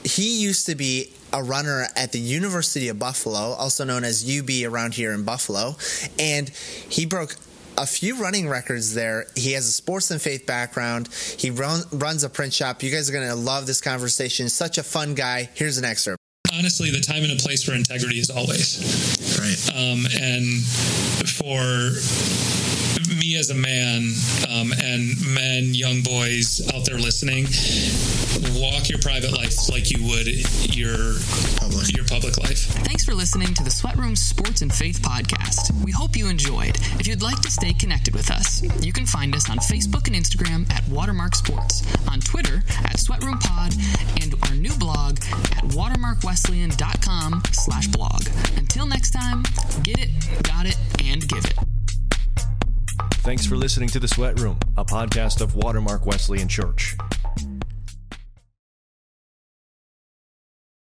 he 0.02 0.42
used 0.42 0.66
to 0.66 0.74
be 0.74 1.12
a 1.32 1.42
runner 1.42 1.86
at 1.94 2.12
the 2.12 2.18
University 2.18 2.88
of 2.88 2.98
Buffalo, 2.98 3.38
also 3.38 3.84
known 3.84 4.04
as 4.04 4.28
UB 4.28 4.50
around 4.64 4.94
here 4.94 5.12
in 5.12 5.22
Buffalo. 5.22 5.76
And 6.18 6.48
he 6.48 7.06
broke 7.06 7.36
a 7.78 7.86
few 7.86 8.20
running 8.20 8.48
records 8.48 8.94
there. 8.94 9.26
He 9.34 9.52
has 9.52 9.66
a 9.66 9.72
sports 9.72 10.10
and 10.10 10.20
faith 10.20 10.46
background. 10.46 11.08
He 11.38 11.50
run, 11.50 11.82
runs 11.92 12.24
a 12.24 12.28
print 12.28 12.52
shop. 12.52 12.82
You 12.82 12.90
guys 12.90 13.08
are 13.08 13.12
going 13.12 13.28
to 13.28 13.34
love 13.34 13.66
this 13.66 13.80
conversation. 13.80 14.48
Such 14.48 14.78
a 14.78 14.82
fun 14.82 15.14
guy. 15.14 15.48
Here's 15.54 15.78
an 15.78 15.84
excerpt. 15.84 16.20
honestly, 16.52 16.90
the 16.90 17.00
time 17.00 17.22
and 17.22 17.32
a 17.32 17.36
place 17.36 17.62
for 17.62 17.74
integrity 17.74 18.18
is 18.18 18.30
always. 18.30 18.78
Right. 19.38 19.76
Um, 19.76 20.06
and 20.18 20.64
for 21.28 21.60
me 23.36 23.40
as 23.40 23.50
a 23.50 23.54
man 23.54 24.12
um, 24.50 24.72
and 24.82 25.34
men, 25.34 25.74
young 25.74 26.00
boys 26.02 26.60
out 26.74 26.84
there 26.84 26.98
listening, 26.98 27.44
walk 28.60 28.88
your 28.88 28.98
private 29.00 29.32
life 29.32 29.68
like 29.68 29.90
you 29.90 30.02
would 30.06 30.26
your 30.74 31.14
public. 31.58 31.96
your 31.96 32.04
public 32.06 32.38
life. 32.38 32.58
Thanks 32.84 33.04
for 33.04 33.14
listening 33.14 33.52
to 33.54 33.64
the 33.64 33.70
Sweat 33.70 33.96
Room 33.96 34.16
Sports 34.16 34.62
and 34.62 34.72
Faith 34.72 35.00
podcast. 35.02 35.72
We 35.84 35.92
hope 35.92 36.16
you 36.16 36.28
enjoyed. 36.28 36.76
If 36.98 37.06
you'd 37.06 37.22
like 37.22 37.40
to 37.42 37.50
stay 37.50 37.72
connected 37.72 38.14
with 38.14 38.30
us, 38.30 38.62
you 38.84 38.92
can 38.92 39.06
find 39.06 39.34
us 39.34 39.50
on 39.50 39.58
Facebook 39.58 40.06
and 40.06 40.16
Instagram 40.16 40.70
at 40.72 40.86
Watermark 40.88 41.34
Sports, 41.34 41.82
on 42.08 42.20
Twitter 42.20 42.62
at 42.84 42.98
Sweat 42.98 43.22
Room 43.22 43.38
Pod, 43.38 43.74
and 44.22 44.34
our 44.48 44.54
new 44.54 44.74
blog 44.76 45.18
at 45.56 45.64
watermarkwesleyan.com 45.76 47.42
slash 47.52 47.88
blog. 47.88 48.22
Until 48.56 48.86
next 48.86 49.10
time, 49.10 49.42
get 49.82 49.98
it, 49.98 50.10
got 50.42 50.66
it, 50.66 50.76
and 51.02 51.26
give 51.28 51.44
it. 51.44 51.75
Thanks 53.26 53.44
for 53.44 53.56
listening 53.56 53.88
to 53.88 53.98
The 53.98 54.06
Sweat 54.06 54.38
Room, 54.38 54.56
a 54.76 54.84
podcast 54.84 55.40
of 55.40 55.56
Watermark 55.56 56.06
Wesleyan 56.06 56.46
Church. 56.46 56.96